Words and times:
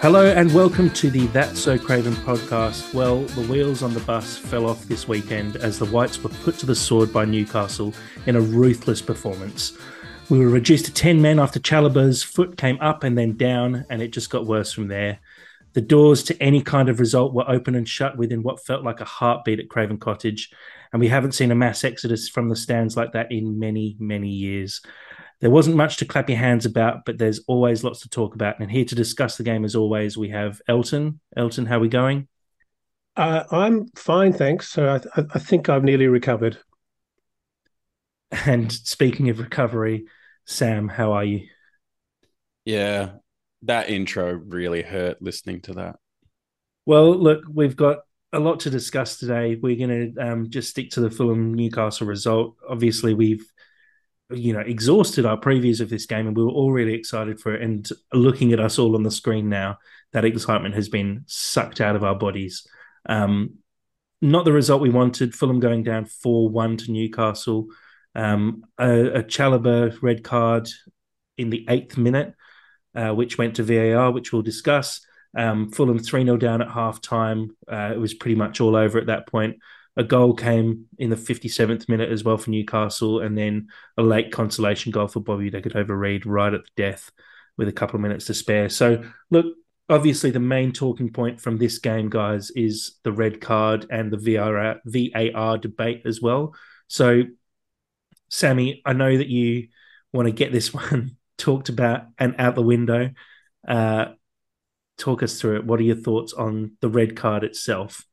Hello 0.00 0.24
and 0.24 0.50
welcome 0.54 0.88
to 0.92 1.10
the 1.10 1.26
That's 1.26 1.60
So 1.60 1.76
Craven 1.76 2.14
podcast. 2.14 2.94
Well, 2.94 3.20
the 3.20 3.42
wheels 3.42 3.82
on 3.82 3.92
the 3.92 4.00
bus 4.00 4.38
fell 4.38 4.66
off 4.66 4.86
this 4.86 5.06
weekend 5.06 5.56
as 5.56 5.78
the 5.78 5.84
Whites 5.84 6.22
were 6.22 6.30
put 6.30 6.56
to 6.60 6.64
the 6.64 6.74
sword 6.74 7.12
by 7.12 7.26
Newcastle 7.26 7.92
in 8.24 8.34
a 8.34 8.40
ruthless 8.40 9.02
performance. 9.02 9.76
We 10.30 10.38
were 10.38 10.48
reduced 10.48 10.86
to 10.86 10.94
10 10.94 11.20
men 11.20 11.38
after 11.38 11.60
Chalobah's 11.60 12.22
foot 12.22 12.56
came 12.56 12.80
up 12.80 13.04
and 13.04 13.18
then 13.18 13.36
down, 13.36 13.84
and 13.90 14.00
it 14.00 14.14
just 14.14 14.30
got 14.30 14.46
worse 14.46 14.72
from 14.72 14.88
there. 14.88 15.18
The 15.74 15.82
doors 15.82 16.22
to 16.24 16.42
any 16.42 16.62
kind 16.62 16.88
of 16.88 16.98
result 16.98 17.34
were 17.34 17.48
open 17.48 17.74
and 17.74 17.86
shut 17.86 18.16
within 18.16 18.42
what 18.42 18.64
felt 18.64 18.82
like 18.82 19.02
a 19.02 19.04
heartbeat 19.04 19.60
at 19.60 19.68
Craven 19.68 19.98
Cottage, 19.98 20.50
and 20.94 21.00
we 21.00 21.08
haven't 21.08 21.32
seen 21.32 21.50
a 21.50 21.54
mass 21.54 21.84
exodus 21.84 22.26
from 22.26 22.48
the 22.48 22.56
stands 22.56 22.96
like 22.96 23.12
that 23.12 23.30
in 23.30 23.58
many, 23.58 23.96
many 24.00 24.30
years. 24.30 24.80
There 25.40 25.50
wasn't 25.50 25.76
much 25.76 25.96
to 25.98 26.04
clap 26.04 26.28
your 26.28 26.38
hands 26.38 26.66
about, 26.66 27.04
but 27.06 27.16
there's 27.16 27.40
always 27.46 27.82
lots 27.82 28.00
to 28.00 28.10
talk 28.10 28.34
about. 28.34 28.60
And 28.60 28.70
here 28.70 28.84
to 28.84 28.94
discuss 28.94 29.36
the 29.36 29.42
game, 29.42 29.64
as 29.64 29.74
always, 29.74 30.16
we 30.16 30.28
have 30.30 30.60
Elton. 30.68 31.20
Elton, 31.36 31.66
how 31.66 31.76
are 31.76 31.80
we 31.80 31.88
going? 31.88 32.28
Uh, 33.16 33.44
I'm 33.50 33.88
fine, 33.96 34.32
thanks. 34.32 34.68
So 34.68 34.92
I, 34.94 34.98
th- 34.98 35.28
I 35.34 35.38
think 35.38 35.68
I've 35.68 35.84
nearly 35.84 36.08
recovered. 36.08 36.58
And 38.30 38.70
speaking 38.70 39.30
of 39.30 39.40
recovery, 39.40 40.06
Sam, 40.44 40.88
how 40.88 41.12
are 41.12 41.24
you? 41.24 41.48
Yeah, 42.64 43.12
that 43.62 43.88
intro 43.88 44.32
really 44.32 44.82
hurt 44.82 45.22
listening 45.22 45.62
to 45.62 45.74
that. 45.74 45.96
Well, 46.86 47.16
look, 47.16 47.44
we've 47.52 47.76
got 47.76 48.00
a 48.32 48.38
lot 48.38 48.60
to 48.60 48.70
discuss 48.70 49.18
today. 49.18 49.56
We're 49.56 49.76
going 49.76 50.14
to 50.14 50.20
um, 50.20 50.50
just 50.50 50.70
stick 50.70 50.90
to 50.90 51.00
the 51.00 51.10
Fulham 51.10 51.54
Newcastle 51.54 52.06
result. 52.06 52.56
Obviously, 52.68 53.14
we've 53.14 53.44
you 54.32 54.52
know 54.52 54.60
exhausted 54.60 55.26
our 55.26 55.38
previews 55.38 55.80
of 55.80 55.88
this 55.90 56.06
game, 56.06 56.26
and 56.26 56.36
we 56.36 56.44
were 56.44 56.50
all 56.50 56.72
really 56.72 56.94
excited 56.94 57.40
for 57.40 57.54
it. 57.54 57.62
And 57.62 57.88
looking 58.12 58.52
at 58.52 58.60
us 58.60 58.78
all 58.78 58.94
on 58.94 59.02
the 59.02 59.10
screen 59.10 59.48
now, 59.48 59.78
that 60.12 60.24
excitement 60.24 60.74
has 60.74 60.88
been 60.88 61.24
sucked 61.26 61.80
out 61.80 61.96
of 61.96 62.04
our 62.04 62.14
bodies. 62.14 62.66
Um, 63.06 63.58
not 64.22 64.44
the 64.44 64.52
result 64.52 64.82
we 64.82 64.90
wanted. 64.90 65.34
Fulham 65.34 65.60
going 65.60 65.82
down 65.82 66.04
four 66.04 66.48
one 66.48 66.76
to 66.78 66.92
Newcastle. 66.92 67.68
Um, 68.14 68.64
a, 68.78 69.20
a 69.20 69.22
Chalobah 69.22 70.02
red 70.02 70.24
card 70.24 70.68
in 71.38 71.50
the 71.50 71.64
eighth 71.68 71.96
minute, 71.96 72.34
uh, 72.94 73.10
which 73.12 73.38
went 73.38 73.56
to 73.56 73.62
VAR, 73.62 74.10
which 74.10 74.32
we'll 74.32 74.42
discuss. 74.42 75.00
Um, 75.36 75.70
Fulham 75.70 75.98
3 75.98 76.24
0 76.24 76.36
down 76.36 76.60
at 76.60 76.70
half 76.70 77.00
time. 77.00 77.56
Uh, 77.70 77.92
it 77.94 77.98
was 77.98 78.14
pretty 78.14 78.34
much 78.34 78.60
all 78.60 78.76
over 78.76 78.98
at 78.98 79.06
that 79.06 79.28
point. 79.28 79.56
A 80.00 80.02
goal 80.02 80.32
came 80.32 80.86
in 80.96 81.10
the 81.10 81.16
57th 81.16 81.86
minute 81.86 82.10
as 82.10 82.24
well 82.24 82.38
for 82.38 82.48
Newcastle, 82.48 83.20
and 83.20 83.36
then 83.36 83.68
a 83.98 84.02
late 84.02 84.32
consolation 84.32 84.90
goal 84.92 85.08
for 85.08 85.20
Bobby 85.20 85.50
Decordova-Reid 85.50 86.24
right 86.24 86.54
at 86.54 86.62
the 86.62 86.70
death 86.74 87.10
with 87.58 87.68
a 87.68 87.72
couple 87.72 87.96
of 87.96 88.00
minutes 88.00 88.24
to 88.24 88.32
spare. 88.32 88.70
So, 88.70 89.04
look, 89.30 89.44
obviously, 89.90 90.30
the 90.30 90.40
main 90.40 90.72
talking 90.72 91.12
point 91.12 91.38
from 91.38 91.58
this 91.58 91.80
game, 91.80 92.08
guys, 92.08 92.50
is 92.52 92.98
the 93.02 93.12
red 93.12 93.42
card 93.42 93.88
and 93.90 94.10
the 94.10 94.16
VAR, 94.16 94.80
VAR 94.86 95.58
debate 95.58 96.00
as 96.06 96.22
well. 96.22 96.54
So, 96.88 97.24
Sammy, 98.30 98.80
I 98.86 98.94
know 98.94 99.14
that 99.14 99.28
you 99.28 99.68
want 100.14 100.28
to 100.28 100.32
get 100.32 100.50
this 100.50 100.72
one 100.74 101.18
talked 101.36 101.68
about 101.68 102.04
and 102.16 102.36
out 102.38 102.54
the 102.54 102.62
window. 102.62 103.10
Uh, 103.68 104.06
talk 104.96 105.22
us 105.22 105.38
through 105.38 105.56
it. 105.56 105.66
What 105.66 105.78
are 105.78 105.82
your 105.82 105.96
thoughts 105.96 106.32
on 106.32 106.78
the 106.80 106.88
red 106.88 107.16
card 107.16 107.44
itself? 107.44 108.06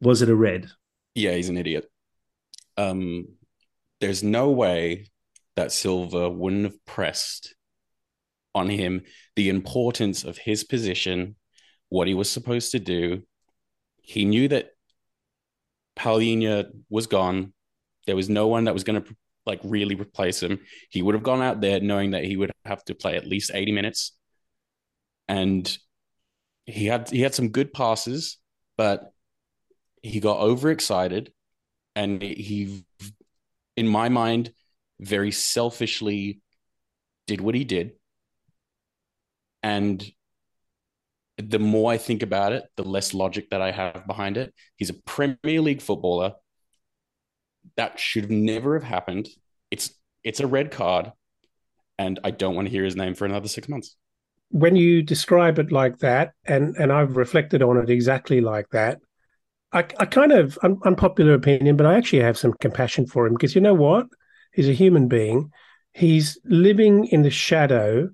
Was 0.00 0.22
it 0.22 0.28
a 0.28 0.36
red? 0.36 0.70
Yeah, 1.14 1.32
he's 1.32 1.48
an 1.48 1.56
idiot. 1.56 1.90
Um, 2.76 3.28
there's 4.00 4.22
no 4.22 4.50
way 4.50 5.06
that 5.56 5.72
Silva 5.72 6.30
wouldn't 6.30 6.64
have 6.64 6.86
pressed 6.86 7.54
on 8.54 8.68
him 8.68 9.02
the 9.36 9.48
importance 9.48 10.24
of 10.24 10.38
his 10.38 10.64
position, 10.64 11.36
what 11.88 12.08
he 12.08 12.14
was 12.14 12.30
supposed 12.30 12.72
to 12.72 12.78
do. 12.80 13.22
He 14.02 14.24
knew 14.24 14.48
that 14.48 14.72
Palhinha 15.96 16.70
was 16.88 17.06
gone. 17.06 17.52
There 18.06 18.16
was 18.16 18.28
no 18.28 18.48
one 18.48 18.64
that 18.64 18.74
was 18.74 18.84
going 18.84 19.02
to 19.02 19.16
like 19.46 19.60
really 19.64 19.94
replace 19.94 20.42
him. 20.42 20.60
He 20.90 21.02
would 21.02 21.14
have 21.14 21.24
gone 21.24 21.42
out 21.42 21.60
there 21.60 21.80
knowing 21.80 22.12
that 22.12 22.24
he 22.24 22.36
would 22.36 22.52
have 22.64 22.84
to 22.86 22.94
play 22.94 23.16
at 23.16 23.26
least 23.26 23.50
80 23.54 23.72
minutes. 23.72 24.12
And 25.28 25.76
he 26.66 26.86
had 26.86 27.10
he 27.10 27.22
had 27.22 27.34
some 27.34 27.50
good 27.50 27.72
passes, 27.74 28.38
but 28.78 29.11
he 30.02 30.20
got 30.20 30.40
overexcited 30.40 31.32
and 31.94 32.20
he 32.20 32.84
in 33.76 33.88
my 33.88 34.08
mind 34.08 34.52
very 35.00 35.30
selfishly 35.30 36.40
did 37.26 37.40
what 37.40 37.54
he 37.54 37.64
did. 37.64 37.92
And 39.62 40.04
the 41.38 41.58
more 41.58 41.92
I 41.92 41.98
think 41.98 42.22
about 42.22 42.52
it, 42.52 42.64
the 42.76 42.82
less 42.82 43.14
logic 43.14 43.50
that 43.50 43.62
I 43.62 43.70
have 43.70 44.06
behind 44.06 44.36
it. 44.36 44.52
He's 44.76 44.90
a 44.90 44.94
Premier 44.94 45.60
League 45.60 45.82
footballer 45.82 46.34
that 47.76 47.98
should 47.98 48.30
never 48.30 48.74
have 48.74 48.88
happened. 48.88 49.28
It's 49.70 49.94
it's 50.24 50.40
a 50.40 50.46
red 50.46 50.70
card, 50.70 51.12
and 51.98 52.20
I 52.22 52.30
don't 52.30 52.54
want 52.54 52.66
to 52.66 52.70
hear 52.70 52.84
his 52.84 52.96
name 52.96 53.14
for 53.14 53.24
another 53.24 53.48
six 53.48 53.68
months. 53.68 53.96
When 54.50 54.76
you 54.76 55.02
describe 55.02 55.58
it 55.58 55.72
like 55.72 55.98
that, 55.98 56.32
and 56.44 56.76
and 56.76 56.92
I've 56.92 57.16
reflected 57.16 57.62
on 57.62 57.78
it 57.78 57.88
exactly 57.88 58.40
like 58.40 58.68
that, 58.70 59.00
I, 59.72 59.80
I 59.98 60.06
kind 60.06 60.32
of 60.32 60.58
un, 60.62 60.78
unpopular 60.84 61.34
opinion, 61.34 61.76
but 61.76 61.86
I 61.86 61.96
actually 61.96 62.22
have 62.22 62.38
some 62.38 62.52
compassion 62.54 63.06
for 63.06 63.26
him 63.26 63.34
because 63.34 63.54
you 63.54 63.60
know 63.60 63.74
what? 63.74 64.06
He's 64.52 64.68
a 64.68 64.74
human 64.74 65.08
being. 65.08 65.50
He's 65.94 66.38
living 66.44 67.06
in 67.06 67.22
the 67.22 67.30
shadow 67.30 68.10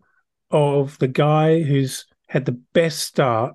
of 0.50 0.98
the 0.98 1.08
guy 1.08 1.62
who's 1.62 2.06
had 2.28 2.44
the 2.44 2.60
best 2.72 3.00
start 3.00 3.54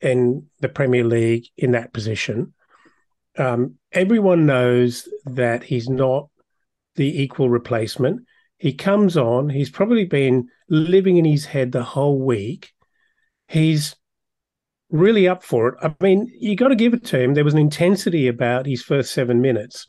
in 0.00 0.46
the 0.60 0.68
Premier 0.68 1.04
League 1.04 1.46
in 1.56 1.72
that 1.72 1.92
position. 1.92 2.52
Um, 3.38 3.76
everyone 3.92 4.46
knows 4.46 5.08
that 5.26 5.62
he's 5.62 5.88
not 5.88 6.28
the 6.96 7.22
equal 7.22 7.50
replacement. 7.50 8.22
He 8.58 8.72
comes 8.72 9.16
on, 9.16 9.50
he's 9.50 9.70
probably 9.70 10.06
been 10.06 10.48
living 10.68 11.18
in 11.18 11.24
his 11.24 11.44
head 11.44 11.72
the 11.72 11.82
whole 11.82 12.18
week. 12.18 12.72
He's 13.48 13.94
really 14.90 15.28
up 15.28 15.42
for 15.42 15.68
it. 15.68 15.74
I 15.82 15.94
mean, 16.00 16.30
you 16.38 16.56
got 16.56 16.68
to 16.68 16.76
give 16.76 16.94
it 16.94 17.04
to 17.06 17.20
him. 17.20 17.34
There 17.34 17.44
was 17.44 17.54
an 17.54 17.60
intensity 17.60 18.28
about 18.28 18.66
his 18.66 18.82
first 18.82 19.12
seven 19.12 19.40
minutes, 19.40 19.86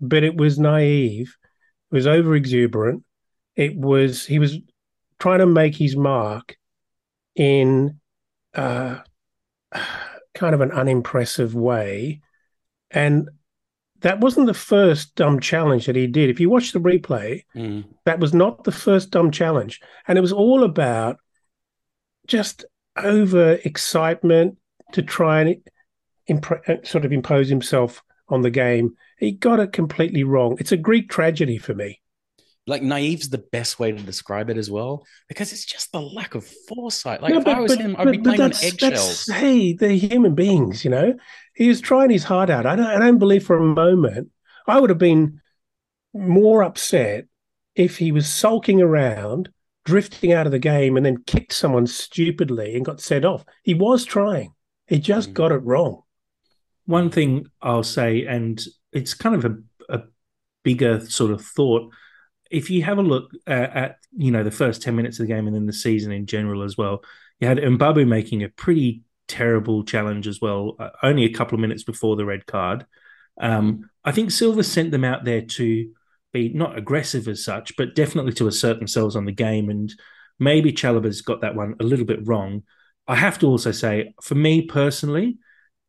but 0.00 0.24
it 0.24 0.36
was 0.36 0.58
naive. 0.58 1.36
It 1.90 1.94
was 1.94 2.06
over 2.06 2.34
exuberant. 2.34 3.04
It 3.54 3.76
was, 3.76 4.26
he 4.26 4.38
was 4.38 4.58
trying 5.18 5.40
to 5.40 5.46
make 5.46 5.76
his 5.76 5.96
mark 5.96 6.56
in 7.36 8.00
uh, 8.54 8.98
kind 10.34 10.54
of 10.54 10.60
an 10.60 10.72
unimpressive 10.72 11.54
way. 11.54 12.20
And 12.90 13.28
that 14.00 14.20
wasn't 14.20 14.46
the 14.46 14.54
first 14.54 15.14
dumb 15.14 15.40
challenge 15.40 15.86
that 15.86 15.96
he 15.96 16.06
did. 16.06 16.28
If 16.28 16.40
you 16.40 16.50
watch 16.50 16.72
the 16.72 16.80
replay, 16.80 17.44
mm. 17.54 17.84
that 18.04 18.18
was 18.18 18.34
not 18.34 18.64
the 18.64 18.72
first 18.72 19.10
dumb 19.10 19.30
challenge. 19.30 19.80
And 20.08 20.18
it 20.18 20.20
was 20.20 20.32
all 20.32 20.64
about 20.64 21.18
just 22.26 22.64
over 22.96 23.52
excitement 23.64 24.58
to 24.92 25.02
try 25.02 25.42
and 25.42 25.56
imp- 26.26 26.68
uh, 26.68 26.76
sort 26.84 27.04
of 27.04 27.12
impose 27.12 27.48
himself 27.48 28.02
on 28.28 28.42
the 28.42 28.50
game. 28.50 28.96
He 29.18 29.32
got 29.32 29.60
it 29.60 29.72
completely 29.72 30.24
wrong. 30.24 30.56
It's 30.58 30.72
a 30.72 30.76
Greek 30.76 31.10
tragedy 31.10 31.58
for 31.58 31.74
me. 31.74 32.00
Like 32.66 32.82
naive's 32.82 33.28
the 33.28 33.38
best 33.38 33.80
way 33.80 33.90
to 33.90 34.00
describe 34.00 34.48
it 34.48 34.56
as 34.56 34.70
well, 34.70 35.04
because 35.28 35.52
it's 35.52 35.64
just 35.64 35.90
the 35.90 36.00
lack 36.00 36.36
of 36.36 36.46
foresight. 36.68 37.20
Like 37.20 37.34
no, 37.34 37.40
if 37.40 37.46
I 37.48 37.58
was 37.58 37.74
but, 37.74 37.84
him, 37.84 37.96
I'd 37.98 38.04
but, 38.04 38.12
be 38.12 38.18
playing 38.18 38.40
on 38.40 38.52
eggshells. 38.62 39.26
hey, 39.26 39.72
they're 39.72 39.90
human 39.90 40.36
beings, 40.36 40.84
you 40.84 40.90
know. 40.90 41.14
He 41.56 41.66
was 41.66 41.80
trying 41.80 42.10
his 42.10 42.22
heart 42.22 42.50
out. 42.50 42.64
I 42.64 42.76
don't, 42.76 42.86
I 42.86 42.98
don't 43.00 43.18
believe 43.18 43.44
for 43.44 43.56
a 43.56 43.62
moment 43.62 44.30
I 44.66 44.78
would 44.78 44.90
have 44.90 44.98
been 44.98 45.40
more 46.14 46.62
upset 46.62 47.26
if 47.74 47.98
he 47.98 48.12
was 48.12 48.32
sulking 48.32 48.80
around, 48.80 49.50
drifting 49.84 50.32
out 50.32 50.46
of 50.46 50.52
the 50.52 50.58
game, 50.58 50.96
and 50.96 51.04
then 51.04 51.24
kicked 51.26 51.52
someone 51.52 51.86
stupidly 51.86 52.76
and 52.76 52.84
got 52.84 53.00
sent 53.00 53.24
off. 53.24 53.44
He 53.62 53.74
was 53.74 54.04
trying. 54.04 54.54
He 54.86 54.98
just 54.98 55.30
mm. 55.30 55.34
got 55.34 55.52
it 55.52 55.62
wrong. 55.64 56.02
One 56.86 57.10
thing 57.10 57.46
I'll 57.60 57.82
say, 57.82 58.26
and 58.26 58.60
it's 58.92 59.14
kind 59.14 59.34
of 59.34 59.44
a, 59.44 59.56
a 59.88 60.02
bigger 60.62 61.00
sort 61.06 61.30
of 61.30 61.44
thought 61.44 61.92
if 62.52 62.68
you 62.68 62.82
have 62.82 62.98
a 62.98 63.02
look 63.02 63.30
at, 63.46 63.76
at, 63.76 63.96
you 64.16 64.30
know 64.30 64.44
the 64.44 64.50
first 64.50 64.82
10 64.82 64.94
minutes 64.94 65.18
of 65.18 65.26
the 65.26 65.32
game 65.32 65.46
and 65.46 65.56
then 65.56 65.66
the 65.66 65.72
season 65.72 66.12
in 66.12 66.26
general 66.26 66.62
as 66.62 66.76
well 66.76 67.02
you 67.40 67.48
had 67.48 67.58
Mbabu 67.58 68.06
making 68.06 68.44
a 68.44 68.48
pretty 68.48 69.02
terrible 69.26 69.82
challenge 69.84 70.28
as 70.28 70.40
well 70.40 70.76
uh, 70.78 70.90
only 71.02 71.24
a 71.24 71.32
couple 71.32 71.56
of 71.56 71.60
minutes 71.60 71.82
before 71.82 72.14
the 72.14 72.26
red 72.26 72.46
card 72.46 72.86
um, 73.40 73.88
i 74.04 74.12
think 74.12 74.30
silva 74.30 74.62
sent 74.62 74.90
them 74.90 75.04
out 75.04 75.24
there 75.24 75.40
to 75.40 75.90
be 76.32 76.48
not 76.50 76.76
aggressive 76.76 77.28
as 77.28 77.44
such 77.44 77.76
but 77.76 77.94
definitely 77.94 78.32
to 78.32 78.46
assert 78.46 78.78
themselves 78.78 79.16
on 79.16 79.24
the 79.24 79.32
game 79.32 79.70
and 79.70 79.92
maybe 80.38 80.72
Chalobah's 80.72 81.22
got 81.22 81.40
that 81.42 81.54
one 81.54 81.74
a 81.80 81.84
little 81.84 82.06
bit 82.06 82.26
wrong 82.26 82.62
i 83.06 83.14
have 83.14 83.38
to 83.38 83.46
also 83.46 83.72
say 83.72 84.14
for 84.22 84.34
me 84.34 84.62
personally 84.62 85.38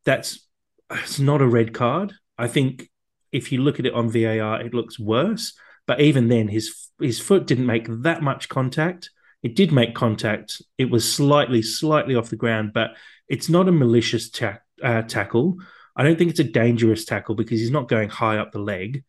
that's 0.05 0.47
it's 0.91 1.19
not 1.19 1.41
a 1.41 1.47
red 1.47 1.73
card 1.73 2.13
i 2.37 2.47
think 2.47 2.89
if 3.31 3.51
you 3.51 3.61
look 3.61 3.79
at 3.79 3.85
it 3.85 3.93
on 3.93 4.09
var 4.09 4.61
it 4.61 4.73
looks 4.73 4.99
worse 4.99 5.53
but 5.85 5.99
even 5.99 6.27
then, 6.27 6.47
his 6.47 6.89
his 6.99 7.19
foot 7.19 7.47
didn't 7.47 7.65
make 7.65 7.87
that 7.89 8.21
much 8.21 8.49
contact 8.49 9.09
It 9.41 9.55
did 9.55 9.71
make 9.73 9.93
contact. 9.95 10.61
It 10.77 10.89
was 10.89 11.11
slightly, 11.11 11.61
slightly 11.61 12.15
off 12.15 12.29
the 12.29 12.37
ground, 12.37 12.71
but 12.73 12.91
it's 13.27 13.49
not 13.49 13.67
a 13.67 13.73
malicious 13.73 14.29
ta- 14.29 14.59
uh, 14.81 15.01
tackle. 15.01 15.57
I 15.95 16.03
don't 16.03 16.17
think 16.17 16.29
it's 16.31 16.39
a 16.39 16.45
dangerous 16.45 17.05
tackle 17.05 17.35
because 17.35 17.59
he's 17.59 17.71
not 17.71 17.89
going 17.89 18.09
high 18.09 18.37
up 18.37 18.51
the 18.51 18.59
leg. 18.59 19.03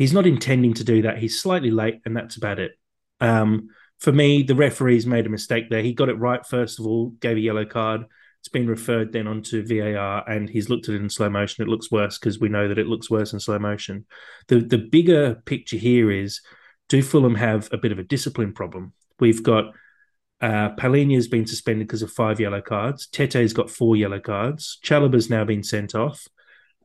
He's 0.00 0.14
not 0.14 0.26
intending 0.26 0.72
to 0.72 0.82
do 0.82 1.02
that. 1.02 1.18
He's 1.18 1.42
slightly 1.42 1.70
late, 1.70 2.00
and 2.06 2.16
that's 2.16 2.38
about 2.38 2.58
it. 2.58 2.72
Um, 3.20 3.68
for 3.98 4.10
me, 4.10 4.42
the 4.42 4.54
referees 4.54 5.04
made 5.04 5.26
a 5.26 5.28
mistake 5.28 5.68
there. 5.68 5.82
He 5.82 5.92
got 5.92 6.08
it 6.08 6.14
right 6.14 6.40
first 6.46 6.80
of 6.80 6.86
all, 6.86 7.10
gave 7.20 7.36
a 7.36 7.40
yellow 7.40 7.66
card. 7.66 8.06
It's 8.38 8.48
been 8.48 8.66
referred 8.66 9.12
then 9.12 9.26
onto 9.26 9.62
VAR, 9.62 10.26
and 10.26 10.48
he's 10.48 10.70
looked 10.70 10.88
at 10.88 10.94
it 10.94 11.02
in 11.02 11.10
slow 11.10 11.28
motion. 11.28 11.62
It 11.62 11.68
looks 11.68 11.90
worse 11.90 12.18
because 12.18 12.40
we 12.40 12.48
know 12.48 12.66
that 12.66 12.78
it 12.78 12.86
looks 12.86 13.10
worse 13.10 13.34
in 13.34 13.40
slow 13.40 13.58
motion. 13.58 14.06
The 14.48 14.60
the 14.60 14.78
bigger 14.78 15.42
picture 15.44 15.76
here 15.76 16.10
is: 16.10 16.40
Do 16.88 17.02
Fulham 17.02 17.34
have 17.34 17.68
a 17.70 17.76
bit 17.76 17.92
of 17.92 17.98
a 17.98 18.02
discipline 18.02 18.54
problem? 18.54 18.94
We've 19.18 19.42
got 19.42 19.74
uh, 20.40 20.70
Palhinha's 20.76 21.28
been 21.28 21.46
suspended 21.46 21.88
because 21.88 22.00
of 22.00 22.10
five 22.10 22.40
yellow 22.40 22.62
cards. 22.62 23.06
Tete's 23.06 23.52
got 23.52 23.68
four 23.68 23.96
yellow 23.96 24.18
cards. 24.18 24.78
Chalobah's 24.82 25.28
now 25.28 25.44
been 25.44 25.62
sent 25.62 25.94
off. 25.94 26.26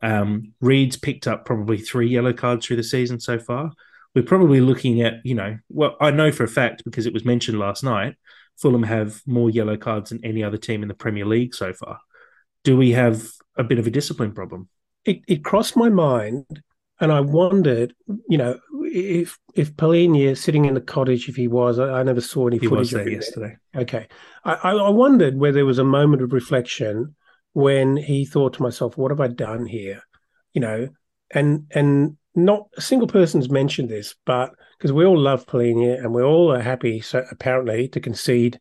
Um, 0.01 0.53
Reed's 0.61 0.97
picked 0.97 1.27
up 1.27 1.45
probably 1.45 1.77
three 1.77 2.07
yellow 2.07 2.33
cards 2.33 2.65
through 2.65 2.77
the 2.77 2.83
season 2.83 3.19
so 3.19 3.39
far. 3.39 3.71
We're 4.13 4.23
probably 4.23 4.61
looking 4.61 5.01
at, 5.01 5.15
you 5.23 5.35
know, 5.35 5.57
well, 5.69 5.97
I 5.99 6.11
know 6.11 6.31
for 6.31 6.43
a 6.43 6.47
fact 6.47 6.83
because 6.85 7.05
it 7.05 7.13
was 7.13 7.25
mentioned 7.25 7.59
last 7.59 7.83
night, 7.83 8.15
Fulham 8.57 8.83
have 8.83 9.21
more 9.25 9.49
yellow 9.49 9.77
cards 9.77 10.11
than 10.11 10.23
any 10.23 10.43
other 10.43 10.57
team 10.57 10.81
in 10.81 10.87
the 10.87 10.93
Premier 10.93 11.25
League 11.25 11.53
so 11.53 11.73
far. 11.73 11.99
Do 12.63 12.77
we 12.77 12.91
have 12.91 13.29
a 13.57 13.63
bit 13.63 13.79
of 13.79 13.87
a 13.87 13.91
discipline 13.91 14.31
problem? 14.31 14.69
It, 15.03 15.21
it 15.27 15.43
crossed 15.43 15.75
my 15.75 15.89
mind, 15.89 16.63
and 16.99 17.11
I 17.11 17.19
wondered, 17.19 17.93
you 18.29 18.37
know, 18.37 18.57
if 18.83 19.37
if 19.53 19.75
Palhinha 19.75 20.37
sitting 20.37 20.65
in 20.65 20.73
the 20.73 20.81
cottage, 20.81 21.27
if 21.27 21.35
he 21.35 21.47
was, 21.47 21.77
I, 21.77 21.99
I 21.99 22.03
never 22.03 22.21
saw 22.21 22.47
any 22.47 22.57
He 22.57 22.67
footage 22.67 22.79
was 22.79 22.93
of 22.93 23.01
him 23.01 23.13
yesterday. 23.13 23.57
Okay. 23.75 24.07
I, 24.45 24.53
I 24.53 24.71
I 24.71 24.89
wondered 24.89 25.37
whether 25.37 25.55
there 25.55 25.65
was 25.65 25.79
a 25.79 25.83
moment 25.83 26.21
of 26.21 26.31
reflection 26.33 27.15
when 27.55 27.95
he 27.95 28.25
thought 28.25 28.53
to 28.53 28.61
myself, 28.61 28.97
what 28.97 29.11
have 29.11 29.21
I 29.21 29.29
done 29.29 29.65
here? 29.65 30.03
You 30.53 30.59
know, 30.59 30.89
and 31.31 31.71
and 31.71 32.17
not 32.35 32.67
a 32.75 32.81
single 32.81 33.07
person's 33.07 33.49
mentioned 33.49 33.87
this, 33.87 34.13
but 34.25 34.51
because 34.77 34.91
we 34.91 35.05
all 35.05 35.17
love 35.17 35.47
Palhinha 35.47 35.97
and 35.97 36.13
we 36.13 36.21
all 36.21 36.51
are 36.51 36.59
happy, 36.59 36.99
so 36.99 37.25
apparently, 37.31 37.87
to 37.87 38.01
concede 38.01 38.59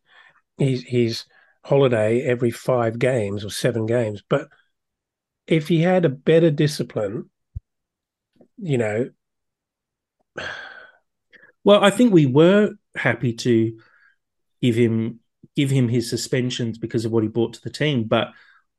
his 0.57 0.83
his 0.83 1.25
holiday 1.65 2.21
every 2.21 2.51
five 2.51 2.97
games 2.97 3.43
or 3.43 3.49
seven 3.49 3.85
games. 3.85 4.23
But 4.29 4.47
if 5.45 5.67
he 5.67 5.81
had 5.81 6.05
a 6.05 6.09
better 6.09 6.49
discipline, 6.49 7.29
you 8.57 8.77
know, 8.77 9.09
Well, 11.65 11.83
I 11.83 11.89
think 11.89 12.13
we 12.13 12.27
were 12.27 12.75
happy 12.95 13.33
to 13.33 13.75
give 14.61 14.75
him 14.75 15.19
give 15.55 15.71
him 15.71 15.89
his 15.89 16.07
suspensions 16.07 16.77
because 16.77 17.05
of 17.05 17.11
what 17.11 17.23
he 17.23 17.27
brought 17.27 17.53
to 17.55 17.61
the 17.63 17.71
team, 17.71 18.03
but 18.03 18.27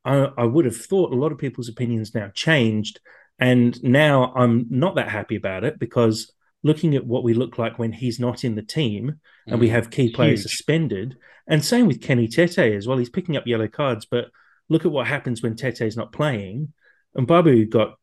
I, 0.06 0.30
I 0.38 0.44
would 0.44 0.64
have 0.64 0.76
thought 0.76 1.12
a 1.12 1.16
lot 1.16 1.32
of 1.32 1.38
people's 1.38 1.68
opinions 1.68 2.14
now 2.14 2.30
changed, 2.32 3.00
and 3.38 3.82
now 3.82 4.32
I'm 4.34 4.66
not 4.70 4.94
that 4.96 5.08
happy 5.10 5.36
about 5.36 5.64
it 5.64 5.78
because 5.78 6.32
looking 6.62 6.94
at 6.96 7.06
what 7.06 7.24
we 7.24 7.34
look 7.34 7.58
like 7.58 7.78
when 7.78 7.92
he's 7.92 8.18
not 8.18 8.44
in 8.44 8.54
the 8.54 8.62
team 8.62 9.16
and 9.46 9.60
we 9.60 9.68
Mm. 9.68 9.72
have 9.72 9.90
key 9.90 10.10
players 10.12 10.40
Huge. 10.40 10.50
suspended, 10.50 11.16
and 11.46 11.64
same 11.64 11.86
with 11.86 12.00
Kenny 12.00 12.26
Tete 12.28 12.58
as 12.74 12.86
well. 12.86 12.98
He's 12.98 13.10
picking 13.10 13.36
up 13.36 13.46
yellow 13.46 13.68
cards, 13.68 14.06
but 14.10 14.30
look 14.68 14.84
at 14.86 14.90
what 14.92 15.06
happens 15.06 15.42
when 15.42 15.54
Tete's 15.56 15.96
not 15.96 16.12
playing. 16.12 16.72
Mbabu 17.16 17.68
got. 17.70 17.98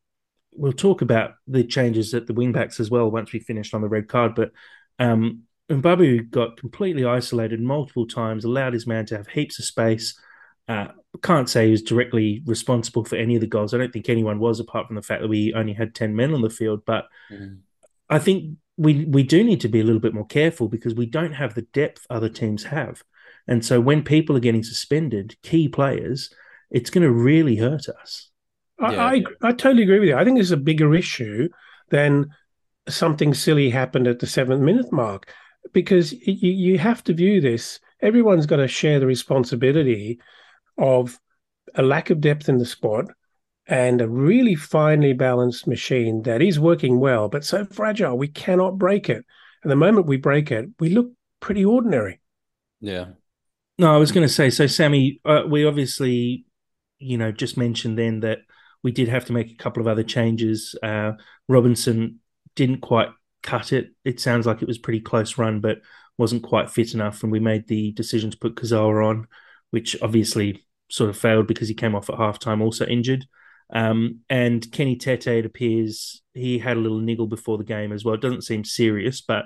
We'll 0.55 0.71
talk 0.71 1.01
about 1.01 1.31
the 1.47 1.63
changes 1.63 2.13
at 2.13 2.27
the 2.27 2.33
wingbacks 2.33 2.79
as 2.79 2.91
well 2.91 3.09
once 3.09 3.33
we 3.33 3.39
finished 3.39 3.73
on 3.73 3.81
the 3.81 3.89
red 3.89 4.07
card, 4.07 4.35
but 4.35 4.51
um, 4.99 5.43
Mbabu 5.69 6.29
got 6.29 6.57
completely 6.57 7.05
isolated 7.05 7.59
multiple 7.59 8.05
times, 8.05 8.45
allowed 8.45 8.73
his 8.73 8.85
man 8.85 9.05
to 9.07 9.17
have 9.17 9.27
heaps 9.29 9.57
of 9.57 9.65
space. 9.65 10.15
Uh, 10.67 10.89
can't 11.21 11.49
say 11.49 11.65
he 11.65 11.71
was 11.71 11.83
directly 11.83 12.41
responsible 12.45 13.05
for 13.05 13.15
any 13.15 13.35
of 13.35 13.41
the 13.41 13.47
goals. 13.47 13.73
I 13.73 13.77
don't 13.77 13.93
think 13.93 14.09
anyone 14.09 14.39
was, 14.39 14.59
apart 14.59 14.87
from 14.87 14.95
the 14.95 15.01
fact 15.01 15.21
that 15.21 15.27
we 15.27 15.53
only 15.53 15.73
had 15.73 15.93
10 15.93 16.15
men 16.15 16.33
on 16.33 16.41
the 16.41 16.49
field. 16.49 16.83
But 16.85 17.05
Mm. 17.31 17.59
I 18.09 18.19
think 18.19 18.57
we, 18.77 19.05
we 19.05 19.23
do 19.23 19.43
need 19.43 19.61
to 19.61 19.69
be 19.69 19.79
a 19.79 19.83
little 19.83 20.01
bit 20.01 20.13
more 20.13 20.25
careful 20.25 20.67
because 20.67 20.93
we 20.93 21.05
don't 21.05 21.33
have 21.33 21.53
the 21.53 21.61
depth 21.73 22.05
other 22.09 22.29
teams 22.29 22.63
have. 22.65 23.03
And 23.47 23.63
so 23.63 23.79
when 23.79 24.03
people 24.03 24.35
are 24.35 24.41
getting 24.41 24.63
suspended, 24.63 25.35
key 25.41 25.67
players, 25.67 26.33
it's 26.69 26.89
going 26.89 27.03
to 27.03 27.11
really 27.11 27.55
hurt 27.55 27.87
us. 27.89 28.29
I, 28.79 28.91
Yeah. 28.91 29.05
I 29.05 29.23
I 29.49 29.51
totally 29.51 29.83
agree 29.83 29.99
with 29.99 30.09
you. 30.09 30.15
I 30.15 30.25
think 30.25 30.39
it's 30.39 30.51
a 30.51 30.57
bigger 30.57 30.93
issue 30.95 31.49
than 31.89 32.29
something 32.89 33.33
silly 33.33 33.69
happened 33.69 34.07
at 34.07 34.19
the 34.19 34.27
seventh 34.27 34.61
minute 34.61 34.91
mark 34.91 35.31
because 35.71 36.11
you, 36.11 36.51
you 36.51 36.77
have 36.77 37.03
to 37.05 37.13
view 37.13 37.39
this. 37.39 37.79
Everyone's 38.01 38.45
got 38.45 38.57
to 38.57 38.67
share 38.67 38.99
the 38.99 39.07
responsibility 39.07 40.19
of 40.77 41.19
a 41.75 41.81
lack 41.81 42.09
of 42.09 42.21
depth 42.21 42.49
in 42.49 42.57
the 42.57 42.65
squad 42.65 43.11
and 43.67 44.01
a 44.01 44.09
really 44.09 44.55
finely 44.55 45.13
balanced 45.13 45.67
machine 45.67 46.23
that 46.23 46.41
is 46.41 46.59
working 46.59 46.99
well, 46.99 47.29
but 47.29 47.45
so 47.45 47.65
fragile 47.65 48.17
we 48.17 48.27
cannot 48.27 48.77
break 48.77 49.09
it. 49.09 49.25
And 49.63 49.71
the 49.71 49.77
moment 49.77 50.07
we 50.07 50.17
break 50.17 50.51
it, 50.51 50.69
we 50.79 50.89
look 50.89 51.11
pretty 51.39 51.63
ordinary. 51.63 52.19
Yeah. 52.81 53.05
No, 53.77 53.93
I 53.93 53.97
was 53.97 54.11
going 54.11 54.27
to 54.27 54.33
say, 54.33 54.49
so 54.49 54.67
Sammy, 54.67 55.19
uh, 55.25 55.43
we 55.47 55.65
obviously, 55.65 56.45
you 56.99 57.17
know, 57.17 57.31
just 57.31 57.57
mentioned 57.57 57.97
then 57.97 58.19
that 58.19 58.39
we 58.83 58.91
did 58.91 59.07
have 59.07 59.25
to 59.25 59.33
make 59.33 59.51
a 59.51 59.55
couple 59.55 59.81
of 59.81 59.87
other 59.87 60.03
changes. 60.03 60.75
Uh, 60.83 61.13
Robinson 61.47 62.19
didn't 62.55 62.81
quite 62.81 63.09
cut 63.41 63.73
it. 63.73 63.91
It 64.03 64.19
sounds 64.19 64.45
like 64.45 64.61
it 64.61 64.67
was 64.67 64.77
pretty 64.77 64.99
close 64.99 65.37
run, 65.37 65.61
but 65.61 65.79
wasn't 66.17 66.43
quite 66.43 66.69
fit 66.69 66.93
enough. 66.93 67.23
And 67.23 67.31
we 67.31 67.39
made 67.39 67.67
the 67.67 67.91
decision 67.93 68.29
to 68.29 68.37
put 68.37 68.55
Kurzawa 68.55 69.07
on, 69.07 69.27
which 69.73 69.99
obviously 70.03 70.63
sort 70.91 71.09
of 71.09 71.17
failed 71.17 71.47
because 71.47 71.67
he 71.67 71.73
came 71.73 71.95
off 71.95 72.07
at 72.07 72.15
halftime 72.15 72.61
also 72.61 72.85
injured. 72.85 73.25
Um, 73.73 74.19
and 74.29 74.71
Kenny 74.71 74.95
Tete, 74.95 75.25
it 75.25 75.47
appears 75.47 76.21
he 76.35 76.59
had 76.59 76.77
a 76.77 76.79
little 76.79 76.99
niggle 76.99 77.25
before 77.25 77.57
the 77.57 77.63
game 77.63 77.91
as 77.91 78.05
well. 78.05 78.13
It 78.13 78.21
doesn't 78.21 78.43
seem 78.43 78.63
serious, 78.63 79.21
but 79.21 79.45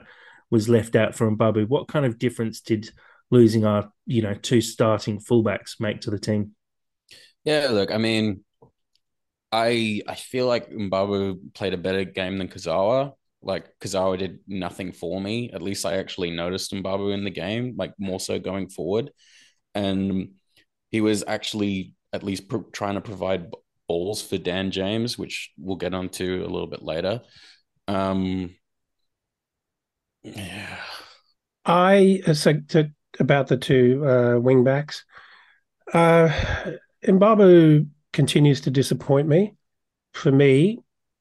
was 0.50 0.68
left 0.68 0.98
out 0.98 1.16
for 1.16 1.32
Mbabu. 1.32 1.70
What 1.70 1.88
kind 1.88 2.06
of 2.06 2.20
difference 2.20 2.60
did 2.60 2.90
losing 3.32 3.64
our, 3.64 3.90
you 4.06 4.22
know, 4.22 4.34
two 4.34 4.60
starting 4.60 5.22
fullbacks 5.22 5.80
make 5.80 6.02
to 6.02 6.12
the 6.12 6.20
team? 6.20 6.56
Yeah, 7.46 7.70
look, 7.72 7.90
I 7.90 7.98
mean, 7.98 8.44
I 9.54 10.02
I 10.10 10.16
feel 10.16 10.46
like 10.46 10.70
Mbabu 10.70 11.54
played 11.54 11.74
a 11.74 11.78
better 11.78 12.04
game 12.04 12.38
than 12.38 12.50
Kurzawa. 12.50 13.14
Like 13.42 13.80
Kurzawa 13.80 14.18
did 14.18 14.40
nothing 14.46 14.92
for 14.92 15.22
me. 15.22 15.52
At 15.54 15.62
least 15.62 15.86
I 15.86 16.00
actually 16.00 16.32
noticed 16.32 16.74
Mbabu 16.74 17.14
in 17.14 17.24
the 17.24 17.30
game, 17.30 17.76
like 17.78 17.94
more 17.98 18.20
so 18.20 18.40
going 18.40 18.68
forward. 18.68 19.12
And 19.78 20.30
he 20.90 21.02
was 21.02 21.24
actually 21.28 21.94
at 22.14 22.24
least 22.24 22.50
pro- 22.50 22.66
trying 22.72 22.96
to 22.96 23.02
provide 23.02 23.52
balls 23.88 24.22
for 24.22 24.38
Dan 24.38 24.72
James, 24.72 25.18
which 25.18 25.52
we'll 25.58 25.76
get 25.76 25.94
onto 25.94 26.44
a 26.44 26.50
little 26.50 26.68
bit 26.68 26.82
later. 26.82 27.22
Um, 27.88 28.56
yeah, 30.24 30.78
I 31.66 32.22
uh, 32.28 32.34
so 32.34 32.54
to, 32.70 32.92
about 33.20 33.48
the 33.48 33.58
two 33.58 34.04
uh, 34.06 34.40
wing 34.40 34.64
backs. 34.64 35.06
Uh, 35.94 36.30
Mbabu 37.06 37.88
continues 38.14 38.62
to 38.62 38.72
disappoint 38.72 39.28
me. 39.28 39.54
For 40.14 40.32
me, 40.32 40.80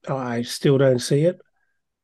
I 0.09 0.43
still 0.43 0.79
don't 0.79 0.99
see 0.99 1.25
it. 1.25 1.39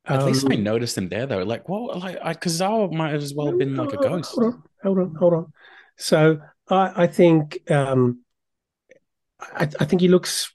at 0.05 0.23
least 0.25 0.45
I 0.49 0.55
Um, 0.55 0.63
noticed 0.63 0.97
him 0.97 1.09
there 1.09 1.25
though. 1.25 1.43
Like, 1.43 1.67
well, 1.67 1.99
like 1.99 2.17
I, 2.21 2.33
Kurzawa 2.35 2.91
might 2.93 3.13
as 3.13 3.33
well 3.33 3.47
have 3.47 3.57
been 3.57 3.75
like 3.75 3.93
a 3.93 3.97
ghost. 3.97 4.31
Hold 4.35 4.53
on, 4.53 4.63
hold 4.83 4.99
on, 4.99 5.15
hold 5.15 5.33
on. 5.33 5.53
So 5.97 6.41
I, 6.69 7.03
I 7.03 7.07
think 7.07 7.69
um, 7.71 8.19
I, 9.39 9.69
I 9.79 9.85
think 9.85 10.01
he 10.01 10.07
looks 10.07 10.53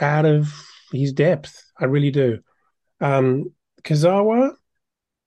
out 0.00 0.24
of 0.24 0.52
his 0.92 1.12
depth. 1.12 1.62
I 1.78 1.84
really 1.86 2.10
do. 2.10 2.40
Um, 3.00 3.52
Kurzawa, 3.82 4.54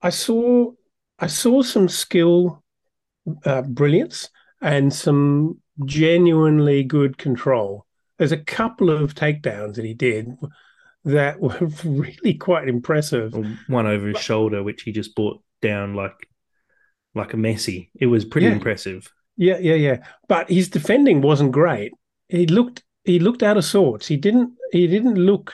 I 0.01 0.09
saw 0.09 0.71
I 1.19 1.27
saw 1.27 1.61
some 1.61 1.89
skill, 1.89 2.63
uh, 3.45 3.61
brilliance, 3.63 4.29
and 4.61 4.93
some 4.93 5.59
genuinely 5.85 6.83
good 6.83 7.17
control. 7.17 7.85
There's 8.17 8.31
a 8.31 8.37
couple 8.37 8.89
of 8.89 9.15
takedowns 9.15 9.75
that 9.75 9.85
he 9.85 9.93
did 9.93 10.35
that 11.05 11.39
were 11.39 11.57
really 11.85 12.35
quite 12.35 12.67
impressive. 12.67 13.33
One 13.67 13.87
over 13.87 14.07
his 14.07 14.19
shoulder, 14.19 14.63
which 14.63 14.83
he 14.83 14.91
just 14.91 15.15
brought 15.15 15.41
down 15.61 15.93
like 15.93 16.15
like 17.15 17.33
a 17.33 17.37
Messi. 17.37 17.89
It 17.99 18.05
was 18.07 18.25
pretty 18.25 18.47
Yeah. 18.47 18.53
impressive. 18.53 19.11
Yeah, 19.39 19.57
yeah, 19.59 19.75
yeah. 19.75 19.97
But 20.27 20.49
his 20.49 20.67
defending 20.69 21.21
wasn't 21.21 21.53
great. 21.53 21.93
He 22.27 22.45
looked 22.45 22.83
he 23.05 23.19
looked 23.19 23.41
out 23.41 23.55
of 23.55 23.63
sorts. 23.63 24.05
He 24.05 24.17
didn't 24.17 24.51
he 24.73 24.85
didn't 24.85 25.15
look 25.15 25.53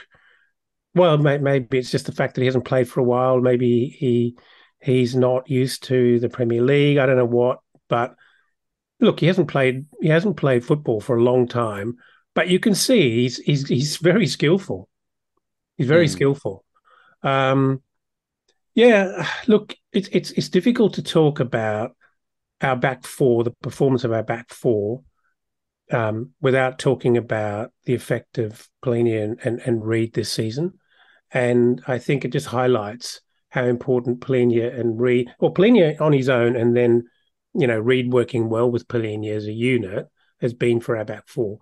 well. 0.95 1.17
May, 1.19 1.37
maybe 1.37 1.77
it's 1.77 1.91
just 1.91 2.07
the 2.07 2.11
fact 2.11 2.35
that 2.35 2.41
he 2.41 2.47
hasn't 2.47 2.65
played 2.65 2.89
for 2.89 2.99
a 2.99 3.03
while. 3.03 3.39
Maybe 3.39 3.89
he 3.89 4.37
he's 4.81 5.15
not 5.15 5.49
used 5.49 5.83
to 5.83 6.19
the 6.19 6.29
Premier 6.29 6.63
League. 6.63 6.97
I 6.97 7.05
don't 7.05 7.17
know 7.17 7.25
what, 7.25 7.59
but 7.89 8.15
look, 8.99 9.19
he 9.19 9.27
hasn't 9.27 9.49
played 9.49 9.85
he 10.01 10.07
hasn't 10.07 10.37
played 10.37 10.65
football 10.65 10.99
for 10.99 11.17
a 11.17 11.23
long 11.23 11.47
time. 11.47 11.97
But 12.33 12.49
you 12.49 12.59
can 12.59 12.75
see 12.75 13.21
he's 13.21 13.37
he's 13.37 13.67
he's 13.67 13.97
very 13.97 14.27
skillful. 14.27 14.89
He's 15.77 15.87
very 15.87 16.07
Hmm. 16.07 16.13
skillful. 16.13 16.65
Um, 17.23 17.83
yeah, 18.73 19.27
look, 19.47 19.75
it's 19.93 20.09
it's 20.11 20.31
it's 20.31 20.49
difficult 20.49 20.95
to 20.95 21.03
talk 21.03 21.39
about 21.39 21.95
our 22.61 22.75
back 22.75 23.05
four, 23.05 23.43
the 23.43 23.51
performance 23.61 24.03
of 24.03 24.11
our 24.11 24.23
back 24.23 24.53
four, 24.53 25.03
um, 25.91 26.31
without 26.41 26.79
talking 26.79 27.17
about 27.17 27.71
the 27.85 27.93
effect 27.93 28.37
of 28.37 28.67
Palhinha 28.83 29.23
and, 29.23 29.39
and, 29.43 29.59
and 29.61 29.85
Reed 29.85 30.13
this 30.13 30.31
season. 30.31 30.73
And 31.31 31.81
I 31.87 31.99
think 31.99 32.23
it 32.23 32.31
just 32.31 32.47
highlights 32.47 33.21
how 33.49 33.65
important 33.65 34.21
Palhinha 34.21 34.79
and 34.79 34.99
Reed, 34.99 35.29
or 35.39 35.53
Palhinha 35.53 35.99
on 36.01 36.13
his 36.13 36.29
own, 36.29 36.55
and 36.55 36.75
then, 36.75 37.03
you 37.53 37.67
know, 37.67 37.79
Reed 37.79 38.11
working 38.11 38.49
well 38.49 38.69
with 38.69 38.87
Palhinha 38.87 39.35
as 39.35 39.45
a 39.45 39.51
unit 39.51 40.07
has 40.41 40.53
been 40.53 40.79
for 40.79 40.97
our 40.97 41.05
back 41.05 41.27
four. 41.27 41.59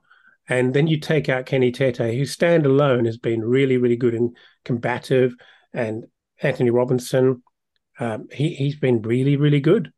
And 0.49 0.73
then 0.73 0.87
you 0.87 0.99
take 0.99 1.29
out 1.29 1.45
Kenny 1.45 1.71
Tete, 1.71 1.97
who 1.97 2.25
stand 2.25 2.65
alone 2.65 3.05
has 3.05 3.17
been 3.17 3.41
really, 3.41 3.77
really 3.77 3.95
good 3.95 4.13
and 4.13 4.35
combative. 4.65 5.35
And 5.73 6.05
Anthony 6.41 6.69
Robinson, 6.69 7.41
um, 7.99 8.27
he, 8.31 8.53
he's 8.53 8.75
been 8.75 9.01
really, 9.01 9.37
really 9.37 9.61
good. 9.61 9.91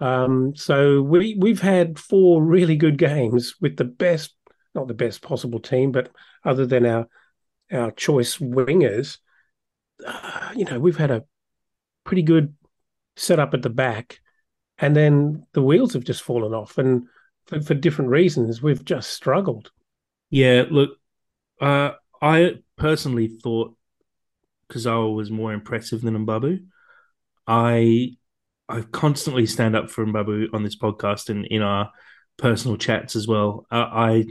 Um, 0.00 0.54
so 0.54 1.02
we 1.02 1.36
we've 1.38 1.60
had 1.60 1.98
four 1.98 2.42
really 2.42 2.76
good 2.76 2.98
games 2.98 3.56
with 3.60 3.76
the 3.76 3.84
best, 3.84 4.34
not 4.74 4.88
the 4.88 4.94
best 4.94 5.22
possible 5.22 5.58
team, 5.58 5.92
but 5.92 6.10
other 6.44 6.66
than 6.66 6.86
our 6.86 7.08
our 7.72 7.90
choice 7.90 8.38
wingers, 8.38 9.18
uh, 10.06 10.52
you 10.54 10.64
know, 10.64 10.78
we've 10.78 10.96
had 10.96 11.10
a 11.10 11.24
pretty 12.04 12.22
good 12.22 12.54
setup 13.16 13.54
at 13.54 13.62
the 13.62 13.70
back, 13.70 14.20
and 14.78 14.94
then 14.94 15.44
the 15.52 15.62
wheels 15.62 15.92
have 15.94 16.04
just 16.04 16.22
fallen 16.22 16.54
off, 16.54 16.78
and 16.78 17.08
for, 17.46 17.60
for 17.60 17.74
different 17.74 18.10
reasons, 18.10 18.62
we've 18.62 18.84
just 18.84 19.10
struggled. 19.10 19.72
Yeah, 20.30 20.64
look, 20.70 20.90
uh, 21.60 21.92
I 22.22 22.56
personally 22.76 23.28
thought 23.28 23.74
Kurzawa 24.70 25.14
was 25.14 25.30
more 25.30 25.52
impressive 25.52 26.02
than 26.02 26.26
Mbabu. 26.26 26.66
I 27.46 28.16
I 28.68 28.82
constantly 28.82 29.46
stand 29.46 29.74
up 29.74 29.90
for 29.90 30.04
Mbabu 30.04 30.48
on 30.52 30.62
this 30.62 30.76
podcast 30.76 31.30
and 31.30 31.46
in 31.46 31.62
our 31.62 31.90
personal 32.36 32.76
chats 32.76 33.16
as 33.16 33.26
well. 33.26 33.66
Uh, 33.70 33.88
I 33.90 34.26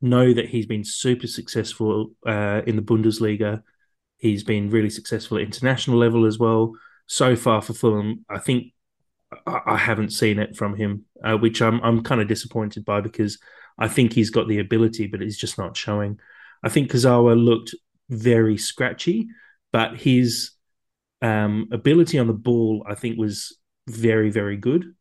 know 0.00 0.32
that 0.32 0.48
he's 0.48 0.66
been 0.66 0.84
super 0.84 1.26
successful 1.26 2.12
uh, 2.26 2.62
in 2.66 2.76
the 2.76 2.82
Bundesliga. 2.82 3.62
He's 4.16 4.44
been 4.44 4.70
really 4.70 4.90
successful 4.90 5.38
at 5.38 5.44
international 5.44 5.96
level 5.96 6.26
as 6.26 6.38
well. 6.38 6.72
So 7.06 7.36
far 7.36 7.62
for 7.62 7.72
Fulham, 7.72 8.24
I 8.28 8.38
think 8.38 8.72
I, 9.46 9.60
I 9.66 9.76
haven't 9.76 10.10
seen 10.10 10.38
it 10.38 10.56
from 10.56 10.76
him, 10.76 11.04
uh, 11.24 11.36
which 11.36 11.62
I'm 11.62 11.80
I'm 11.82 12.02
kind 12.02 12.20
of 12.20 12.28
disappointed 12.28 12.84
by 12.84 13.00
because 13.00 13.38
I 13.78 13.88
think 13.88 14.12
he's 14.12 14.30
got 14.30 14.48
the 14.48 14.58
ability, 14.58 15.06
but 15.06 15.20
he's 15.20 15.38
just 15.38 15.56
not 15.56 15.76
showing. 15.76 16.18
I 16.62 16.68
think 16.68 16.90
Kurzawa 16.90 17.42
looked 17.42 17.74
very 18.08 18.58
scratchy, 18.58 19.28
but 19.72 19.96
his 19.96 20.50
um, 21.22 21.68
ability 21.72 22.18
on 22.18 22.26
the 22.26 22.32
ball, 22.32 22.84
I 22.88 22.94
think, 22.94 23.18
was 23.18 23.56
very, 23.88 24.30
very 24.30 24.56
good. 24.56 24.94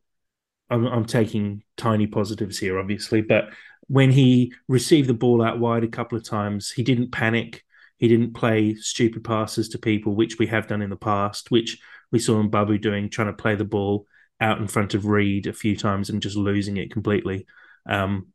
I'm, 0.70 0.86
I'm 0.86 1.06
taking 1.06 1.64
tiny 1.78 2.08
positives 2.08 2.58
here, 2.58 2.80
obviously, 2.80 3.22
but 3.22 3.50
when 3.88 4.12
he 4.12 4.54
received 4.68 5.08
the 5.08 5.14
ball 5.14 5.42
out 5.42 5.60
wide 5.60 5.84
a 5.84 5.88
couple 5.88 6.18
of 6.18 6.24
times, 6.24 6.72
he 6.72 6.84
didn't 6.84 7.12
panic. 7.12 7.64
He 7.98 8.08
didn't 8.08 8.34
play 8.34 8.76
stupid 8.76 9.24
passes 9.24 9.70
to 9.70 9.80
people, 9.80 10.14
which 10.14 10.38
we 10.38 10.48
have 10.48 10.68
done 10.68 10.82
in 10.82 10.90
the 10.90 10.98
past, 10.98 11.52
which 11.52 11.80
we 12.12 12.20
saw 12.20 12.42
Mbabu 12.44 12.82
doing, 12.82 13.10
trying 13.10 13.28
to 13.28 13.34
play 13.34 13.56
the 13.56 13.64
ball 13.64 14.06
out 14.40 14.60
in 14.60 14.68
front 14.68 14.94
of 14.94 15.06
Reid 15.06 15.48
a 15.48 15.54
few 15.54 15.76
times 15.76 16.10
and 16.10 16.22
just 16.22 16.36
losing 16.36 16.78
it 16.78 16.92
completely. 16.92 17.48
Um, 17.90 18.28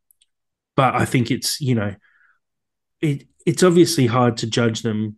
but 0.75 0.95
I 0.95 1.05
think 1.05 1.31
it's 1.31 1.61
you 1.61 1.75
know, 1.75 1.95
it 2.99 3.27
it's 3.45 3.63
obviously 3.63 4.07
hard 4.07 4.37
to 4.37 4.47
judge 4.47 4.81
them 4.81 5.17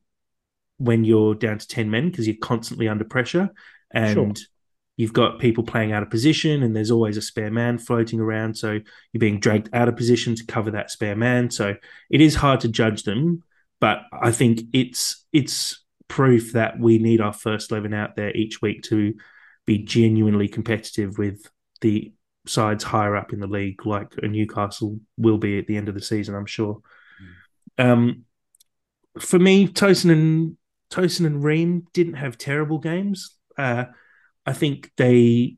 when 0.78 1.06
you're 1.06 1.34
down 1.34 1.58
to 1.58 1.68
ten 1.68 1.90
men 1.90 2.12
because 2.12 2.28
you're 2.28 2.36
constantly 2.42 2.88
under 2.88 3.06
pressure 3.06 3.50
and 3.92 4.38
sure 4.38 4.46
you've 4.98 5.14
got 5.14 5.40
people 5.40 5.64
playing 5.64 5.92
out 5.92 6.04
of 6.04 6.10
position 6.10 6.64
and 6.64 6.76
there's 6.76 6.92
always 6.92 7.18
a 7.18 7.22
spare 7.22 7.52
man 7.52 7.78
floating 7.78 8.20
around 8.20 8.56
so 8.56 8.72
you're 8.72 9.20
being 9.20 9.40
dragged 9.40 9.70
out 9.74 9.90
of 9.90 9.96
position 9.96 10.36
to 10.36 10.46
cover 10.46 10.72
that 10.72 10.90
spare 10.90 11.16
man. 11.16 11.50
So 11.52 11.76
it 12.10 12.22
is 12.22 12.36
hard 12.36 12.62
to 12.62 12.68
judge 12.68 13.04
them 13.04 13.44
but 13.82 14.04
i 14.14 14.32
think 14.32 14.62
it's 14.72 15.26
it's 15.34 15.84
proof 16.08 16.54
that 16.54 16.80
we 16.80 16.98
need 16.98 17.20
our 17.20 17.34
first 17.34 17.72
11 17.72 17.94
out 17.94 18.16
there 18.16 18.32
each 18.34 18.62
week 18.62 18.84
to 18.84 19.14
be 19.66 19.80
genuinely 19.80 20.48
competitive 20.48 21.18
with 21.18 21.46
the 21.82 22.14
sides 22.46 22.86
higher 22.86 23.18
up 23.18 23.34
in 23.34 23.40
the 23.42 23.48
league 23.48 23.86
like 23.86 24.14
a 24.24 24.28
newcastle 24.28 24.98
will 25.18 25.38
be 25.38 25.60
at 25.60 25.68
the 25.68 25.76
end 25.76 25.90
of 25.90 25.96
the 25.96 26.02
season 26.02 26.36
i'm 26.36 26.46
sure. 26.46 26.80
Mm. 27.78 27.92
um, 27.92 28.24
for 29.20 29.40
me 29.40 29.68
tosin 29.68 30.12
and 30.12 30.58
tosin 30.90 31.26
and 31.26 31.44
ream 31.44 31.88
didn't 31.94 32.16
have 32.16 32.38
terrible 32.38 32.80
games. 32.80 33.36
Uh, 33.58 33.86
I 34.46 34.54
think 34.54 34.92
they 34.98 35.58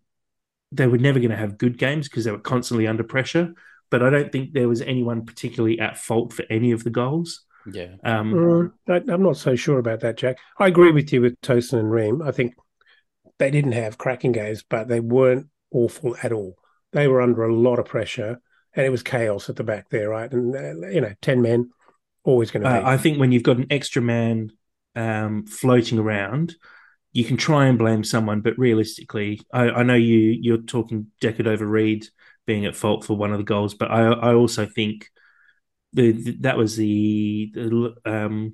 they 0.71 0.87
were 0.87 0.97
never 0.97 1.19
going 1.19 1.31
to 1.31 1.37
have 1.37 1.57
good 1.57 1.77
games 1.77 2.09
because 2.09 2.25
they 2.25 2.31
were 2.31 2.39
constantly 2.39 2.87
under 2.87 3.03
pressure. 3.03 3.53
But 3.89 4.03
I 4.03 4.09
don't 4.09 4.31
think 4.31 4.51
there 4.51 4.67
was 4.67 4.81
anyone 4.81 5.25
particularly 5.25 5.79
at 5.79 5.97
fault 5.97 6.33
for 6.33 6.43
any 6.49 6.71
of 6.71 6.83
the 6.83 6.89
goals. 6.89 7.45
Yeah, 7.71 7.95
um, 8.03 8.71
uh, 8.87 8.93
I, 8.93 9.13
am 9.13 9.23
not 9.23 9.37
so 9.37 9.55
sure 9.55 9.79
about 9.79 10.01
that, 10.01 10.17
Jack. 10.17 10.37
I 10.57 10.67
agree 10.67 10.91
with 10.91 11.11
you 11.11 11.21
with 11.21 11.39
Tosin 11.41 11.79
and 11.79 11.91
Ream. 11.91 12.21
I 12.21 12.31
think 12.31 12.53
they 13.39 13.51
didn't 13.51 13.73
have 13.73 13.97
cracking 13.97 14.31
games, 14.31 14.63
but 14.67 14.87
they 14.87 14.99
weren't 14.99 15.47
awful 15.71 16.15
at 16.23 16.31
all. 16.31 16.55
They 16.93 17.07
were 17.07 17.21
under 17.21 17.43
a 17.43 17.53
lot 17.53 17.79
of 17.79 17.85
pressure, 17.85 18.39
and 18.73 18.85
it 18.85 18.89
was 18.89 19.03
chaos 19.03 19.49
at 19.49 19.57
the 19.57 19.63
back 19.63 19.89
there, 19.89 20.09
right? 20.09 20.31
And 20.31 20.55
uh, 20.55 20.87
you 20.87 21.01
know, 21.01 21.13
ten 21.21 21.41
men 21.41 21.71
always 22.23 22.51
going 22.51 22.63
to. 22.63 22.69
Uh, 22.69 22.81
I 22.85 22.97
think 22.97 23.19
when 23.19 23.31
you've 23.31 23.43
got 23.43 23.57
an 23.57 23.67
extra 23.69 24.01
man 24.01 24.51
um, 24.95 25.45
floating 25.45 25.99
around, 25.99 26.55
you 27.17 27.23
can 27.23 27.35
try 27.35 27.65
and 27.65 27.79
blame 27.79 28.03
someone, 28.03 28.41
but 28.41 28.59
realistically, 28.59 29.41
I, 29.51 29.71
I 29.71 29.81
know 29.81 29.95
you 29.95 30.37
you're 30.39 30.61
talking 30.61 31.07
Decordova 31.19 31.67
Reid 31.67 32.05
being 32.45 32.67
at 32.67 32.75
fault 32.75 33.05
for 33.05 33.17
one 33.17 33.31
of 33.31 33.39
the 33.39 33.43
goals, 33.43 33.73
but 33.73 33.89
I 33.89 34.03
I 34.03 34.35
also 34.35 34.67
think 34.67 35.09
the, 35.93 36.11
the 36.11 36.31
that 36.41 36.57
was 36.57 36.75
the, 36.75 37.51
the 37.55 37.95
um 38.05 38.53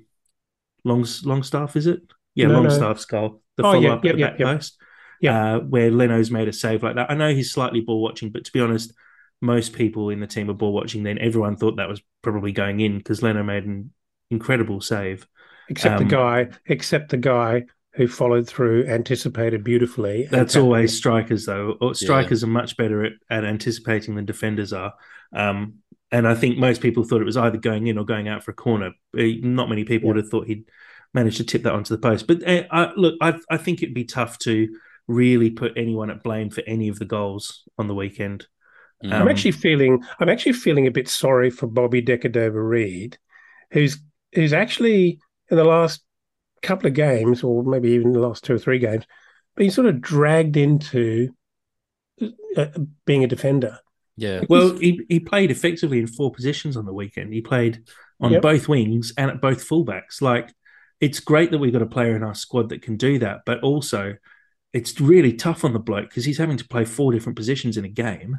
long 0.82 1.04
Longstaff 1.24 1.76
is 1.76 1.86
it? 1.86 2.00
Yeah, 2.34 2.46
no, 2.46 2.62
Longstaff's 2.62 3.06
no. 3.12 3.20
goal. 3.20 3.42
The 3.58 3.64
oh, 3.64 3.72
follow 3.72 3.90
up 3.90 4.02
yeah, 4.02 4.12
at 4.12 4.16
the 4.16 4.22
back 4.22 4.38
post. 4.38 4.78
Yeah, 5.20 5.56
uh, 5.56 5.60
where 5.60 5.90
Leno's 5.90 6.30
made 6.30 6.48
a 6.48 6.52
save 6.54 6.82
like 6.82 6.96
that. 6.96 7.10
I 7.10 7.14
know 7.16 7.34
he's 7.34 7.52
slightly 7.52 7.82
ball 7.82 8.00
watching, 8.00 8.30
but 8.30 8.46
to 8.46 8.52
be 8.52 8.60
honest, 8.60 8.94
most 9.42 9.74
people 9.74 10.08
in 10.08 10.20
the 10.20 10.26
team 10.26 10.48
are 10.48 10.54
ball 10.54 10.72
watching. 10.72 11.02
Then 11.02 11.18
everyone 11.18 11.56
thought 11.56 11.76
that 11.76 11.88
was 11.90 12.00
probably 12.22 12.52
going 12.52 12.80
in 12.80 12.96
because 12.96 13.22
Leno 13.22 13.42
made 13.42 13.66
an 13.66 13.92
incredible 14.30 14.80
save. 14.80 15.26
Except 15.68 16.00
um, 16.00 16.08
the 16.08 16.10
guy, 16.10 16.48
except 16.64 17.10
the 17.10 17.18
guy 17.18 17.64
who 17.96 18.08
followed 18.08 18.48
through, 18.48 18.86
anticipated 18.86 19.62
beautifully. 19.62 20.26
That's 20.30 20.56
always 20.56 20.96
strikers, 20.96 21.46
though. 21.46 21.76
Strikers 21.92 22.42
yeah. 22.42 22.48
are 22.48 22.50
much 22.50 22.76
better 22.76 23.04
at, 23.04 23.12
at 23.30 23.44
anticipating 23.44 24.16
than 24.16 24.24
defenders 24.24 24.72
are. 24.72 24.94
Um, 25.32 25.76
and 26.10 26.26
I 26.26 26.34
think 26.34 26.58
most 26.58 26.80
people 26.80 27.04
thought 27.04 27.20
it 27.20 27.26
was 27.26 27.36
either 27.36 27.58
going 27.58 27.86
in 27.86 27.98
or 27.98 28.04
going 28.04 28.28
out 28.28 28.44
for 28.44 28.50
a 28.50 28.54
corner. 28.54 28.92
Not 29.12 29.68
many 29.68 29.84
people 29.84 30.06
yeah. 30.06 30.14
would 30.14 30.16
have 30.24 30.28
thought 30.28 30.46
he'd 30.46 30.68
managed 31.12 31.36
to 31.38 31.44
tip 31.44 31.62
that 31.62 31.72
onto 31.72 31.94
the 31.94 32.00
post. 32.00 32.26
But 32.26 32.46
uh, 32.46 32.64
I, 32.70 32.92
look, 32.96 33.14
I, 33.20 33.38
I 33.50 33.56
think 33.56 33.82
it'd 33.82 33.94
be 33.94 34.04
tough 34.04 34.38
to 34.40 34.68
really 35.06 35.50
put 35.50 35.72
anyone 35.76 36.10
at 36.10 36.22
blame 36.22 36.50
for 36.50 36.62
any 36.66 36.88
of 36.88 36.98
the 36.98 37.04
goals 37.04 37.62
on 37.78 37.88
the 37.88 37.94
weekend. 37.94 38.46
Um, 39.02 39.12
I'm 39.12 39.28
actually 39.28 39.52
feeling 39.52 40.02
I'm 40.18 40.28
actually 40.28 40.54
feeling 40.54 40.86
a 40.86 40.90
bit 40.90 41.08
sorry 41.08 41.50
for 41.50 41.66
Bobby 41.66 42.00
Decordova 42.00 42.68
Reid, 42.68 43.18
who's 43.70 43.98
who's 44.32 44.52
actually 44.52 45.18
in 45.50 45.56
the 45.56 45.64
last 45.64 46.02
couple 46.64 46.86
of 46.86 46.94
games, 46.94 47.42
or 47.42 47.62
maybe 47.62 47.90
even 47.90 48.12
the 48.12 48.20
last 48.20 48.44
two 48.44 48.54
or 48.54 48.58
three 48.58 48.78
games, 48.78 49.04
being 49.56 49.70
sort 49.70 49.86
of 49.86 50.00
dragged 50.00 50.56
into 50.56 51.30
uh, 52.56 52.66
being 53.04 53.24
a 53.24 53.28
defender. 53.28 53.78
Yeah. 54.16 54.44
Well, 54.48 54.76
he, 54.76 55.04
he 55.08 55.20
played 55.20 55.50
effectively 55.50 55.98
in 55.98 56.06
four 56.06 56.32
positions 56.32 56.76
on 56.76 56.86
the 56.86 56.92
weekend. 56.92 57.32
He 57.32 57.40
played 57.40 57.82
on 58.20 58.32
yep. 58.32 58.42
both 58.42 58.68
wings 58.68 59.12
and 59.16 59.30
at 59.30 59.40
both 59.40 59.68
fullbacks. 59.68 60.22
Like, 60.22 60.54
it's 61.00 61.20
great 61.20 61.50
that 61.50 61.58
we've 61.58 61.72
got 61.72 61.82
a 61.82 61.86
player 61.86 62.16
in 62.16 62.22
our 62.22 62.34
squad 62.34 62.68
that 62.68 62.82
can 62.82 62.96
do 62.96 63.18
that, 63.18 63.40
but 63.44 63.62
also 63.62 64.14
it's 64.72 65.00
really 65.00 65.32
tough 65.32 65.64
on 65.64 65.72
the 65.72 65.78
bloke 65.78 66.08
because 66.08 66.24
he's 66.24 66.38
having 66.38 66.56
to 66.56 66.68
play 66.68 66.84
four 66.84 67.12
different 67.12 67.36
positions 67.36 67.76
in 67.76 67.84
a 67.84 67.88
game 67.88 68.38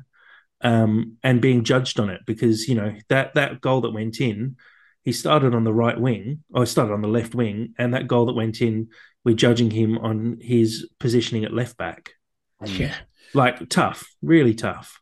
um, 0.62 1.17
and 1.24 1.41
being 1.41 1.63
judged 1.63 2.00
on 2.00 2.10
it 2.10 2.22
because, 2.25 2.67
you 2.67 2.75
know, 2.75 2.94
that, 3.10 3.36
that 3.36 3.62
goal 3.62 3.82
that 3.82 3.94
went 3.94 4.20
in 4.22 4.55
he 5.05 5.12
started 5.12 5.53
on 5.53 5.63
the 5.63 5.74
right 5.74 6.00
wing, 6.00 6.43
oh, 6.53 6.62
or 6.62 6.65
started 6.65 6.93
on 6.93 7.01
the 7.01 7.07
left 7.07 7.35
wing, 7.35 7.75
and 7.77 7.93
that 7.93 8.07
goal 8.07 8.25
that 8.25 8.33
went 8.33 8.59
in, 8.59 8.89
we're 9.24 9.35
judging 9.35 9.69
him 9.69 10.00
on 10.00 10.39
his 10.41 10.89
positioning 11.00 11.45
at 11.45 11.53
left 11.53 11.77
back. 11.77 12.12
Yeah. 12.65 12.95
Like 13.35 13.69
tough, 13.69 14.07
really 14.24 14.55
tough. 14.55 15.00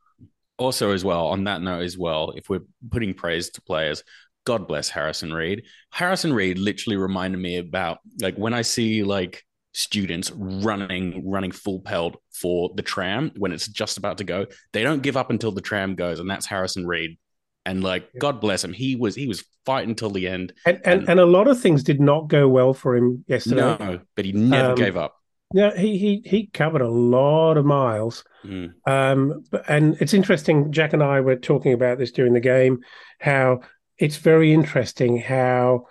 Also, 0.58 0.92
as 0.92 1.06
well, 1.06 1.28
on 1.28 1.46
that 1.46 1.62
note, 1.62 1.84
as 1.84 1.98
well, 1.98 2.34
if 2.36 2.50
we're 2.50 2.64
putting 2.92 3.14
praise 3.14 3.50
to 3.52 3.62
players, 3.62 4.04
God 4.46 4.68
bless 4.68 4.90
Harrison 4.90 5.32
Reed. 5.32 5.64
Harrison 5.92 6.34
Reed 6.34 6.58
literally 6.58 6.98
reminded 6.98 7.40
me 7.40 7.58
about 7.58 8.00
like 8.22 8.36
when 8.36 8.54
I 8.54 8.62
see 8.62 9.04
like 9.04 9.44
students 9.74 10.32
running 10.32 11.28
running 11.28 11.52
full 11.52 11.80
pelt 11.80 12.22
for 12.32 12.72
the 12.76 12.84
tram 12.84 13.32
when 13.38 13.52
it's 13.52 13.68
just 13.68 13.98
about 13.98 14.20
to 14.20 14.24
go 14.24 14.46
they 14.72 14.84
don't 14.84 15.02
give 15.02 15.18
up 15.18 15.32
until 15.32 15.52
the 15.52 15.62
tram 15.62 15.96
goes 15.96 16.20
and 16.20 16.30
that's 16.30 16.46
harrison 16.46 16.86
reed 16.86 17.18
and 17.66 17.84
like 17.84 18.10
yeah. 18.14 18.20
God 18.20 18.42
bless 18.42 18.64
him, 18.64 18.74
he 18.74 18.96
was 18.96 19.16
he 19.16 19.28
was 19.28 19.44
fighting 19.66 19.96
till 19.96 20.10
the 20.10 20.28
end. 20.28 20.54
And, 20.66 20.82
and, 20.84 21.02
and 21.02 21.10
and 21.10 21.20
a 21.20 21.26
lot 21.26 21.48
of 21.48 21.60
things 21.60 21.84
did 21.84 22.00
not 22.00 22.28
go 22.28 22.48
well 22.48 22.74
for 22.74 22.96
him 22.96 23.24
yesterday. 23.28 23.78
No, 23.80 24.00
but 24.16 24.26
he 24.26 24.32
never 24.32 24.72
um, 24.72 24.76
gave 24.76 24.98
up. 24.98 25.16
Yeah, 25.54 25.78
he 25.78 25.98
he 25.98 26.22
he 26.26 26.48
covered 26.48 26.82
a 26.82 26.90
lot 26.90 27.58
of 27.58 27.66
miles. 27.66 28.24
Mm. 28.44 28.74
Um, 28.88 29.44
but- 29.52 29.64
and 29.70 29.96
it's 30.02 30.14
interesting. 30.14 30.72
Jack 30.72 30.94
and 30.94 31.04
I 31.04 31.22
were 31.22 31.36
talking 31.36 31.74
about 31.74 32.00
this 32.00 32.12
during 32.12 32.34
the 32.34 32.40
game. 32.40 32.80
How 33.20 33.62
it's 33.98 34.18
very 34.18 34.52
interesting 34.52 35.20
how 35.20 35.86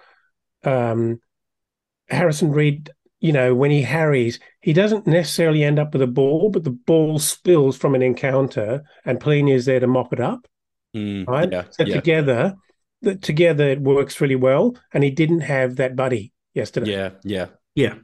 um, 0.64 1.20
Harrison 2.08 2.50
Reed, 2.50 2.90
you 3.20 3.32
know, 3.32 3.54
when 3.54 3.70
he 3.70 3.82
harries, 3.82 4.40
he 4.60 4.72
doesn't 4.72 5.06
necessarily 5.06 5.62
end 5.62 5.78
up 5.78 5.92
with 5.92 6.02
a 6.02 6.06
ball, 6.08 6.50
but 6.50 6.64
the 6.64 6.70
ball 6.70 7.18
spills 7.18 7.76
from 7.76 7.94
an 7.94 8.02
encounter, 8.02 8.82
and 9.04 9.20
Palhinha 9.20 9.54
is 9.54 9.64
there 9.64 9.80
to 9.80 9.86
mop 9.86 10.12
it 10.12 10.20
up. 10.20 10.46
Mm. 10.94 11.26
Right. 11.26 11.50
Yeah. 11.50 11.64
So 11.70 11.84
yeah. 11.84 11.94
together, 11.94 12.54
the, 13.00 13.16
together 13.16 13.68
it 13.68 13.80
works 13.80 14.20
really 14.20 14.36
well. 14.36 14.76
And 14.92 15.02
he 15.02 15.10
didn't 15.10 15.40
have 15.40 15.76
that 15.76 15.96
buddy 15.96 16.32
yesterday. 16.54 16.92
Yeah. 16.92 17.10
Yeah. 17.24 17.46
Yeah, 17.74 17.94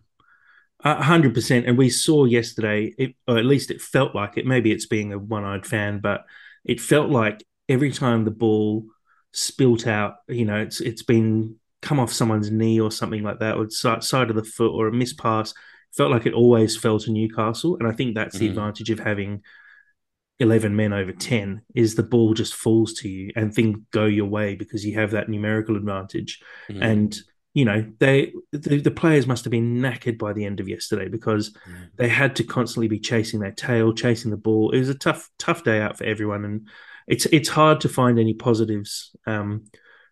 a 0.83 1.03
hundred 1.03 1.35
percent. 1.35 1.67
And 1.67 1.77
we 1.77 1.91
saw 1.91 2.25
yesterday, 2.25 2.95
it, 2.97 3.15
or 3.27 3.37
at 3.37 3.45
least 3.45 3.71
it 3.71 3.83
felt 3.83 4.15
like 4.15 4.39
it. 4.39 4.47
Maybe 4.47 4.73
it's 4.73 4.87
being 4.87 5.13
a 5.13 5.19
one-eyed 5.19 5.67
fan, 5.67 6.01
but 6.01 6.25
it 6.65 6.81
felt 6.81 7.11
like 7.11 7.45
every 7.69 7.93
time 7.93 8.25
the 8.25 8.31
ball 8.31 8.87
spilt 9.35 9.87
out, 9.87 10.15
you 10.27 10.47
know, 10.47 10.57
it's 10.57 10.81
it's 10.81 11.03
been 11.03 11.57
come 11.83 12.01
off 12.01 12.11
someone's 12.11 12.51
knee 12.51 12.81
or 12.81 12.91
something 12.91 13.23
like 13.23 13.41
that, 13.41 13.59
or 13.59 13.69
side, 13.69 14.03
side 14.03 14.31
of 14.31 14.37
the 14.37 14.43
foot, 14.43 14.73
or 14.73 14.89
a 14.89 14.93
missed 14.93 15.19
pass. 15.19 15.53
Felt 15.95 16.11
like 16.11 16.25
it 16.25 16.33
always 16.33 16.75
fell 16.75 16.99
to 16.99 17.11
Newcastle, 17.11 17.77
and 17.79 17.87
I 17.87 17.93
think 17.93 18.15
that's 18.15 18.39
the 18.39 18.47
Mhm. 18.47 18.53
advantage 18.53 18.89
of 18.89 19.01
having 19.01 19.43
eleven 20.41 20.77
men 20.77 20.93
over 20.93 21.13
ten 21.13 21.63
is 21.75 21.95
the 21.95 22.03
ball 22.03 22.33
just 22.35 22.55
falls 22.55 22.95
to 22.95 23.09
you 23.09 23.31
and 23.35 23.53
things 23.53 23.79
go 23.91 24.05
your 24.07 24.27
way 24.27 24.55
because 24.55 24.85
you 24.85 24.95
have 24.95 25.11
that 25.11 25.29
numerical 25.29 25.77
advantage 25.77 26.41
Mhm. 26.71 26.83
and 26.83 27.17
you 27.55 27.65
know 27.65 27.85
they 27.99 28.33
the, 28.53 28.81
the 28.81 28.91
players 28.91 29.27
must 29.27 29.45
have 29.45 29.51
been 29.51 29.79
knackered 29.79 30.17
by 30.19 30.33
the 30.33 30.45
end 30.45 30.61
of 30.61 30.69
yesterday 30.69 31.09
because 31.09 31.51
Mm. 31.51 31.89
they 31.97 32.09
had 32.09 32.37
to 32.37 32.45
constantly 32.45 32.87
be 32.89 33.01
chasing 33.01 33.41
their 33.41 33.51
tail 33.53 33.93
chasing 33.93 34.31
the 34.31 34.37
ball 34.37 34.71
it 34.71 34.79
was 34.79 34.89
a 34.89 34.95
tough 34.95 35.29
tough 35.39 35.65
day 35.65 35.81
out 35.81 35.99
for 35.99 36.05
everyone 36.05 36.45
and 36.45 36.69
it's 37.09 37.27
it's 37.27 37.49
hard 37.49 37.81
to 37.81 37.89
find 37.89 38.19
any 38.19 38.35
positives 38.35 39.17
um, 39.27 39.65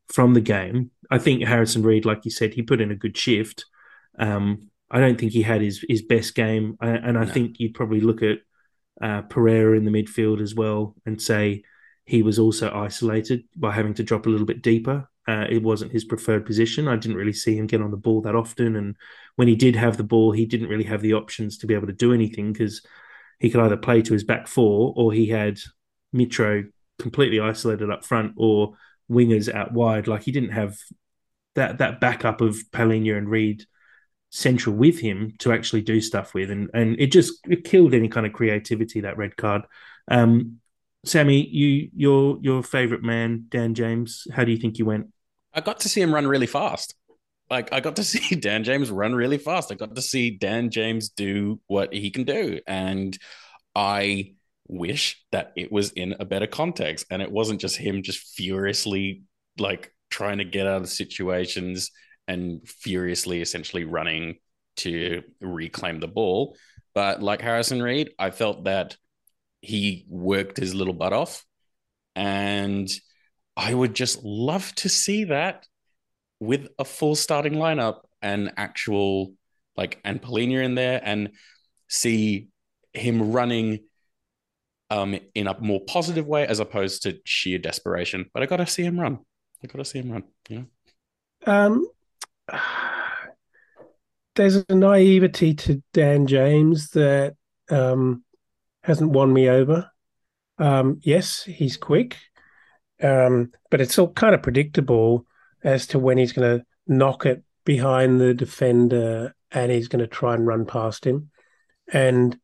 from 0.09 0.35
the 0.35 0.41
game 0.41 0.91
i 1.11 1.19
think 1.19 1.45
harrison 1.45 1.83
reed 1.83 2.05
like 2.05 2.25
you 2.25 2.31
said 2.31 2.53
he 2.55 2.63
put 2.63 2.81
in 2.81 2.91
a 2.91 2.97
good 2.97 3.17
shift 3.17 3.65
um, 4.19 4.71
i 4.91 4.99
don't 4.99 5.19
think 5.21 5.33
he 5.33 5.43
had 5.43 5.61
his 5.61 5.85
his 5.89 6.03
best 6.03 6.35
game 6.35 6.77
I- 6.81 6.89
and 7.07 7.17
i 7.19 7.25
No. 7.25 7.31
think 7.33 7.61
you'd 7.61 7.75
probably 7.75 8.01
look 8.01 8.23
at 8.23 8.39
uh, 9.01 9.23
pereira 9.23 9.77
in 9.77 9.85
the 9.85 9.91
midfield 9.91 10.41
as 10.41 10.55
well 10.55 10.95
and 11.05 11.21
say 11.21 11.63
he 12.05 12.23
was 12.23 12.39
also 12.39 12.73
isolated 12.73 13.45
by 13.57 13.73
having 13.73 13.95
to 13.95 14.03
drop 14.03 14.27
a 14.27 14.29
little 14.29 14.47
bit 14.47 14.63
deeper. 14.63 15.09
Uh, 15.29 15.45
it 15.51 15.63
wasn't 15.63 15.93
his 15.93 16.05
preferred 16.05 16.47
position. 16.47 16.87
I 16.87 16.97
didn't 16.97 17.17
really 17.17 17.33
see 17.33 17.57
him 17.57 17.67
get 17.67 17.83
on 17.83 17.91
the 17.91 17.97
ball 17.97 18.21
that 18.23 18.37
often. 18.37 18.77
And 18.77 18.97
when 19.35 19.49
he 19.49 19.57
did 19.57 19.75
have 19.75 19.97
the 19.97 20.05
ball, 20.05 20.31
he 20.31 20.47
didn't 20.47 20.69
really 20.69 20.85
have 20.85 21.03
the 21.03 21.15
options 21.15 21.59
to 21.59 21.67
be 21.67 21.75
able 21.75 21.89
to 21.89 21.93
do 21.93 22.13
anything 22.13 22.53
because 22.53 22.87
he 23.41 23.51
could 23.51 23.61
either 23.61 23.77
play 23.77 24.03
to 24.03 24.13
his 24.13 24.23
back 24.23 24.47
four 24.47 24.95
or 24.97 25.13
he 25.13 25.27
had 25.27 25.59
Mitro 26.15 26.69
completely 26.99 27.41
isolated 27.41 27.91
up 27.91 28.05
front 28.05 28.35
or 28.37 28.77
wingers 29.11 29.53
out 29.53 29.73
wide. 29.73 30.07
Like 30.07 30.23
he 30.23 30.33
didn't 30.33 30.51
have 30.51 30.79
that 31.57 31.79
that 31.79 32.01
backup 32.01 32.41
of 32.41 32.57
Palhinha 32.71 33.19
and 33.19 33.29
Reed 33.29 33.65
central 34.31 34.75
with 34.75 34.99
him 34.99 35.35
to 35.39 35.53
actually 35.53 35.83
do 35.83 36.01
stuff 36.01 36.35
with. 36.35 36.51
And 36.51 36.71
and 36.75 36.99
it 37.01 37.09
just 37.13 37.41
it 37.49 37.65
killed 37.65 37.95
any 37.95 38.09
kind 38.09 38.27
of 38.27 38.33
creativity, 38.33 39.01
that 39.01 39.17
red 39.17 39.37
card. 39.37 39.63
Um, 40.09 40.61
Sammy, 41.05 41.47
you 41.47 41.91
your 41.95 42.39
your 42.41 42.63
favorite 42.63 43.03
man, 43.03 43.47
Dan 43.49 43.75
James. 43.75 44.27
How 44.33 44.45
do 44.45 44.53
you 44.53 44.59
think 44.59 44.79
you 44.79 44.87
went? 44.87 45.09
I 45.53 45.61
got 45.61 45.81
to 45.81 45.89
see 45.89 46.03
him 46.03 46.15
run 46.15 46.27
really 46.27 46.47
fast. 46.47 46.95
Like 47.49 47.73
I 47.73 47.81
got 47.81 47.97
to 47.97 48.05
see 48.05 48.35
Dan 48.37 48.65
James 48.65 48.91
run 48.91 49.15
really 49.15 49.39
fast. 49.39 49.73
I 49.73 49.75
got 49.75 49.95
to 49.95 50.03
see 50.03 50.31
Dan 50.31 50.71
James 50.71 51.09
do 51.11 51.61
what 51.67 51.93
he 51.93 52.11
can 52.11 52.25
do, 52.25 52.61
and 52.67 53.17
I 53.75 54.33
wish 54.69 55.23
that 55.33 55.53
it 55.57 55.71
was 55.71 55.93
in 55.93 56.17
a 56.19 56.25
better 56.25 56.47
context 56.47 57.07
and 57.11 57.23
it 57.23 57.31
wasn't 57.31 57.61
just 57.61 57.77
him 57.77 58.03
just 58.03 58.19
furiously 58.35 59.23
like 59.59 59.93
trying 60.11 60.39
to 60.39 60.45
get 60.45 60.67
out 60.67 60.83
of 60.83 60.89
situations 60.89 61.91
and 62.29 62.67
furiously 62.69 63.41
essentially 63.41 63.85
running 63.85 64.37
to 64.77 65.23
reclaim 65.41 66.01
the 66.01 66.09
ball. 66.09 66.57
But 66.95 67.23
like 67.23 67.41
Harrison 67.41 67.83
Reed, 67.83 68.11
I 68.19 68.31
felt 68.31 68.65
that 68.65 68.97
he 69.61 70.07
worked 70.09 70.57
his 70.59 70.75
little 70.75 70.95
butt 70.95 71.13
off 71.13 71.45
and 72.15 72.91
I 73.57 73.73
would 73.73 73.95
just 73.95 74.23
love 74.23 74.75
to 74.77 74.89
see 74.89 75.25
that 75.25 75.67
with 76.41 76.69
a 76.79 76.85
full 76.85 77.15
starting 77.15 77.55
lineup 77.55 78.01
and 78.21 78.53
actual 78.57 79.35
like 79.77 80.01
and 80.05 80.21
Palhinha 80.21 80.65
in 80.65 80.75
there 80.75 81.01
and 81.03 81.31
see 81.89 82.49
him 82.93 83.33
running 83.33 83.81
um 84.91 85.19
in 85.35 85.47
a 85.47 85.59
more 85.61 85.81
positive 85.87 86.27
way 86.27 86.47
as 86.47 86.61
opposed 86.61 87.03
to 87.03 87.19
sheer 87.25 87.59
desperation. 87.59 88.27
But 88.33 88.43
I 88.43 88.47
gotta 88.47 88.67
see 88.67 88.83
him 88.83 88.99
run. 88.99 89.19
I 89.63 89.67
gotta 89.67 89.85
see 89.85 89.99
him 89.99 90.13
run. 90.13 90.25
You 90.49 90.59
know? 90.59 90.67
Um, 91.53 91.87
there's 94.35 94.57
a 94.69 94.75
naivety 94.75 95.55
to 95.55 95.83
Dan 95.93 96.27
James 96.27 96.91
that 96.91 97.35
um, 97.71 98.25
hasn't 98.83 99.11
won 99.11 99.33
me 99.33 99.49
over. 99.49 99.91
Um, 100.59 101.01
yes, 101.03 101.43
he's 101.43 101.77
quick, 101.77 102.17
um, 103.03 103.53
but 103.71 103.81
it's 103.81 103.99
all 103.99 104.13
kind 104.13 104.35
of 104.35 104.43
predictable 104.43 105.27
as 105.63 105.87
to 105.89 105.99
when 105.99 106.19
he's 106.19 106.33
going 106.33 106.59
to 106.59 106.65
knock 106.87 107.27
it 107.27 107.43
behind 107.65 108.21
the 108.21 108.33
defender 108.33 109.35
and 109.51 109.73
he's 109.73 109.89
going 109.89 110.01
to 110.01 110.07
try 110.07 110.35
and 110.35 110.47
run 110.47 110.65
past 110.65 111.07
him. 111.07 111.31
And 111.93 112.39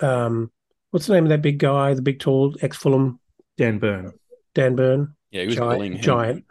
um, 0.00 0.50
what's 0.90 1.06
the 1.06 1.14
name 1.14 1.24
of 1.24 1.30
that 1.30 1.42
big 1.42 1.58
guy, 1.58 1.94
the 1.94 2.02
big 2.02 2.18
tall 2.18 2.54
ex 2.60 2.76
Fulham 2.76 3.20
Dan 3.56 3.78
Burn. 3.78 4.12
Dan 4.54 4.76
Burn. 4.76 5.14
Yeah, 5.30 5.42
he 5.42 5.46
was 5.48 5.56
bullying 5.56 5.92
giant, 5.92 5.94
him. 5.94 6.02
giant. 6.02 6.44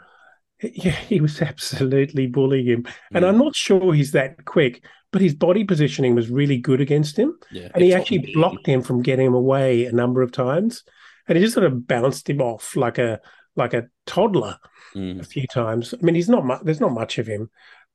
Yeah, 0.61 0.91
he 0.91 1.19
was 1.21 1.41
absolutely 1.41 2.27
bullying 2.27 2.67
him. 2.67 2.85
And. 3.13 3.25
I'm 3.25 3.37
not 3.37 3.55
sure 3.55 3.93
he's 3.93 4.11
that 4.11 4.45
quick, 4.45 4.83
but 5.11 5.21
his 5.21 5.33
body 5.33 5.63
positioning 5.63 6.13
was 6.15 6.29
really 6.29 6.57
good 6.57 6.81
against 6.81 7.17
him. 7.17 7.37
Yeah, 7.51 7.69
And 7.73 7.83
he 7.83 7.93
actually 7.93 8.19
all- 8.27 8.33
blocked 8.33 8.67
him 8.67 8.81
from 8.81 9.01
getting 9.01 9.25
him 9.27 9.33
away 9.33 9.85
a 9.85 9.91
number 9.91 10.21
of 10.21 10.31
times. 10.31 10.83
And 11.27 11.37
he 11.37 11.43
just 11.43 11.53
sort 11.53 11.65
of 11.65 11.87
bounced 11.87 12.29
him 12.29 12.41
off 12.41 12.75
like 12.75 12.97
a 12.97 13.19
like 13.55 13.73
a 13.73 13.87
toddler 14.05 14.57
Mm. 14.95 15.19
a 15.21 15.23
few 15.23 15.47
times. 15.47 15.93
I 15.93 15.97
mean, 16.03 16.15
he's 16.15 16.27
not 16.29 16.45
much. 16.45 16.61
There's 16.63 16.81
not 16.81 16.91
much 16.93 17.17
of 17.17 17.25
him. 17.27 17.49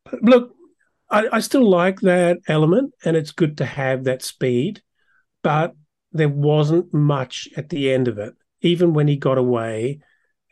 But 0.04 0.22
look, 0.22 0.54
I, 1.10 1.28
I 1.30 1.40
still 1.40 1.68
like 1.68 2.00
that 2.00 2.38
element, 2.48 2.94
and 3.04 3.16
it's 3.16 3.32
good 3.32 3.58
to 3.58 3.66
have 3.66 4.04
that 4.04 4.22
speed. 4.22 4.80
But 5.42 5.74
there 6.12 6.28
wasn't 6.30 6.92
much 6.94 7.48
at 7.56 7.68
the 7.68 7.92
end 7.92 8.08
of 8.08 8.16
it. 8.18 8.34
Even 8.62 8.94
when 8.94 9.08
he 9.08 9.16
got 9.16 9.36
away, 9.38 10.00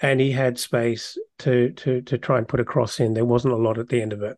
and 0.00 0.20
he 0.20 0.32
had 0.32 0.58
space 0.58 1.18
to 1.40 1.70
to 1.72 2.02
to 2.02 2.18
try 2.18 2.38
and 2.38 2.48
put 2.48 2.60
a 2.60 2.64
cross 2.64 3.00
in, 3.00 3.14
there 3.14 3.24
wasn't 3.24 3.54
a 3.54 3.58
lot 3.58 3.78
at 3.78 3.88
the 3.88 4.00
end 4.00 4.12
of 4.12 4.22
it. 4.22 4.36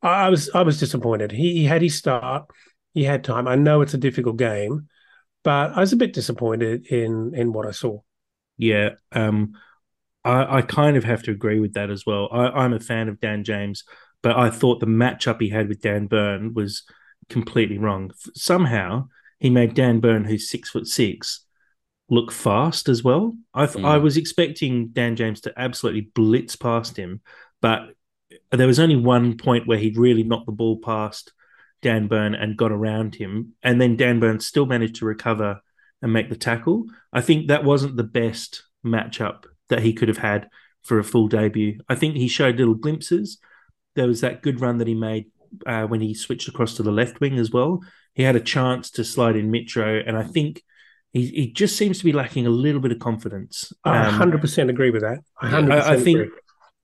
I, 0.00 0.28
was 0.28 0.48
I 0.54 0.62
was 0.62 0.78
disappointed. 0.78 1.32
He, 1.32 1.54
he 1.54 1.64
had 1.64 1.82
his 1.82 1.96
start. 1.96 2.46
He 2.94 3.04
had 3.04 3.24
time. 3.24 3.48
I 3.48 3.56
know 3.56 3.80
it's 3.80 3.94
a 3.94 3.98
difficult 3.98 4.36
game, 4.36 4.88
but 5.42 5.72
I 5.72 5.80
was 5.80 5.92
a 5.92 5.96
bit 5.96 6.12
disappointed 6.12 6.86
in 6.86 7.32
in 7.34 7.52
what 7.52 7.66
I 7.66 7.72
saw. 7.72 8.00
Yeah, 8.56 8.90
um, 9.12 9.52
I, 10.24 10.58
I 10.58 10.62
kind 10.62 10.96
of 10.96 11.04
have 11.04 11.22
to 11.24 11.30
agree 11.30 11.60
with 11.60 11.74
that 11.74 11.90
as 11.90 12.04
well. 12.06 12.28
I, 12.32 12.48
I'm 12.48 12.72
a 12.72 12.80
fan 12.80 13.08
of 13.08 13.20
Dan 13.20 13.44
James, 13.44 13.84
but 14.22 14.36
I 14.36 14.50
thought 14.50 14.80
the 14.80 14.86
matchup 14.86 15.40
he 15.40 15.48
had 15.48 15.68
with 15.68 15.80
Dan 15.80 16.06
Burn 16.06 16.54
was 16.54 16.82
completely 17.28 17.78
wrong. 17.78 18.10
Somehow 18.34 19.08
he 19.38 19.50
made 19.50 19.74
Dan 19.74 20.00
Burn, 20.00 20.24
who's 20.24 20.50
six 20.50 20.70
foot 20.70 20.86
six, 20.86 21.44
look 22.10 22.32
fast 22.32 22.88
as 22.88 23.02
well. 23.04 23.36
I 23.52 23.66
th- 23.66 23.84
Mm. 23.84 23.88
I 23.88 23.98
was 23.98 24.16
expecting 24.16 24.88
Dan 24.88 25.16
James 25.16 25.40
to 25.42 25.52
absolutely 25.56 26.10
blitz 26.14 26.56
past 26.56 26.96
him, 26.96 27.20
but 27.60 27.90
there 28.50 28.66
was 28.66 28.78
only 28.80 28.96
one 28.96 29.36
point 29.36 29.66
where 29.66 29.78
he'd 29.78 29.98
really 29.98 30.22
knocked 30.22 30.46
the 30.46 30.52
ball 30.52 30.78
past 30.78 31.32
Dan 31.82 32.08
Burn 32.08 32.34
and 32.34 32.56
got 32.56 32.72
around 32.72 33.14
him, 33.14 33.52
and 33.62 33.80
then 33.80 33.96
Dan 33.96 34.20
Burn 34.20 34.40
still 34.40 34.66
managed 34.66 34.96
to 34.96 35.04
recover 35.06 35.60
and 36.02 36.12
make 36.12 36.28
the 36.28 36.36
tackle. 36.36 36.86
I 37.12 37.20
think 37.20 37.48
that 37.48 37.64
wasn't 37.64 37.96
the 37.96 38.04
best 38.04 38.64
matchup 38.84 39.44
that 39.68 39.80
he 39.82 39.92
could 39.92 40.08
have 40.08 40.18
had 40.18 40.48
for 40.82 40.98
a 40.98 41.04
full 41.04 41.28
debut. 41.28 41.80
I 41.88 41.94
think 41.94 42.16
he 42.16 42.28
showed 42.28 42.56
little 42.56 42.74
glimpses. 42.74 43.38
There 43.96 44.06
was 44.06 44.20
that 44.22 44.42
good 44.42 44.60
run 44.60 44.78
that 44.78 44.88
he 44.88 44.94
made 44.94 45.26
uh, 45.66 45.84
when 45.86 46.00
he 46.00 46.14
switched 46.14 46.48
across 46.48 46.74
to 46.74 46.82
the 46.82 46.92
left 46.92 47.20
wing 47.20 47.38
as 47.38 47.50
well. 47.50 47.80
He 48.14 48.22
had 48.22 48.36
a 48.36 48.40
chance 48.40 48.90
to 48.92 49.04
slide 49.04 49.36
in 49.36 49.50
Mitro, 49.50 50.02
and 50.06 50.16
I 50.16 50.22
think 50.24 50.62
he, 51.12 51.26
he 51.28 51.52
just 51.52 51.76
seems 51.76 51.98
to 51.98 52.04
be 52.04 52.12
lacking 52.12 52.46
a 52.46 52.50
little 52.50 52.80
bit 52.80 52.92
of 52.92 52.98
confidence. 52.98 53.72
I 53.84 54.06
Um, 54.06 54.14
100% 54.20 54.68
agree 54.70 54.90
with 54.90 55.02
that. 55.02 55.18
I 55.40 55.48
100% 55.50 55.70
I, 55.70 55.96
think 56.00 56.18
agree. 56.20 56.30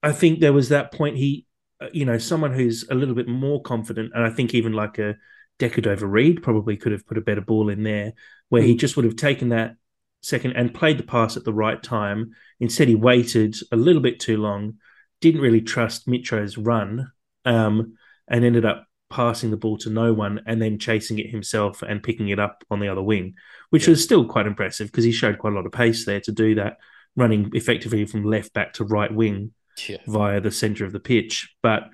I 0.03 0.13
think 0.13 0.41
there 0.41 0.53
was 0.53 0.69
that 0.71 0.93
point. 0.93 1.17
He, 1.17 1.47
uh, 1.81 1.89
you 1.93 2.05
know, 2.05 2.19
someone 2.19 2.53
who's 2.53 2.85
a 2.91 2.95
little 2.95 3.15
bit 3.15 3.29
more 3.29 3.61
confident, 3.63 4.13
and 4.15 4.25
I 4.25 4.31
think 4.31 4.55
even 4.55 4.73
like 4.73 4.99
a 4.99 5.17
Decordova 5.59 6.11
Reid 6.11 6.43
probably 6.43 6.77
could 6.77 6.93
have 6.93 7.07
put 7.07 7.19
a 7.19 7.23
better 7.23 7.41
ball 7.41 7.69
in 7.69 7.83
there, 7.83 8.13
where 8.49 8.63
he 8.63 8.75
Mm. 8.75 8.79
just 8.79 8.97
would 8.97 9.05
have 9.05 9.17
taken 9.17 9.51
that 9.51 9.77
second 10.23 10.53
and 10.53 10.75
played 10.75 10.99
the 10.99 11.03
pass 11.05 11.37
at 11.37 11.45
the 11.45 11.53
right 11.53 11.83
time. 11.83 12.33
Instead, 12.61 12.89
he 12.89 12.95
waited 12.95 13.55
a 13.71 13.77
little 13.77 14.03
bit 14.03 14.21
too 14.21 14.37
long, 14.39 14.75
didn't 15.21 15.41
really 15.43 15.61
trust 15.61 16.09
Mitro's 16.09 16.57
run, 16.59 17.11
um, 17.45 17.95
and 18.27 18.45
ended 18.45 18.65
up 18.65 18.87
passing 19.15 19.51
the 19.53 19.57
ball 19.57 19.79
to 19.79 19.91
no 19.91 20.13
one 20.13 20.41
and 20.47 20.61
then 20.61 20.77
chasing 20.79 21.21
it 21.21 21.31
himself 21.31 21.83
and 21.83 22.03
picking 22.03 22.29
it 22.31 22.41
up 22.41 22.65
on 22.69 22.81
the 22.81 22.89
other 22.89 23.03
wing, 23.03 23.35
which 23.71 23.85
Yeah. 23.85 23.91
was 23.91 24.03
still 24.03 24.25
quite 24.27 24.47
impressive 24.47 24.89
because 24.89 25.05
he 25.05 25.13
showed 25.13 25.39
quite 25.39 25.53
a 25.53 25.57
lot 25.57 25.67
of 25.67 25.73
pace 25.73 26.05
there 26.05 26.21
to 26.23 26.33
do 26.33 26.57
that, 26.57 26.79
running 27.15 27.51
effectively 27.55 28.05
from 28.07 28.25
left 28.25 28.53
back 28.53 28.73
to 28.75 28.85
right 28.85 29.15
wing 29.15 29.53
Yeah. 29.89 29.99
via 30.09 30.41
the 30.41 30.51
center 30.51 30.85
of 30.85 30.91
the 30.93 30.99
pitch. 31.01 31.55
But 31.63 31.85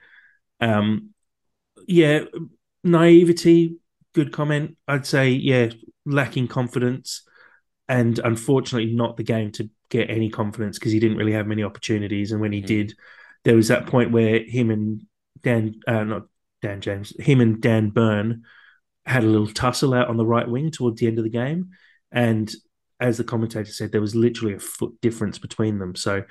um, 0.60 1.10
yeah, 1.86 2.24
naivety, 2.84 3.76
good 4.14 4.32
comment. 4.32 4.76
I'd 4.88 5.06
say, 5.06 5.30
yeah, 5.30 5.70
lacking 6.06 6.48
confidence, 6.48 7.22
and 7.88 8.18
unfortunately, 8.18 8.92
not 8.94 9.16
the 9.16 9.22
game 9.24 9.52
to 9.52 9.68
get 9.90 10.08
any 10.10 10.30
confidence 10.30 10.78
because 10.78 10.92
he 10.92 11.00
didn't 11.00 11.18
really 11.18 11.32
have 11.32 11.46
many 11.46 11.62
opportunities. 11.64 12.32
And 12.32 12.40
when 12.40 12.52
he 12.52 12.62
Mhm. 12.62 12.66
did, 12.66 12.94
there 13.44 13.56
was 13.56 13.68
that 13.68 13.86
point 13.86 14.10
where 14.12 14.42
him 14.42 14.70
and 14.70 15.02
Dan, 15.42 15.80
uh, 15.86 16.04
not 16.04 16.26
Dan 16.62 16.80
James, 16.80 17.12
him 17.18 17.40
and 17.40 17.60
Dan 17.60 17.90
Burn 17.90 18.42
had 19.06 19.24
a 19.24 19.28
little 19.28 19.46
tussle 19.46 19.94
out 19.94 20.08
on 20.08 20.16
the 20.16 20.26
right 20.26 20.48
wing 20.48 20.70
towards 20.70 21.00
the 21.00 21.06
end 21.06 21.18
of 21.18 21.24
the 21.24 21.30
game. 21.30 21.70
And 22.12 22.52
as 23.00 23.16
the 23.16 23.24
commentator 23.24 23.72
said, 23.72 23.92
there 23.92 24.00
was 24.00 24.14
literally 24.14 24.54
a 24.54 24.60
foot 24.60 25.00
difference 25.00 25.38
between 25.38 25.78
them. 25.78 25.94
So 25.94 26.24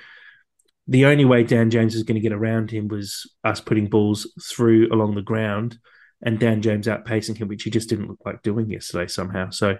the 0.86 1.06
only 1.06 1.24
way 1.24 1.42
Dan 1.42 1.70
James 1.70 1.94
was 1.94 2.04
going 2.04 2.16
to 2.16 2.20
get 2.20 2.32
around 2.32 2.70
him 2.70 2.88
was 2.88 3.30
us 3.44 3.60
putting 3.60 3.88
balls 3.88 4.30
through 4.42 4.88
along 4.92 5.14
the 5.14 5.22
ground 5.22 5.78
and 6.22 6.38
Dan 6.38 6.62
James 6.62 6.86
outpacing 6.86 7.38
him, 7.38 7.48
which 7.48 7.62
he 7.62 7.70
just 7.70 7.88
didn't 7.88 8.08
look 8.08 8.20
like 8.24 8.42
doing 8.42 8.70
yesterday 8.70 9.06
somehow. 9.06 9.50
So 9.50 9.78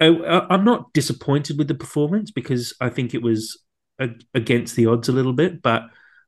I, 0.00 0.46
I'm 0.50 0.64
not 0.64 0.92
disappointed 0.92 1.58
with 1.58 1.68
the 1.68 1.74
performance 1.74 2.30
because 2.30 2.74
I 2.80 2.88
think 2.88 3.14
it 3.14 3.22
was 3.22 3.62
against 4.34 4.76
the 4.76 4.86
odds 4.86 5.08
a 5.08 5.12
little 5.12 5.32
bit, 5.32 5.62
but 5.62 5.84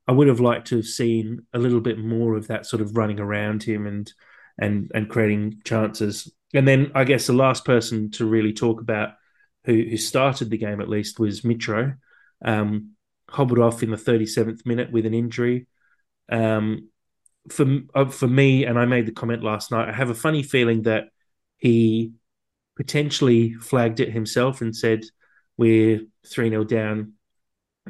I 0.09 0.13
would 0.13 0.29
have 0.29 0.41
liked 0.41 0.69
to 0.69 0.77
have 0.77 0.87
seen 0.87 1.47
a 1.53 1.59
little 1.59 1.81
bit 1.81 1.99
more 1.99 2.35
of 2.35 2.49
that 2.49 2.65
sort 2.65 2.81
of 2.81 2.97
running 2.97 3.21
around 3.21 3.63
him 3.63 3.87
and 3.87 4.11
and 4.59 4.91
and 4.95 5.09
creating 5.09 5.61
chances. 5.65 6.33
And 6.55 6.67
then 6.67 6.91
I 6.95 7.05
guess 7.05 7.27
the 7.27 7.35
last 7.35 7.67
person 7.67 8.11
to 8.13 8.25
really 8.25 8.55
talk 8.55 8.81
about 8.81 9.11
who 9.65 9.75
who 9.75 9.99
started 9.99 10.49
the 10.49 10.57
game 10.57 10.81
at 10.81 10.89
least 10.89 11.21
was 11.21 11.43
Mitro. 11.43 11.97
Um, 12.43 12.93
hobbled 13.29 13.59
off 13.59 13.83
in 13.83 13.91
the 13.91 13.97
37th 13.97 14.65
minute 14.65 14.91
with 14.91 15.05
an 15.05 15.13
injury. 15.13 15.67
Um, 16.31 16.89
for 17.51 17.67
uh, 17.95 18.07
for 18.07 18.29
me, 18.29 18.65
and 18.65 18.79
I 18.79 18.87
made 18.87 19.05
the 19.05 19.13
comment 19.13 19.45
last 19.45 19.71
night. 19.71 19.91
I 19.91 19.93
have 19.93 20.11
a 20.11 20.15
funny 20.15 20.43
feeling 20.43 20.83
that 20.83 21.05
he 21.59 22.13
potentially 22.77 23.53
flagged 23.55 24.01
it 24.01 24.11
himself 24.11 24.63
and 24.63 24.75
said, 24.75 25.01
"We're 25.59 26.01
three 26.27 26.49
0 26.49 26.65
down 26.65 27.13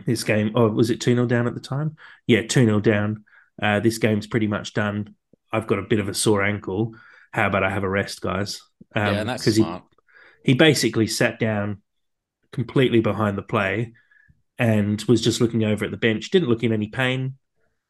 this 0.07 0.25
game." 0.25 0.53
Oh, 0.55 0.69
was 0.69 0.91
it 0.91 1.01
two 1.01 1.15
0 1.15 1.27
down 1.27 1.47
at 1.47 1.55
the 1.55 1.61
time? 1.61 1.97
Yeah, 2.27 2.43
two 2.47 2.65
0 2.65 2.81
down. 2.81 3.25
Uh, 3.61 3.81
this 3.81 3.99
game's 3.99 4.27
pretty 4.27 4.47
much 4.47 4.73
done. 4.75 5.15
I've 5.53 5.67
got 5.67 5.79
a 5.79 5.83
bit 5.83 6.01
of 6.01 6.09
a 6.09 6.15
sore 6.15 6.43
ankle. 6.43 6.95
How 7.33 7.47
about 7.47 7.65
I 7.65 7.71
have 7.71 7.85
a 7.85 7.89
rest, 7.89 8.21
guys? 8.21 8.61
Um, 8.95 9.15
yeah, 9.15 9.25
that's 9.25 9.45
'cause 9.45 9.57
he, 9.57 9.63
smart. 9.63 9.85
he 10.45 10.55
basically 10.55 11.07
sat 11.07 11.39
down 11.39 11.83
completely 12.53 13.01
behind 13.01 13.37
the 13.37 13.43
play 13.43 13.93
and 14.59 15.01
was 15.03 15.21
just 15.21 15.41
looking 15.41 15.65
over 15.65 15.85
at 15.85 15.91
the 15.91 15.97
bench. 15.97 16.31
Didn't 16.31 16.49
look 16.49 16.63
in 16.65 16.73
any 16.73 16.89
pain. 16.89 17.35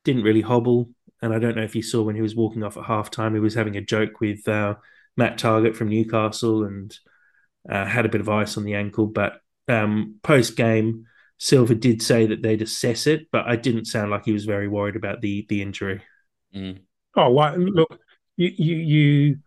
Didn't 0.04 0.22
really 0.24 0.40
hobble. 0.40 0.90
And 1.22 1.32
I 1.34 1.38
don't 1.38 1.56
know 1.56 1.62
if 1.62 1.74
you 1.74 1.82
saw 1.82 2.02
when 2.02 2.14
he 2.14 2.22
was 2.22 2.36
walking 2.36 2.62
off 2.62 2.76
at 2.76 2.84
halftime, 2.84 3.34
he 3.34 3.40
was 3.40 3.54
having 3.54 3.76
a 3.76 3.80
joke 3.80 4.20
with 4.20 4.46
uh, 4.48 4.74
Matt 5.16 5.38
Targett 5.38 5.74
from 5.76 5.88
Newcastle 5.88 6.64
and 6.64 6.96
uh, 7.68 7.84
had 7.84 8.06
a 8.06 8.08
bit 8.08 8.20
of 8.20 8.28
ice 8.28 8.56
on 8.56 8.64
the 8.64 8.74
ankle. 8.74 9.06
But 9.06 9.40
um, 9.66 10.16
post 10.22 10.56
game, 10.56 11.06
Silva 11.38 11.74
did 11.74 12.02
say 12.02 12.26
that 12.26 12.42
they'd 12.42 12.62
assess 12.62 13.06
it, 13.06 13.28
but 13.30 13.46
I 13.46 13.56
didn't 13.56 13.86
sound 13.86 14.10
like 14.10 14.24
he 14.24 14.32
was 14.32 14.44
very 14.44 14.68
worried 14.68 14.96
about 14.96 15.20
the 15.20 15.46
the 15.48 15.62
injury. 15.62 16.02
Mm. 16.54 16.80
Oh, 17.14 17.30
why, 17.30 17.54
look, 17.54 17.98
you, 18.36 18.52
you, 18.56 18.76
you, 18.76 19.38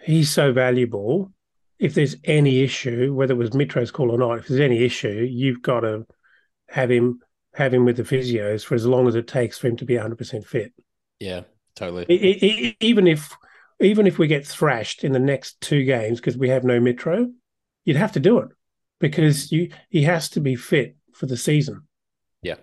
he's 0.00 0.30
so 0.30 0.52
valuable. 0.52 1.32
If 1.78 1.94
there's 1.94 2.16
any 2.24 2.60
issue, 2.62 3.14
whether 3.14 3.34
it 3.34 3.38
was 3.38 3.50
Mitro's 3.50 3.90
call 3.90 4.10
or 4.10 4.18
not, 4.18 4.38
if 4.38 4.48
there's 4.48 4.60
any 4.60 4.82
issue, 4.82 5.26
you've 5.30 5.62
got 5.62 5.80
to 5.80 6.06
have 6.68 6.90
him 6.90 7.20
have 7.54 7.74
him 7.74 7.84
with 7.84 7.96
the 7.96 8.04
physios 8.04 8.64
for 8.64 8.76
as 8.76 8.86
long 8.86 9.08
as 9.08 9.16
it 9.16 9.26
takes 9.26 9.58
for 9.58 9.66
him 9.66 9.76
to 9.76 9.84
be 9.84 9.94
100% 9.94 10.46
fit. 10.46 10.72
Yeah, 11.18 11.42
totally. 11.74 12.06
I- 12.08 12.46
I- 12.46 12.66
I- 12.68 12.76
even 12.80 13.06
if 13.06 13.34
even 13.80 14.06
if 14.06 14.18
we 14.18 14.26
get 14.28 14.46
thrashed 14.46 15.02
in 15.04 15.12
the 15.12 15.18
next 15.18 15.60
two 15.60 15.84
games 15.84 16.20
because 16.20 16.36
we 16.36 16.50
have 16.50 16.64
no 16.64 16.78
Mitro, 16.78 17.32
you'd 17.84 17.96
have 17.96 18.12
to 18.12 18.20
do 18.20 18.38
it 18.38 18.48
because 19.00 19.50
you 19.50 19.70
he 19.88 20.02
has 20.02 20.28
to 20.30 20.40
be 20.40 20.54
fit 20.54 20.96
for 21.14 21.26
the 21.26 21.36
season. 21.36 21.82
Yeah, 22.42 22.56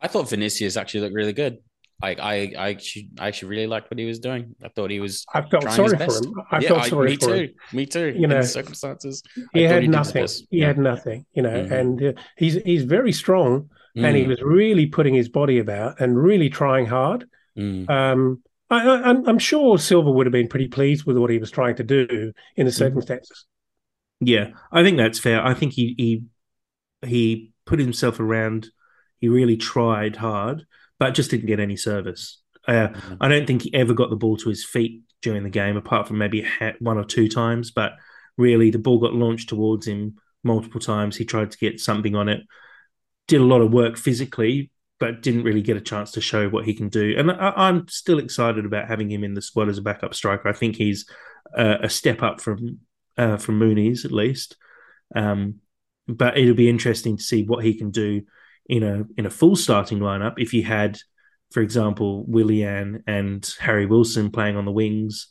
I 0.00 0.08
thought 0.08 0.30
Vinicius 0.30 0.76
actually 0.76 1.00
looked 1.00 1.14
really 1.14 1.32
good. 1.32 1.58
Like 2.00 2.20
I, 2.20 2.52
I 2.56 2.70
actually, 2.70 3.08
I 3.18 3.26
actually 3.26 3.48
really 3.48 3.66
liked 3.66 3.90
what 3.90 3.98
he 3.98 4.04
was 4.06 4.20
doing. 4.20 4.54
I 4.62 4.68
thought 4.68 4.90
he 4.90 5.00
was. 5.00 5.24
I 5.34 5.40
felt 5.42 5.62
Trying 5.64 5.74
sorry 5.74 5.96
his 5.96 6.16
for 6.16 6.24
him. 6.28 6.34
I 6.52 6.60
yeah, 6.60 6.68
felt 6.68 6.80
I- 6.82 6.88
sorry 6.88 7.08
me 7.10 7.16
for 7.16 7.26
too. 7.26 7.32
him. 7.32 7.40
Me 7.40 7.48
too. 7.48 7.76
Me 7.76 7.86
too. 7.86 8.06
You 8.18 8.24
in 8.24 8.30
know, 8.30 8.36
the 8.42 8.46
circumstances, 8.46 9.22
He 9.52 9.66
I 9.66 9.68
had 9.72 9.82
he 9.82 9.88
nothing. 9.88 10.26
He 10.50 10.58
Yeah. 10.58 10.66
had 10.68 10.78
nothing. 10.78 11.26
You 11.32 11.42
know, 11.42 11.50
Mhm. 11.64 11.72
and 11.72 12.02
uh, 12.04 12.12
he's 12.36 12.54
he's 12.62 12.84
very 12.84 13.10
strong, 13.12 13.68
and 13.96 14.16
he 14.16 14.22
Mm, 14.24 14.28
was 14.28 14.42
really 14.42 14.86
putting 14.86 15.14
his 15.14 15.28
body 15.28 15.58
about 15.58 16.00
and 16.00 16.16
really 16.16 16.48
trying 16.48 16.86
hard. 16.86 17.24
mm. 17.58 17.90
Um, 17.90 18.42
I, 18.70 18.86
I, 18.86 19.00
I'm- 19.00 19.24
I'm 19.26 19.38
sure 19.40 19.76
Silva 19.78 20.12
would 20.12 20.26
have 20.26 20.32
been 20.32 20.46
pretty 20.46 20.68
pleased 20.68 21.04
with 21.04 21.16
what 21.18 21.30
he 21.30 21.38
was 21.38 21.50
trying 21.50 21.74
to 21.76 21.82
do 21.84 22.32
in 22.54 22.66
the 22.66 22.72
circumstances. 22.72 23.46
Yeah, 24.20 24.50
I 24.70 24.84
think 24.84 24.98
that's 24.98 25.18
fair. 25.18 25.44
I 25.44 25.54
think 25.54 25.72
he 25.72 25.94
he 25.98 26.22
he 27.04 27.52
put 27.66 27.78
himself 27.78 28.20
around. 28.20 28.68
He 29.20 29.28
really 29.28 29.56
tried 29.56 30.16
hard, 30.16 30.66
but 30.98 31.14
just 31.14 31.30
didn't 31.30 31.46
get 31.46 31.60
any 31.60 31.76
service. 31.76 32.40
Uh, 32.66 32.88
Mhm. 32.88 33.16
I 33.20 33.28
don't 33.28 33.46
think 33.46 33.62
he 33.62 33.74
ever 33.74 33.94
got 33.94 34.10
the 34.10 34.16
ball 34.16 34.36
to 34.38 34.48
his 34.48 34.64
feet 34.64 35.02
during 35.22 35.42
the 35.42 35.50
game, 35.50 35.76
apart 35.76 36.06
from 36.06 36.18
maybe 36.18 36.46
one 36.80 36.98
or 36.98 37.04
two 37.04 37.28
times. 37.28 37.70
But 37.70 37.92
really, 38.36 38.70
the 38.70 38.78
ball 38.78 38.98
got 38.98 39.14
launched 39.14 39.48
towards 39.48 39.86
him 39.86 40.16
multiple 40.44 40.80
times. 40.80 41.16
He 41.16 41.24
tried 41.24 41.50
to 41.50 41.58
get 41.58 41.80
something 41.80 42.14
on 42.14 42.28
it, 42.28 42.42
did 43.26 43.40
a 43.40 43.44
lot 43.44 43.60
of 43.60 43.72
work 43.72 43.96
physically, 43.96 44.70
but 45.00 45.22
didn't 45.22 45.44
really 45.44 45.62
get 45.62 45.76
a 45.76 45.80
chance 45.80 46.12
to 46.12 46.20
show 46.20 46.48
what 46.48 46.64
he 46.64 46.74
can 46.74 46.88
do. 46.88 47.14
And 47.16 47.30
I, 47.30 47.52
I'm 47.56 47.86
still 47.88 48.18
excited 48.18 48.64
about 48.64 48.88
having 48.88 49.10
him 49.10 49.24
in 49.24 49.34
the 49.34 49.42
squad 49.42 49.68
as 49.68 49.78
a 49.78 49.82
backup 49.82 50.14
striker. 50.14 50.48
I 50.48 50.52
think 50.52 50.76
he's 50.76 51.08
uh, 51.56 51.78
a 51.82 51.88
step 51.88 52.22
up 52.22 52.40
from 52.40 52.80
uh, 53.16 53.36
from 53.36 53.58
Muniz 53.58 54.04
at 54.04 54.12
least. 54.12 54.56
Um, 55.14 55.56
but 56.08 56.38
it'll 56.38 56.54
be 56.54 56.68
interesting 56.68 57.16
to 57.16 57.22
see 57.22 57.44
what 57.44 57.64
he 57.64 57.74
can 57.74 57.90
do 57.90 58.22
in 58.68 58.82
a 58.82 59.04
in 59.16 59.26
a 59.26 59.30
full 59.30 59.56
starting 59.56 59.98
lineup. 59.98 60.34
If 60.38 60.54
you 60.54 60.62
had, 60.62 60.98
for 61.52 61.60
example, 61.60 62.24
Willian 62.26 63.04
and 63.06 63.48
Harry 63.60 63.86
Wilson 63.86 64.30
playing 64.30 64.56
on 64.56 64.64
the 64.64 64.72
wings, 64.72 65.28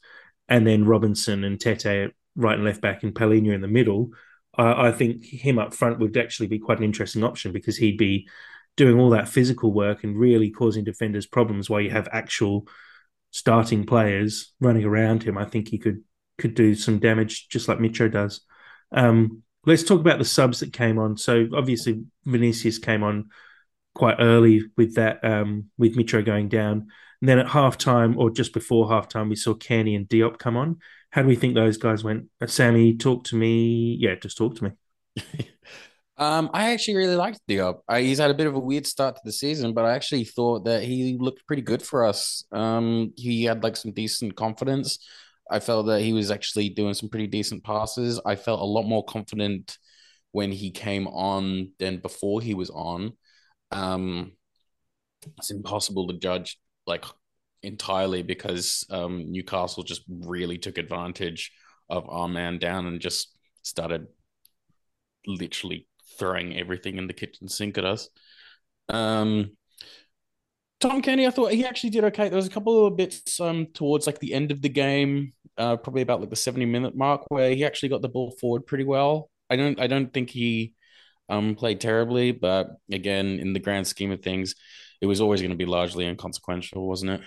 and 0.48 0.66
then 0.66 0.86
Robinson 0.86 1.44
and 1.44 1.60
Tete 1.60 2.12
right 2.36 2.56
and 2.56 2.66
left 2.66 2.82
back, 2.82 3.04
and 3.04 3.14
Palhinha 3.14 3.54
in 3.54 3.62
the 3.62 3.68
middle, 3.68 4.12
I 4.58 4.88
I 4.88 4.92
think 4.92 5.26
him 5.26 5.60
up 5.60 5.74
front 5.74 6.00
would 6.00 6.16
actually 6.18 6.48
be 6.48 6.60
quite 6.60 6.78
an 6.78 6.86
interesting 6.86 7.24
option 7.24 7.52
because 7.52 7.78
he'd 7.78 7.98
be 7.98 8.28
doing 8.76 9.00
all 9.00 9.10
that 9.10 9.28
physical 9.28 9.74
work 9.74 10.04
and 10.04 10.18
really 10.18 10.52
causing 10.52 10.84
defenders 10.84 11.26
problems 11.26 11.70
while 11.70 11.82
you 11.82 11.90
have 11.90 12.08
actual 12.12 12.68
starting 13.32 13.86
players 13.86 14.54
running 14.60 14.86
around 14.86 15.24
him. 15.24 15.38
I 15.38 15.46
think 15.46 15.68
he 15.68 15.80
could 15.80 16.04
could 16.38 16.54
do 16.54 16.76
some 16.76 17.00
damage 17.00 17.50
just 17.50 17.68
like 17.68 17.80
Mitro 17.80 18.12
does. 18.12 18.42
Um, 18.92 19.42
let's 19.68 19.84
talk 19.84 20.00
about 20.00 20.18
the 20.18 20.26
subs 20.26 20.62
that 20.62 20.74
came 20.74 20.98
on. 20.98 21.18
So 21.18 21.48
obviously 21.54 22.04
Vinicius 22.26 22.80
came 22.80 23.04
on 23.04 23.30
quite 23.94 24.18
early 24.20 24.64
with 24.78 24.96
that 24.96 25.24
um, 25.24 25.66
with 25.78 25.96
Mitro 25.96 26.26
going 26.26 26.50
down. 26.50 26.88
And 27.22 27.30
then 27.30 27.40
at 27.40 27.48
halftime 27.48 28.18
or 28.18 28.30
just 28.30 28.54
before 28.54 28.88
halftime, 28.88 29.30
we 29.30 29.36
saw 29.36 29.54
Cairney 29.54 29.96
and 29.96 30.08
Diop 30.08 30.40
come 30.40 30.56
on. 30.56 30.78
How 31.12 31.22
do 31.22 31.28
we 31.28 31.36
think 31.36 31.56
those 31.56 31.78
guys 31.78 32.04
went? 32.04 32.26
Uh, 32.42 32.48
Sammy, 32.48 32.96
talk 32.96 33.26
to 33.26 33.36
me. 33.36 33.98
Yeah, 34.00 34.16
just 34.16 34.38
talk 34.38 34.56
to 34.56 34.64
me. 34.66 35.48
Um, 36.20 36.50
I 36.52 36.74
actually 36.74 36.96
really 36.96 37.16
liked 37.16 37.42
Diop. 37.48 37.82
Uh, 37.88 37.98
he's 37.98 38.18
had 38.18 38.32
a 38.32 38.34
bit 38.34 38.48
of 38.48 38.56
a 38.56 38.60
weird 38.60 38.88
start 38.88 39.16
to 39.16 39.22
the 39.24 39.32
season, 39.32 39.74
but 39.74 39.86
I 39.86 39.94
actually 39.94 40.24
thought 40.24 40.66
that 40.66 40.84
he 40.84 41.16
looked 41.20 41.46
pretty 41.46 41.62
good 41.62 41.84
for 41.84 42.04
us. 42.06 42.44
Um, 42.52 43.14
he 43.16 43.44
had 43.44 43.64
like 43.64 43.76
some 43.76 43.92
decent 43.92 44.36
confidence. 44.36 44.98
I 45.50 45.60
felt 45.60 45.88
that 45.88 46.02
he 46.02 46.14
was 46.14 46.32
actually 46.32 46.70
doing 46.70 46.94
some 46.94 47.10
pretty 47.10 47.28
decent 47.28 47.64
passes. 47.64 48.20
I 48.26 48.36
felt 48.36 48.62
a 48.62 48.66
lot 48.66 48.84
more 48.84 49.04
confident 49.04 49.78
when 50.32 50.52
he 50.52 50.72
came 50.72 51.08
on 51.08 51.72
than 51.80 51.98
before 51.98 52.42
he 52.42 52.54
was 52.54 52.70
on. 52.70 53.14
Um, 53.72 54.34
it's 55.38 55.52
impossible 55.52 56.08
to 56.08 56.18
judge 56.18 56.60
like 56.86 57.06
entirely 57.64 58.24
because 58.24 58.86
um, 58.90 59.32
Newcastle 59.32 59.84
just 59.84 60.04
really 60.10 60.58
took 60.58 60.78
advantage 60.78 61.52
of 61.90 62.10
our 62.10 62.28
man 62.28 62.60
down 62.60 62.86
and 62.86 63.00
just 63.00 63.36
started 63.64 64.08
literally 65.26 65.88
throwing 66.18 66.58
everything 66.58 66.98
in 66.98 67.08
the 67.08 67.14
kitchen 67.14 67.48
sink 67.48 67.78
at 67.78 67.86
us. 67.86 68.10
Um, 68.90 69.52
Tom 70.80 71.02
Cairney, 71.02 71.28
I 71.28 71.32
thought 71.32 71.52
he 71.52 71.66
actually 71.66 71.90
did 71.90 72.04
okay. 72.06 72.30
There 72.30 72.36
was 72.36 72.48
a 72.48 72.52
couple 72.52 72.86
of 72.86 72.96
bits 72.96 73.40
um 73.40 73.68
towards 73.74 74.06
like 74.06 74.20
the 74.20 74.34
end 74.34 74.52
of 74.52 74.62
the 74.62 74.70
game, 74.70 75.34
uh, 75.58 75.78
probably 75.78 76.02
about 76.02 76.20
like 76.20 76.30
the 76.30 76.36
70 76.36 76.66
minute 76.66 76.96
mark, 76.96 77.26
where 77.30 77.54
he 77.54 77.66
actually 77.66 77.90
got 77.90 78.02
the 78.02 78.10
ball 78.10 78.32
forward 78.40 78.66
pretty 78.66 78.84
well. 78.84 79.30
I 79.50 79.56
don't 79.56 79.80
I 79.80 79.88
don't 79.88 80.14
think 80.14 80.30
he 80.30 80.74
um 81.30 81.56
played 81.56 81.80
terribly, 81.80 82.32
but 82.32 82.72
again, 82.92 83.40
in 83.40 83.54
the 83.54 83.60
grand 83.60 83.88
scheme 83.88 84.12
of 84.12 84.22
things, 84.22 84.56
it 85.02 85.06
was 85.06 85.22
always 85.22 85.42
going 85.42 85.52
to 85.52 85.58
be 85.58 85.66
largely 85.66 86.06
inconsequential, 86.06 86.88
wasn't 86.88 87.12
it? 87.12 87.22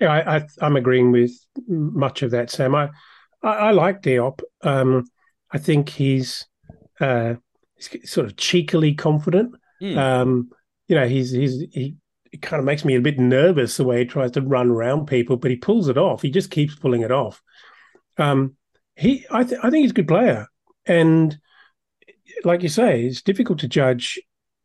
Yeah, 0.00 0.12
I, 0.12 0.36
I, 0.36 0.66
am 0.66 0.76
agreeing 0.76 1.10
with 1.10 1.32
much 1.66 2.22
of 2.22 2.32
that, 2.32 2.50
Sam. 2.50 2.74
I, 2.74 2.90
I, 3.42 3.48
I 3.48 3.70
like 3.70 4.02
Diop. 4.02 4.42
Um, 4.62 5.04
I 5.50 5.58
think 5.58 5.88
he's, 5.88 6.46
uh, 7.00 7.34
he's 7.76 8.10
sort 8.10 8.26
of 8.26 8.36
cheekily 8.36 8.94
confident. 8.94 9.54
Mm. 9.80 9.96
Um, 9.96 10.50
you 10.86 10.96
know, 10.96 11.08
he's 11.08 11.30
he's 11.30 11.64
he 11.72 11.96
it 12.32 12.42
kind 12.42 12.58
of 12.58 12.66
makes 12.66 12.84
me 12.84 12.94
a 12.94 13.00
bit 13.00 13.18
nervous 13.18 13.76
the 13.76 13.84
way 13.84 14.00
he 14.00 14.04
tries 14.04 14.32
to 14.32 14.42
run 14.42 14.70
around 14.70 15.06
people, 15.06 15.36
but 15.36 15.50
he 15.50 15.56
pulls 15.56 15.88
it 15.88 15.96
off. 15.96 16.22
He 16.22 16.30
just 16.30 16.50
keeps 16.50 16.74
pulling 16.74 17.02
it 17.02 17.12
off. 17.12 17.42
Um, 18.18 18.56
he, 18.94 19.26
I, 19.30 19.44
th- 19.44 19.60
I 19.62 19.70
think 19.70 19.82
he's 19.82 19.90
a 19.90 19.94
good 19.94 20.08
player, 20.08 20.46
and 20.86 21.36
like 22.44 22.62
you 22.62 22.68
say, 22.68 23.04
it's 23.04 23.22
difficult 23.22 23.58
to 23.60 23.68
judge 23.68 24.18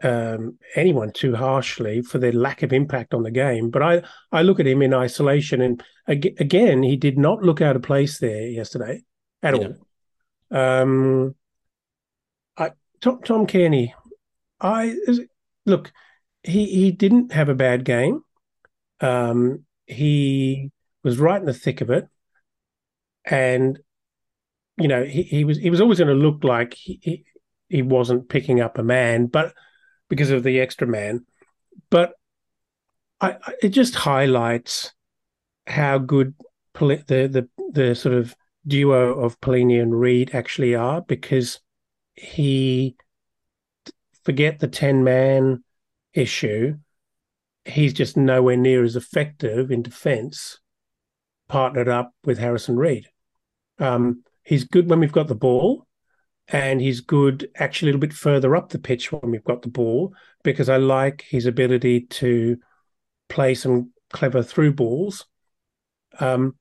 um, 0.04 0.58
anyone 0.76 1.12
too 1.12 1.36
harshly 1.36 2.02
for 2.02 2.18
their 2.18 2.32
lack 2.32 2.64
of 2.64 2.74
impact 2.74 3.14
on 3.14 3.24
the 3.24 3.32
game. 3.32 3.70
But 3.70 3.84
I, 3.84 4.02
I 4.32 4.42
look 4.42 4.60
at 4.60 4.68
him 4.68 4.82
in 4.82 4.94
isolation, 4.94 5.62
and 5.62 5.84
ag- 6.08 6.38
again, 6.40 6.84
he 6.84 6.96
did 6.96 7.18
not 7.18 7.44
look 7.44 7.62
out 7.62 7.76
of 7.76 7.84
place 7.84 8.20
there 8.20 8.48
yesterday 8.48 9.04
at 9.44 9.60
yeah. 9.60 9.68
all. 9.68 10.58
Um, 10.58 11.36
I, 12.58 12.72
Tom, 13.00 13.22
Tom 13.24 13.48
Cairney, 13.48 13.94
I 14.60 14.96
look, 15.66 15.92
he 16.44 16.66
he 16.66 16.92
didn't 16.92 17.32
have 17.32 17.50
a 17.50 17.56
bad 17.56 17.86
game. 17.86 18.22
Um, 19.00 19.66
he 19.86 20.72
was 21.04 21.18
right 21.18 21.40
in 21.40 21.46
the 21.46 21.54
thick 21.54 21.82
of 21.82 21.90
it, 21.90 22.08
and 23.26 23.80
you 24.78 24.88
know 24.88 25.04
he, 25.04 25.24
he 25.24 25.44
was 25.44 25.58
he 25.58 25.70
was 25.70 25.82
always 25.82 26.00
going 26.00 26.08
to 26.08 26.14
look 26.14 26.44
like 26.44 26.74
he, 26.74 27.26
he 27.70 27.82
wasn't 27.82 28.30
picking 28.30 28.60
up 28.60 28.78
a 28.78 28.84
man, 28.84 29.28
but 29.28 29.54
because 30.10 30.30
of 30.30 30.44
the 30.44 30.60
extra 30.60 30.86
man. 30.86 31.26
But 31.90 32.14
I, 33.22 33.38
it 33.62 33.70
just 33.70 33.96
highlights 33.96 34.92
how 35.68 36.00
good 36.00 36.34
the 36.74 37.04
the 37.08 37.48
the 37.72 37.96
sort 37.96 38.16
of 38.16 38.36
duo 38.68 39.20
of 39.20 39.40
Palhinha 39.40 39.82
and 39.82 40.00
Reed 40.00 40.32
actually 40.34 40.76
are 40.76 41.02
because 41.02 41.60
he 42.16 42.96
forget 44.24 44.60
the 44.60 44.68
ten 44.68 45.04
man 45.04 45.64
issue. 46.14 46.78
He's 47.66 47.94
just 47.94 48.18
nowhere 48.18 48.58
near 48.58 48.84
as 48.84 48.96
effective 48.96 49.72
in 49.72 49.84
defence, 49.84 50.60
partnered 51.48 51.88
up 51.88 52.14
with 52.26 52.40
Harrison 52.40 52.78
Reed. 52.78 53.11
Um, 53.82 54.24
he's 54.44 54.64
good 54.64 54.90
when 54.90 55.00
we've 55.00 55.12
got 55.12 55.28
the 55.28 55.36
ball, 55.36 55.88
and 56.48 56.80
he's 56.80 57.02
good 57.02 57.50
actually 57.56 57.88
a 57.88 57.94
little 57.94 58.08
bit 58.08 58.14
further 58.14 58.56
up 58.56 58.70
the 58.70 58.80
pitch 58.80 59.12
when 59.12 59.32
we've 59.32 59.44
got 59.44 59.64
the 59.64 59.70
ball 59.70 60.14
because 60.44 60.70
I 60.70 60.78
like 60.78 61.26
his 61.28 61.46
ability 61.46 62.02
to 62.02 62.58
play 63.28 63.56
some 63.56 63.92
clever 64.12 64.44
through 64.44 64.74
balls. 64.74 65.26
Um, 66.20 66.56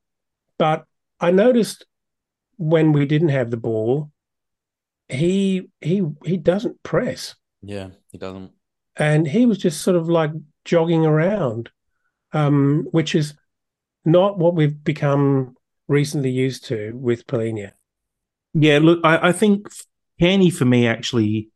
but 0.59 0.87
I 1.19 1.31
noticed 1.31 1.85
when 2.57 2.93
we 2.93 3.07
didn't 3.07 3.31
have 3.31 3.51
the 3.51 3.57
ball, 3.57 4.11
he 5.09 5.69
he 5.81 6.03
he 6.25 6.37
doesn't 6.37 6.83
press. 6.83 7.35
Yeah, 7.63 7.89
he 8.13 8.19
doesn't. 8.19 8.53
And 8.97 9.27
he 9.27 9.47
was 9.47 9.59
just 9.59 9.83
sort 9.83 9.97
of 9.97 10.09
like 10.09 10.31
jogging 10.65 11.05
around, 11.05 11.71
um, 12.33 12.87
which 12.93 13.15
is 13.15 13.35
not 14.05 14.39
what 14.39 14.55
we've 14.55 14.83
become 14.83 15.57
recently 15.91 16.31
used 16.31 16.65
to 16.67 16.93
with 16.95 17.27
Palhinha. 17.27 17.73
Yeah, 18.55 18.79
look, 18.81 19.01
I, 19.03 19.29
I 19.29 19.33
think 19.33 19.67
Cairney 20.21 20.53
for 20.53 20.65
me 20.65 20.87
actually 20.87 21.51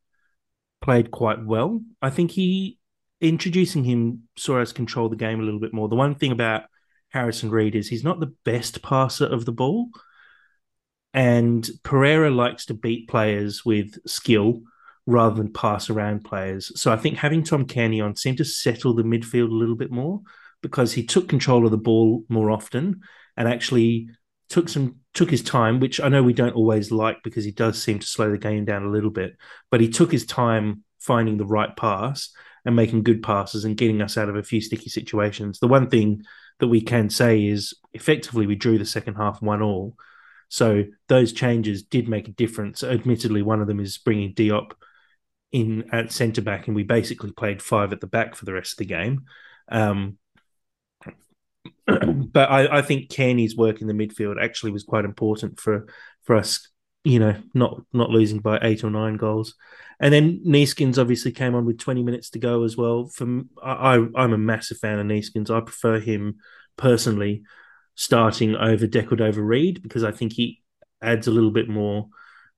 played 0.83 1.12
quite 1.12 1.44
well. 1.44 1.81
I 2.03 2.11
think 2.11 2.33
he 2.33 2.79
introducing 3.20 3.85
him 3.85 4.25
saw 4.37 4.61
us 4.61 4.73
control 4.73 5.09
the 5.09 5.16
game 5.16 5.40
a 5.40 5.44
little 5.44 5.61
bit 5.61 5.73
more. 5.73 5.88
The 5.88 5.94
one 5.94 6.16
thing 6.16 6.33
about 6.33 6.64
Harrison 7.11 7.49
Reed 7.49 7.77
is 7.77 7.88
he's 7.88 8.03
not 8.03 8.18
the 8.18 8.35
best 8.44 8.83
passer 8.83 9.25
of 9.25 9.44
the 9.44 9.53
ball. 9.53 9.88
And 11.14 11.68
Pereira 11.85 12.31
likes 12.31 12.66
to 12.66 12.75
beat 12.75 13.09
players 13.09 13.64
with 13.64 13.97
skill 14.05 14.62
rather 15.07 15.37
than 15.37 15.53
pass 15.53 15.88
around 15.88 16.25
players. 16.25 16.73
So 16.81 16.92
I 16.92 16.97
think 16.97 17.18
having 17.18 17.44
Tom 17.44 17.66
Cairney 17.66 18.05
on 18.05 18.16
seemed 18.16 18.38
to 18.38 18.44
settle 18.44 18.94
the 18.94 19.05
midfield 19.05 19.51
a 19.51 19.55
little 19.55 19.77
bit 19.77 19.92
more 19.92 20.23
because 20.61 20.92
he 20.92 21.05
took 21.05 21.29
control 21.29 21.64
of 21.64 21.70
the 21.70 21.79
ball 21.79 22.25
more 22.29 22.51
often 22.51 23.01
and 23.37 23.49
actually 23.49 24.09
took 24.48 24.68
some 24.68 24.96
took 25.14 25.30
his 25.30 25.42
time, 25.42 25.80
which 25.80 26.00
I 26.00 26.09
know 26.09 26.22
we 26.22 26.33
don't 26.33 26.54
always 26.54 26.90
like 26.90 27.22
because 27.22 27.44
he 27.44 27.52
does 27.52 27.80
seem 27.80 27.98
to 27.98 28.07
slow 28.07 28.30
the 28.30 28.38
game 28.38 28.64
down 28.64 28.85
a 28.85 28.90
little 28.90 29.11
bit. 29.11 29.37
But 29.70 29.80
he 29.80 29.88
took 29.88 30.11
his 30.11 30.26
time 30.26 30.85
finding 30.98 31.37
the 31.37 31.46
right 31.46 31.74
pass 31.76 32.30
and 32.64 32.74
making 32.74 33.02
good 33.02 33.22
passes 33.22 33.64
and 33.64 33.76
getting 33.76 34.00
us 34.02 34.16
out 34.16 34.28
of 34.28 34.37
a 34.37 34.42
few 34.42 34.61
sticky 34.61 34.88
situations. 34.88 35.59
The 35.59 35.68
one 35.68 35.88
thing 35.88 36.24
that 36.61 36.68
we 36.68 36.80
can 36.80 37.11
say 37.11 37.46
is 37.46 37.74
effectively 37.92 38.46
we 38.46 38.54
drew 38.54 38.78
the 38.78 38.87
second 38.87 39.14
half 39.14 39.42
one 39.42 39.62
all. 39.62 39.96
So 40.48 40.85
those 41.09 41.33
changes 41.33 41.83
did 41.83 42.09
make 42.09 42.28
a 42.28 42.33
difference. 42.33 42.83
Admittedly, 42.83 43.42
one 43.42 43.61
of 43.61 43.66
them 43.66 43.80
is 43.80 43.98
bringing 43.98 44.35
Diop 44.35 44.72
in 45.52 45.85
at 45.92 46.12
centre 46.12 46.42
back, 46.42 46.66
and 46.66 46.76
we 46.76 46.83
basically 46.83 47.33
played 47.33 47.62
five 47.62 47.92
at 47.92 48.00
the 48.00 48.07
back 48.07 48.35
for 48.35 48.44
the 48.44 48.52
rest 48.52 48.72
of 48.72 48.78
the 48.78 48.85
game. 48.85 49.24
Um, 49.68 50.18
but 51.87 52.50
I, 52.50 52.79
I 52.79 52.83
think 52.83 53.11
Cairney's 53.11 53.57
work 53.57 53.81
in 53.81 53.87
the 53.87 53.92
midfield 53.92 54.42
actually 54.42 54.72
was 54.72 54.85
quite 54.85 55.05
important 55.05 55.61
for 55.61 55.87
for 56.22 56.37
us, 56.37 56.68
you 57.05 57.18
know, 57.18 57.37
not 57.53 57.83
not 57.92 58.11
losing 58.11 58.40
by 58.40 58.59
eight 58.62 58.85
or 58.85 58.90
nine 58.90 59.16
goals. 59.16 59.55
And 60.00 60.12
then 60.12 60.42
Neeskens 60.46 60.98
obviously 60.98 61.33
came 61.33 61.55
on 61.55 61.64
with 61.64 61.79
20 61.79 62.03
minutes 62.03 62.31
to 62.31 62.38
go 62.38 62.64
as 62.64 62.77
well. 62.77 63.07
From 63.07 63.48
I, 63.62 64.05
I'm 64.16 64.33
a 64.33 64.38
massive 64.38 64.79
fan 64.79 64.98
of 64.98 65.07
Neeskens. 65.07 65.50
I 65.50 65.61
prefer 65.61 66.00
him 66.00 66.37
personally 66.77 67.42
starting 67.94 68.57
over 68.57 68.87
Decordova-Reid 68.87 69.83
because 69.83 70.03
I 70.03 70.11
think 70.11 70.33
he 70.33 70.62
adds 71.00 71.27
a 71.27 71.31
little 71.31 71.53
bit 71.53 71.68
more 71.68 72.09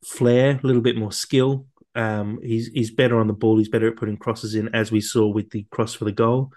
flair, 0.05 0.59
a 0.63 0.67
little 0.67 0.83
bit 0.83 0.97
more 0.97 1.13
skill. 1.13 1.67
Um, 1.95 2.39
he's 2.43 2.69
he's 2.69 2.91
better 2.91 3.19
on 3.19 3.27
the 3.27 3.33
ball. 3.33 3.59
He's 3.59 3.69
better 3.69 3.89
at 3.89 3.97
putting 3.97 4.17
crosses 4.17 4.55
in, 4.55 4.75
as 4.75 4.93
we 4.93 5.01
saw 5.01 5.27
with 5.27 5.51
the 5.51 5.67
cross 5.71 5.95
for 5.95 6.05
the 6.05 6.13
goal. 6.13 6.53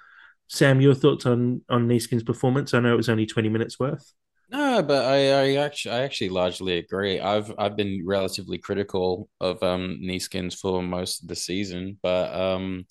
Sam, 0.50 0.82
your 0.82 0.96
thoughts 0.96 1.26
on 1.26 1.62
on 1.70 1.88
Neeskens' 1.88 2.26
performance? 2.26 2.74
I 2.74 2.80
know 2.80 2.94
it 2.94 2.98
was 2.98 3.10
only 3.10 3.26
twenty 3.26 3.50
minutes 3.50 3.80
worth. 3.80 4.14
No, 4.52 4.82
but 4.82 5.06
I, 5.06 5.18
I 5.32 5.56
actually 5.58 5.96
I 5.96 6.02
actually 6.02 6.30
largely 6.30 6.78
agree. 6.80 7.20
I've 7.20 7.54
I've 7.60 7.76
been 7.76 8.04
relatively 8.06 8.58
critical 8.58 9.30
of 9.40 9.62
um 9.62 10.00
Neeskens 10.02 10.56
for 10.60 10.82
most 10.82 11.22
of 11.22 11.28
the 11.28 11.36
season, 11.36 12.00
but 12.02 12.34
um 12.34 12.86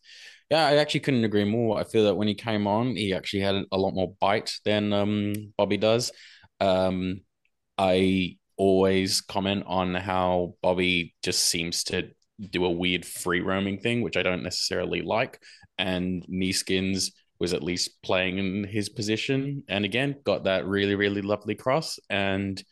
yeah, 0.51 0.67
I 0.67 0.77
actually 0.77 1.01
couldn't 1.01 1.25
agree 1.25 1.45
more. 1.45 1.79
I 1.79 1.85
feel 1.85 2.05
that 2.05 2.15
when 2.17 2.29
he 2.29 2.35
came 2.35 2.67
on, 2.67 2.97
he 2.97 3.13
actually 3.13 3.41
had 3.43 3.57
a 3.73 3.79
lot 3.79 3.95
more 3.95 4.15
bite 4.21 4.55
than 4.65 4.93
um 4.93 5.35
Bobby 5.57 5.77
does. 5.79 6.13
Um 6.61 7.23
I 7.79 8.39
always 8.57 9.21
comment 9.21 9.65
on 9.67 9.95
how 9.95 10.55
Bobby 10.63 11.15
just 11.25 11.45
seems 11.47 11.85
to 11.85 12.11
do 12.51 12.65
a 12.65 12.71
weird 12.71 13.05
free 13.07 13.41
roaming 13.41 13.79
thing, 13.79 14.03
which 14.03 14.17
I 14.17 14.23
don't 14.23 14.43
necessarily 14.45 15.03
like. 15.03 15.41
And 15.79 16.25
Neeskens 16.29 17.13
was 17.41 17.53
at 17.53 17.63
least 17.63 18.03
playing 18.03 18.39
in 18.39 18.65
his 18.65 18.89
position. 18.89 19.63
And 19.69 19.85
again, 19.85 20.17
got 20.25 20.45
that 20.45 20.67
really, 20.67 20.95
really 20.95 21.23
lovely 21.23 21.55
cross. 21.55 21.99
And 22.11 22.63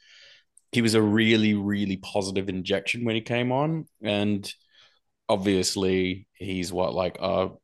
he 0.73 0.83
was 0.83 0.95
a 0.95 1.03
really, 1.03 1.55
really 1.55 1.99
positive 1.99 2.49
injection 2.49 3.05
when 3.05 3.15
he 3.15 3.21
came 3.21 3.53
on. 3.53 3.87
And 4.03 4.53
obviously, 5.29 6.27
he's 6.35 6.73
what, 6.73 6.95
like 6.95 7.17
our 7.21 7.57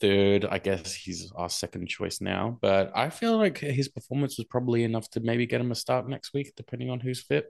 third, 0.00 0.44
I 0.44 0.58
guess 0.58 0.94
he's 0.94 1.32
our 1.34 1.50
second 1.50 1.88
choice 1.88 2.20
now. 2.20 2.58
But 2.62 2.92
I 2.94 3.10
feel 3.10 3.36
like 3.36 3.58
his 3.58 3.88
performance 3.88 4.38
was 4.38 4.46
probably 4.46 4.84
enough 4.84 5.10
to 5.10 5.20
maybe 5.20 5.46
get 5.46 5.60
him 5.60 5.72
a 5.72 5.74
start 5.74 6.08
next 6.08 6.32
week, 6.32 6.52
depending 6.56 6.90
on 6.90 7.00
who's 7.00 7.22
fit. 7.22 7.46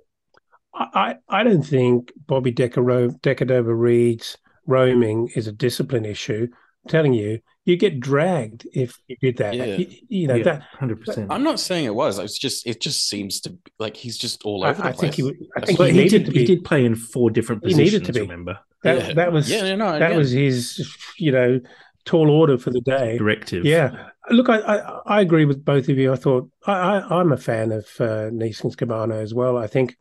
I, 0.72 1.16
I 1.28 1.42
don't 1.42 1.62
think 1.62 2.12
Bobby 2.26 2.52
Decordova-Reid's 2.52 4.36
roaming 4.66 5.28
is 5.34 5.48
a 5.48 5.52
discipline 5.52 6.04
issue. 6.04 6.46
I'm 6.84 6.88
telling 6.88 7.12
you, 7.12 7.40
you 7.70 7.76
get 7.76 8.00
dragged 8.00 8.66
if 8.72 8.98
you 9.06 9.16
did 9.20 9.38
that. 9.38 9.54
Yeah. 9.54 9.64
You, 9.64 9.86
you 10.08 10.26
know 10.26 10.34
yeah, 10.34 10.44
that 10.44 10.62
hundred 10.62 11.04
percent. 11.04 11.30
I'm 11.30 11.42
not 11.42 11.60
saying 11.60 11.84
it 11.84 11.94
was. 11.94 12.18
It's 12.18 12.38
just 12.38 12.66
it 12.66 12.80
just 12.80 13.08
seems 13.08 13.40
to 13.42 13.56
like 13.78 13.96
he's 13.96 14.18
just 14.18 14.42
all 14.44 14.64
over 14.64 14.82
I, 14.82 14.90
the 14.90 14.98
place. 14.98 14.98
I 14.98 15.00
think 15.00 15.14
he, 15.14 15.48
I 15.56 15.60
think 15.66 15.80
he, 15.80 16.02
he 16.02 16.08
did. 16.08 16.28
He 16.28 16.44
did 16.44 16.64
play 16.64 16.84
in 16.84 16.94
four 16.94 17.30
different 17.30 17.62
positions. 17.62 17.90
He 17.90 17.98
needed 17.98 18.04
to 18.06 18.12
be. 18.12 18.20
Remember 18.20 18.58
that 18.82 19.08
yeah. 19.08 19.12
that 19.14 19.32
was 19.32 19.50
yeah, 19.50 19.74
no, 19.74 19.98
that 19.98 20.14
was 20.14 20.30
his 20.30 20.86
you 21.18 21.32
know 21.32 21.60
tall 22.04 22.30
order 22.30 22.58
for 22.58 22.70
the 22.70 22.80
day 22.80 23.18
directive. 23.18 23.64
Yeah, 23.64 24.08
look, 24.30 24.48
I 24.48 24.58
I, 24.58 25.00
I 25.06 25.20
agree 25.20 25.44
with 25.44 25.64
both 25.64 25.88
of 25.88 25.98
you. 25.98 26.12
I 26.12 26.16
thought 26.16 26.50
I, 26.66 26.98
I 26.98 27.20
am 27.20 27.32
a 27.32 27.36
fan 27.36 27.72
of 27.72 27.84
uh, 27.98 28.30
Neeskens 28.30 28.76
Kebano 28.76 29.20
as 29.20 29.34
well. 29.34 29.58
I 29.58 29.66
think 29.66 29.96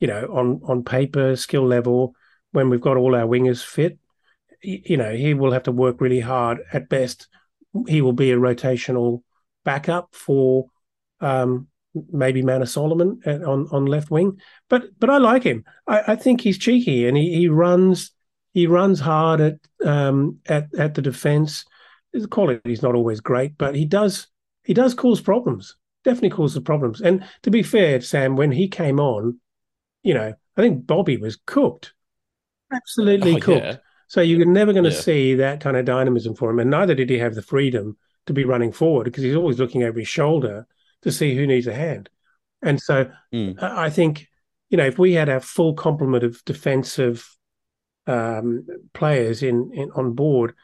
you 0.00 0.08
know 0.08 0.28
on 0.32 0.60
on 0.64 0.84
paper 0.84 1.36
skill 1.36 1.66
level 1.66 2.14
when 2.52 2.70
we've 2.70 2.80
got 2.80 2.96
all 2.96 3.14
our 3.14 3.26
wingers 3.26 3.62
fit 3.64 3.98
you 4.62 4.96
know, 4.96 5.12
he 5.14 5.34
will 5.34 5.52
have 5.52 5.64
to 5.64 5.72
work 5.72 6.00
really 6.00 6.20
hard. 6.20 6.60
At 6.72 6.88
best, 6.88 7.28
he 7.86 8.00
will 8.02 8.12
be 8.12 8.32
a 8.32 8.36
rotational 8.36 9.22
backup 9.64 10.14
for 10.14 10.66
um, 11.20 11.68
maybe 12.12 12.42
Manor 12.42 12.66
Solomon 12.66 13.20
on 13.26 13.68
on 13.70 13.86
left 13.86 14.10
wing. 14.10 14.40
But 14.68 14.98
but 14.98 15.10
I 15.10 15.18
like 15.18 15.42
him. 15.42 15.64
I, 15.86 16.12
I 16.12 16.16
think 16.16 16.40
he's 16.40 16.58
cheeky 16.58 17.06
and 17.06 17.16
he, 17.16 17.34
he 17.34 17.48
runs 17.48 18.12
he 18.52 18.66
runs 18.66 19.00
hard 19.00 19.40
at 19.40 19.58
um, 19.84 20.38
at 20.46 20.74
at 20.78 20.94
the 20.94 21.02
defence. 21.02 21.64
The 22.12 22.26
quality 22.26 22.72
is 22.72 22.82
not 22.82 22.94
always 22.94 23.20
great, 23.20 23.58
but 23.58 23.74
he 23.74 23.84
does 23.84 24.28
he 24.64 24.74
does 24.74 24.94
cause 24.94 25.20
problems. 25.20 25.76
Definitely 26.04 26.30
causes 26.30 26.62
problems. 26.62 27.00
And 27.00 27.24
to 27.42 27.50
be 27.50 27.62
fair, 27.62 28.00
Sam, 28.00 28.36
when 28.36 28.52
he 28.52 28.68
came 28.68 29.00
on, 29.00 29.40
you 30.02 30.14
know, 30.14 30.34
I 30.56 30.60
think 30.60 30.86
Bobby 30.86 31.16
was 31.16 31.36
cooked, 31.46 31.92
absolutely 32.72 33.34
Oh, 33.34 33.38
cooked. 33.38 33.64
yeah. 33.64 33.78
So 34.08 34.20
you're 34.20 34.44
never 34.46 34.72
going 34.72 34.84
to 34.84 34.90
Yeah. 34.90 35.00
see 35.00 35.34
that 35.36 35.60
kind 35.60 35.76
of 35.76 35.84
dynamism 35.84 36.34
for 36.34 36.50
him. 36.50 36.58
And 36.58 36.70
neither 36.70 36.94
did 36.94 37.10
he 37.10 37.18
have 37.18 37.34
the 37.34 37.42
freedom 37.42 37.96
to 38.26 38.32
be 38.32 38.44
running 38.44 38.72
forward 38.72 39.04
because 39.04 39.22
he's 39.22 39.36
always 39.36 39.58
looking 39.58 39.84
over 39.84 39.98
his 39.98 40.08
shoulder 40.08 40.66
to 41.02 41.12
see 41.12 41.34
who 41.34 41.46
needs 41.46 41.66
a 41.66 41.74
hand. 41.74 42.10
And 42.62 42.80
so 42.80 43.10
Mm. 43.32 43.62
I 43.62 43.88
think, 43.90 44.26
you 44.70 44.76
know, 44.76 44.86
if 44.86 44.98
we 44.98 45.12
had 45.12 45.28
a 45.28 45.40
full 45.40 45.74
complement 45.74 46.24
of 46.24 46.44
defensive 46.44 47.24
um, 48.06 48.66
players 48.94 49.42
in, 49.42 49.70
in 49.74 49.90
on 49.92 50.14
board, 50.14 50.54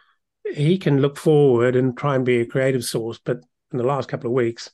he 0.50 0.78
can 0.78 1.00
look 1.00 1.16
forward 1.16 1.76
and 1.76 1.96
try 1.96 2.14
and 2.16 2.24
be 2.24 2.40
a 2.40 2.46
creative 2.46 2.84
source. 2.84 3.18
But 3.22 3.38
in 3.72 3.78
the 3.78 3.84
last 3.84 4.08
couple 4.08 4.28
of 4.28 4.34
weeks, 4.34 4.70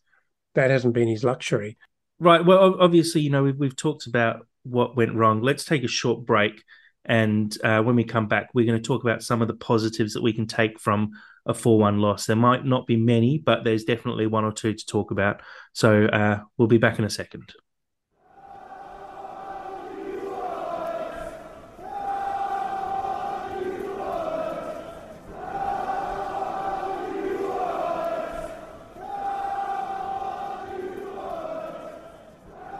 that 0.54 0.70
hasn't 0.70 0.94
been 0.94 1.08
his 1.08 1.24
luxury. 1.24 1.76
Right. 2.18 2.44
Well, 2.44 2.76
obviously, 2.80 3.22
you 3.22 3.30
know, 3.30 3.42
we've, 3.44 3.56
we've 3.56 3.76
talked 3.76 4.06
about 4.06 4.46
what 4.62 4.96
went 4.96 5.14
wrong. 5.14 5.42
Let's 5.42 5.64
take 5.64 5.84
a 5.84 5.88
short 5.88 6.24
break. 6.24 6.62
And 7.04 7.56
uh, 7.64 7.82
when 7.82 7.96
we 7.96 8.04
come 8.04 8.28
back, 8.28 8.50
we're 8.54 8.66
going 8.66 8.80
to 8.80 8.86
talk 8.86 9.02
about 9.02 9.22
some 9.22 9.42
of 9.42 9.48
the 9.48 9.54
positives 9.54 10.14
that 10.14 10.22
we 10.22 10.32
can 10.32 10.46
take 10.46 10.78
from 10.78 11.10
a 11.46 11.54
4 11.54 11.78
1 11.78 11.98
loss. 11.98 12.26
There 12.26 12.36
might 12.36 12.64
not 12.64 12.86
be 12.86 12.96
many, 12.96 13.38
but 13.38 13.64
there's 13.64 13.84
definitely 13.84 14.26
one 14.26 14.44
or 14.44 14.52
two 14.52 14.74
to 14.74 14.86
talk 14.86 15.10
about. 15.10 15.40
So 15.72 16.06
uh, 16.06 16.40
we'll 16.56 16.68
be 16.68 16.78
back 16.78 16.98
in 16.98 17.04
a 17.04 17.10
second. 17.10 17.54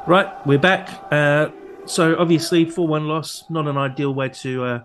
Right, 0.06 0.28
we're 0.44 0.59
back. 0.59 0.90
Uh, 1.12 1.50
so 1.86 2.16
obviously, 2.18 2.64
four-one 2.64 3.08
loss, 3.08 3.44
not 3.50 3.66
an 3.66 3.76
ideal 3.76 4.14
way 4.14 4.28
to 4.28 4.64
uh, 4.64 4.80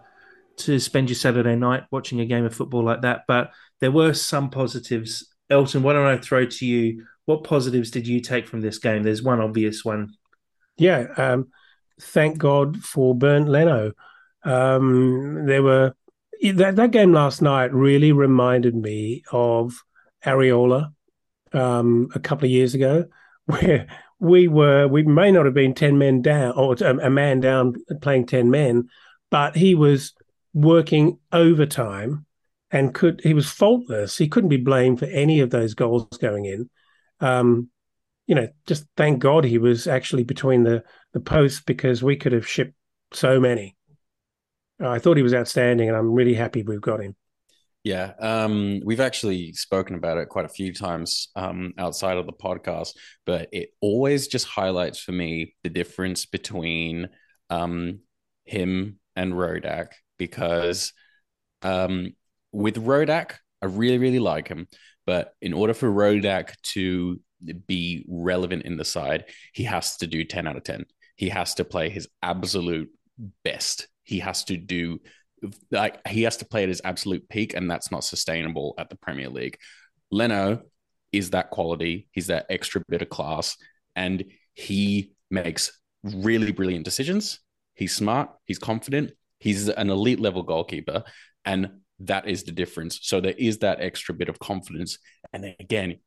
to 0.57 0.79
spend 0.79 1.09
your 1.09 1.15
Saturday 1.15 1.55
night 1.55 1.83
watching 1.91 2.19
a 2.19 2.25
game 2.25 2.45
of 2.45 2.55
football 2.55 2.83
like 2.83 3.01
that. 3.01 3.23
But 3.27 3.51
there 3.79 3.91
were 3.91 4.13
some 4.13 4.49
positives. 4.49 5.33
Elton, 5.49 5.83
why 5.83 5.93
don't 5.93 6.07
I 6.07 6.17
throw 6.17 6.45
to 6.45 6.65
you? 6.65 7.05
What 7.25 7.43
positives 7.43 7.91
did 7.91 8.07
you 8.07 8.19
take 8.19 8.47
from 8.47 8.61
this 8.61 8.77
game? 8.77 9.03
There's 9.03 9.23
one 9.23 9.41
obvious 9.41 9.83
one. 9.83 10.13
Yeah. 10.77 11.07
Um, 11.17 11.49
thank 11.99 12.37
God 12.37 12.83
for 12.83 13.15
Bernd 13.15 13.49
Leno. 13.49 13.93
Um, 14.43 15.45
there 15.45 15.63
were 15.63 15.95
that, 16.41 16.75
that 16.75 16.91
game 16.91 17.13
last 17.13 17.41
night 17.41 17.73
really 17.73 18.11
reminded 18.11 18.75
me 18.75 19.23
of 19.31 19.73
Areola 20.23 20.93
um, 21.53 22.09
a 22.13 22.19
couple 22.19 22.45
of 22.45 22.51
years 22.51 22.75
ago, 22.75 23.05
where 23.45 23.87
we 24.19 24.47
were 24.47 24.87
we 24.87 25.03
may 25.03 25.31
not 25.31 25.45
have 25.45 25.53
been 25.53 25.73
ten 25.73 25.97
men 25.97 26.21
down 26.21 26.53
or 26.55 26.75
a, 26.79 26.97
a 26.97 27.09
man 27.09 27.39
down 27.39 27.75
playing 28.01 28.25
ten 28.25 28.49
men, 28.49 28.89
but 29.29 29.55
he 29.55 29.75
was 29.75 30.13
working 30.53 31.19
overtime 31.31 32.25
and 32.71 32.93
could 32.93 33.21
he 33.23 33.33
was 33.33 33.49
faultless. 33.49 34.17
He 34.17 34.27
couldn't 34.27 34.49
be 34.49 34.57
blamed 34.57 34.99
for 34.99 35.05
any 35.05 35.39
of 35.39 35.49
those 35.49 35.73
goals 35.73 36.07
going 36.19 36.45
in. 36.45 36.69
Um, 37.19 37.69
you 38.27 38.35
know, 38.35 38.47
just 38.65 38.85
thank 38.97 39.19
God 39.19 39.43
he 39.43 39.57
was 39.57 39.87
actually 39.87 40.23
between 40.23 40.63
the 40.63 40.83
the 41.13 41.19
posts 41.19 41.61
because 41.61 42.01
we 42.01 42.15
could 42.15 42.31
have 42.31 42.47
shipped 42.47 42.73
so 43.13 43.39
many. 43.39 43.75
I 44.79 44.99
thought 44.99 45.17
he 45.17 45.23
was 45.23 45.33
outstanding, 45.33 45.87
and 45.87 45.97
I'm 45.97 46.11
really 46.11 46.33
happy 46.33 46.63
we've 46.63 46.81
got 46.81 47.01
him. 47.01 47.15
Yeah, 47.85 48.13
um, 48.19 48.81
we've 48.83 48.99
actually 48.99 49.53
spoken 49.53 49.95
about 49.95 50.17
it 50.17 50.27
quite 50.27 50.45
a 50.45 50.49
few 50.49 50.73
times 50.73 51.27
um, 51.35 51.71
outside 51.77 52.17
of 52.17 52.25
the 52.25 52.33
podcast, 52.33 52.93
but 53.27 53.47
it 53.51 53.69
always 53.79 54.27
just 54.27 54.47
highlights 54.47 54.97
for 54.97 55.11
me 55.11 55.53
the 55.61 55.69
difference 55.69 56.25
between 56.25 57.09
um, 57.51 57.99
him 58.43 58.97
and 59.15 59.33
Rodak 59.33 59.89
because 60.17 60.93
um, 61.61 62.15
with 62.51 62.83
Rodak, 62.83 63.33
I 63.61 63.67
really, 63.67 63.99
really 63.99 64.17
like 64.17 64.47
him, 64.47 64.67
but 65.05 65.35
in 65.39 65.53
order 65.53 65.75
for 65.75 65.87
Rodak 65.87 66.59
to 66.73 67.21
be 67.67 68.03
relevant 68.09 68.63
in 68.63 68.77
the 68.77 68.85
side, 68.85 69.25
he 69.53 69.65
has 69.65 69.97
to 69.97 70.07
do 70.07 70.23
10 70.23 70.47
out 70.47 70.57
of 70.57 70.63
10. 70.63 70.85
He 71.17 71.29
has 71.29 71.53
to 71.55 71.63
play 71.63 71.89
his 71.91 72.07
absolute 72.23 72.89
best. 73.43 73.87
He 74.01 74.19
has 74.19 74.43
to 74.45 74.57
do 74.57 75.01
like 75.71 76.05
he 76.07 76.23
has 76.23 76.37
to 76.37 76.45
play 76.45 76.63
at 76.63 76.69
his 76.69 76.81
absolute 76.83 77.27
peak, 77.29 77.53
and 77.53 77.69
that's 77.69 77.91
not 77.91 78.03
sustainable 78.03 78.73
at 78.77 78.89
the 78.89 78.95
Premier 78.95 79.29
League. 79.29 79.57
Leno 80.11 80.61
is 81.11 81.31
that 81.31 81.49
quality. 81.49 82.07
He's 82.11 82.27
that 82.27 82.45
extra 82.49 82.81
bit 82.87 83.01
of 83.01 83.09
class, 83.09 83.57
and 83.95 84.23
he 84.53 85.11
makes 85.29 85.79
really 86.03 86.51
brilliant 86.51 86.85
decisions. 86.85 87.39
He's 87.73 87.95
smart. 87.95 88.29
He's 88.45 88.59
confident. 88.59 89.11
He's 89.39 89.67
an 89.67 89.89
elite 89.89 90.19
level 90.19 90.43
goalkeeper, 90.43 91.03
and 91.43 91.81
that 91.99 92.27
is 92.27 92.43
the 92.43 92.51
difference. 92.51 92.99
So 93.03 93.21
there 93.21 93.35
is 93.37 93.59
that 93.59 93.81
extra 93.81 94.15
bit 94.15 94.29
of 94.29 94.39
confidence, 94.39 94.97
and 95.33 95.43
then 95.43 95.55
again, 95.59 95.99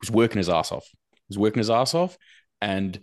he's 0.00 0.10
working 0.10 0.38
his 0.38 0.48
ass 0.48 0.72
off. 0.72 0.86
He's 1.28 1.38
working 1.38 1.60
his 1.60 1.70
ass 1.70 1.94
off, 1.94 2.16
and 2.60 2.98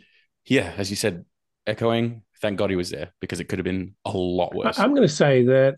yeah, 0.45 0.73
as 0.77 0.89
you 0.89 0.95
said, 0.95 1.25
echoing. 1.65 2.23
Thank 2.41 2.57
God 2.57 2.69
he 2.69 2.75
was 2.75 2.89
there 2.89 3.11
because 3.19 3.39
it 3.39 3.45
could 3.45 3.59
have 3.59 3.63
been 3.63 3.95
a 4.05 4.11
lot 4.11 4.53
worse. 4.53 4.77
I'm 4.79 4.91
going 4.91 5.07
to 5.07 5.13
say 5.13 5.43
that, 5.45 5.75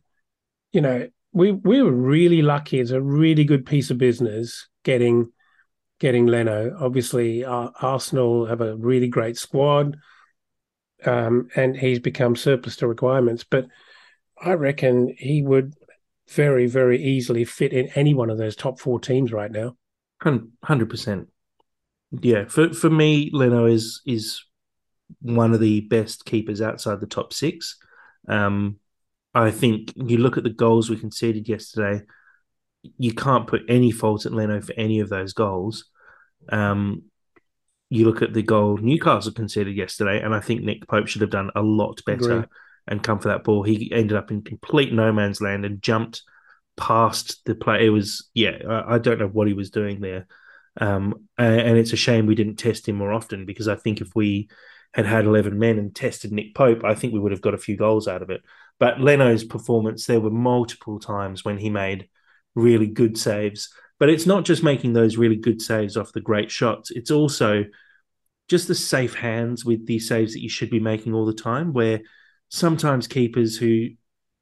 you 0.72 0.82
know, 0.82 1.08
we 1.32 1.52
we 1.52 1.82
were 1.82 1.91
really 1.91 2.41
lucky. 2.41 2.80
It's 2.80 2.91
a 2.91 3.02
really 3.02 3.43
good 3.43 3.65
piece 3.65 3.91
of 3.91 3.98
business 3.98 4.67
getting 4.84 5.32
getting 6.00 6.26
Leno. 6.28 6.76
Obviously, 6.80 7.45
uh, 7.45 7.69
Arsenal 7.82 8.45
have 8.45 8.62
a 8.62 8.76
really 8.76 9.08
great 9.08 9.38
squad, 9.38 9.98
um, 11.06 11.48
and 11.56 11.78
he's 11.78 12.00
become 12.00 12.36
surplus 12.36 12.78
to 12.78 12.88
requirements. 12.88 13.43
But 13.43 13.67
I 14.41 14.54
reckon 14.54 15.13
he 15.17 15.41
would 15.43 15.76
very 16.30 16.67
very 16.67 17.02
easily 17.02 17.45
fit 17.45 17.74
in 17.74 17.88
any 17.95 18.13
one 18.13 18.30
of 18.30 18.38
those 18.38 18.56
top 18.56 18.80
four 18.80 19.00
teams 19.00 19.32
right 19.32 19.52
now. 19.52 19.76
Hundred 20.22 20.89
percent. 20.89 21.28
Yeah, 22.12 22.45
for 22.45 22.74
for 22.74 22.89
me, 22.89 23.30
Leno 23.32 23.65
is 23.65 24.02
is 24.06 24.43
one 25.22 25.54
of 25.54 25.60
the 25.60 25.82
best 25.82 26.26
keepers 26.26 26.62
outside 26.62 27.00
the 27.00 27.08
top 27.08 27.34
six. 27.34 27.78
Um, 28.28 28.78
I 29.34 29.52
think 29.52 29.93
you 29.95 30.17
look 30.17 30.38
at 30.38 30.43
the 30.43 30.50
goals 30.50 30.89
we 30.89 30.98
conceded 30.98 31.48
yesterday. 31.48 32.04
You 32.98 33.13
can't 33.13 33.48
put 33.48 33.63
any 33.67 33.91
fault 33.91 34.26
at 34.26 34.34
Leno 34.34 34.62
for 34.62 34.74
any 34.74 35.00
of 35.00 35.10
those 35.10 35.34
goals. 35.34 35.86
Um, 36.50 37.04
you 37.89 38.06
look 38.06 38.22
at 38.22 38.34
the 38.34 38.43
goal 38.43 38.78
Newcastle 38.78 39.32
conceded 39.32 39.76
yesterday, 39.76 40.22
and 40.22 40.34
I 40.34 40.39
think 40.39 40.62
Nick 40.62 40.88
Pope 40.88 41.08
should 41.08 41.22
have 41.22 41.32
done 41.32 41.52
a 41.56 41.62
lot 41.62 42.04
better 42.06 42.32
Agreed. 42.32 42.50
and 42.88 43.04
come 43.04 43.19
for 43.19 43.30
that 43.30 43.43
ball. 43.43 43.63
He 43.63 43.91
ended 43.91 44.17
up 44.17 44.32
in 44.32 44.43
complete 44.43 44.93
no 44.93 45.12
man's 45.12 45.41
land 45.41 45.65
and 45.65 45.82
jumped 45.82 46.22
past 46.78 47.41
the 47.45 47.56
play. 47.56 47.86
It 47.86 47.89
was 47.89 48.30
yeah, 48.34 48.58
I, 48.67 48.95
I 48.95 48.98
don't 49.00 49.19
know 49.19 49.28
what 49.28 49.48
he 49.48 49.54
was 49.54 49.72
doing 49.72 50.02
there. 50.02 50.28
Um, 50.80 51.28
and, 51.38 51.62
and 51.62 51.78
it's 51.78 51.93
a 51.93 51.98
shame 51.98 52.26
we 52.26 52.36
didn't 52.36 52.56
test 52.56 52.88
him 52.88 52.95
more 52.95 53.12
often 53.12 53.45
because 53.45 53.67
I 53.67 53.76
think 53.76 54.02
if 54.02 54.15
we 54.15 54.50
had 54.93 55.06
had 55.06 55.25
11 55.25 55.58
men 55.58 55.78
and 55.78 55.95
tested 55.95 56.32
Nick 56.32 56.56
Pope, 56.56 56.84
I 56.84 56.95
think 56.95 57.13
we 57.13 57.19
would 57.19 57.32
have 57.32 57.41
got 57.41 57.54
a 57.54 57.60
few 57.60 57.78
goals 57.78 58.08
out 58.08 58.21
of 58.21 58.30
it. 58.30 58.41
But 58.80 58.99
Leno's 58.99 59.43
performance, 59.43 60.06
there 60.06 60.19
were 60.19 60.32
multiple 60.32 60.99
times 60.99 61.45
when 61.45 61.58
he 61.58 61.69
made 61.69 62.08
really 62.56 62.88
good 62.88 63.17
saves. 63.17 63.69
But 63.99 64.10
it's 64.10 64.25
not 64.25 64.45
just 64.45 64.63
making 64.63 64.93
those 64.93 65.17
really 65.17 65.36
good 65.36 65.62
saves 65.62 65.97
off 65.97 66.13
the 66.13 66.21
great 66.21 66.49
shots, 66.49 66.89
it's 66.91 67.12
also 67.12 67.65
just 68.47 68.67
the 68.67 68.75
safe 68.75 69.13
hands 69.13 69.63
with 69.63 69.86
the 69.86 69.99
saves 69.99 70.34
that 70.34 70.41
you 70.41 70.49
should 70.49 70.72
be 70.72 70.80
making 70.80 71.14
all 71.14 71.26
the 71.26 71.34
time, 71.34 71.74
where 71.74 72.01
sometimes 72.49 73.07
keepers 73.07 73.57
who 73.57 73.89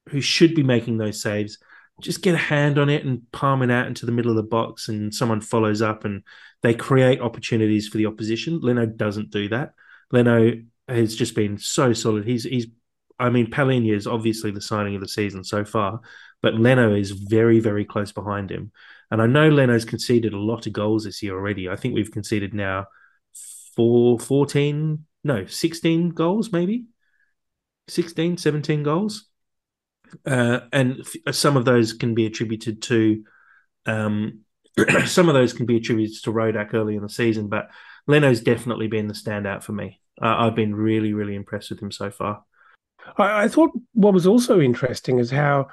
who 0.09 0.21
should 0.21 0.55
be 0.55 0.63
making 0.63 0.97
those 0.97 1.21
saves 1.21 1.57
just 2.01 2.21
get 2.21 2.35
a 2.35 2.37
hand 2.37 2.77
on 2.77 2.89
it 2.89 3.03
and 3.03 3.29
palm 3.31 3.61
it 3.61 3.71
out 3.71 3.87
into 3.87 4.05
the 4.05 4.11
middle 4.11 4.31
of 4.31 4.37
the 4.37 4.43
box 4.43 4.87
and 4.87 5.13
someone 5.13 5.41
follows 5.41 5.81
up 5.81 6.05
and 6.05 6.23
they 6.61 6.73
create 6.73 7.19
opportunities 7.19 7.87
for 7.87 7.97
the 7.97 8.05
opposition. 8.05 8.59
Leno 8.61 8.85
doesn't 8.85 9.31
do 9.31 9.49
that. 9.49 9.73
Leno 10.11 10.53
has 10.87 11.15
just 11.15 11.35
been 11.35 11.57
so 11.57 11.93
solid. 11.93 12.25
He's 12.25 12.43
he's 12.43 12.67
I 13.19 13.29
mean 13.29 13.47
Palhinha 13.47 13.95
is 13.95 14.07
obviously 14.07 14.51
the 14.51 14.61
signing 14.61 14.95
of 14.95 15.01
the 15.01 15.07
season 15.07 15.43
so 15.43 15.65
far, 15.65 16.01
but 16.41 16.55
Leno 16.55 16.93
is 16.93 17.11
very 17.11 17.59
very 17.59 17.85
close 17.85 18.11
behind 18.11 18.51
him. 18.51 18.71
And 19.11 19.21
I 19.21 19.27
know 19.27 19.49
Leno's 19.49 19.85
conceded 19.85 20.33
a 20.33 20.39
lot 20.39 20.67
of 20.67 20.73
goals 20.73 21.05
this 21.05 21.23
year 21.23 21.33
already. 21.33 21.69
I 21.69 21.75
think 21.75 21.93
we've 21.93 22.11
conceded 22.11 22.53
now 22.53 22.87
four 23.75 24.19
14 24.19 25.05
no 25.23 25.45
16 25.45 26.09
goals 26.09 26.51
maybe 26.51 26.85
16 27.87 28.37
17 28.37 28.83
goals. 28.83 29.27
Uh, 30.25 30.61
and 30.71 31.01
f- 31.01 31.35
some 31.35 31.57
of 31.57 31.65
those 31.65 31.93
can 31.93 32.15
be 32.15 32.25
attributed 32.25 32.81
to 32.81 33.23
um, 33.85 34.41
some 35.05 35.27
of 35.27 35.33
those 35.33 35.53
can 35.53 35.65
be 35.65 35.77
attributed 35.77 36.23
to 36.23 36.31
Rodak 36.31 36.73
early 36.73 36.95
in 36.95 37.01
the 37.01 37.09
season, 37.09 37.47
but 37.47 37.69
Leno's 38.05 38.41
definitely 38.41 38.87
been 38.87 39.07
the 39.07 39.13
standout 39.13 39.63
for 39.63 39.73
me. 39.73 40.01
Uh, 40.21 40.35
I've 40.37 40.55
been 40.55 40.75
really, 40.75 41.13
really 41.13 41.35
impressed 41.35 41.69
with 41.69 41.81
him 41.81 41.91
so 41.91 42.09
far. 42.09 42.43
I, 43.17 43.43
I 43.43 43.47
thought 43.47 43.71
what 43.93 44.13
was 44.13 44.27
also 44.27 44.59
interesting 44.59 45.19
is 45.19 45.31
how 45.31 45.67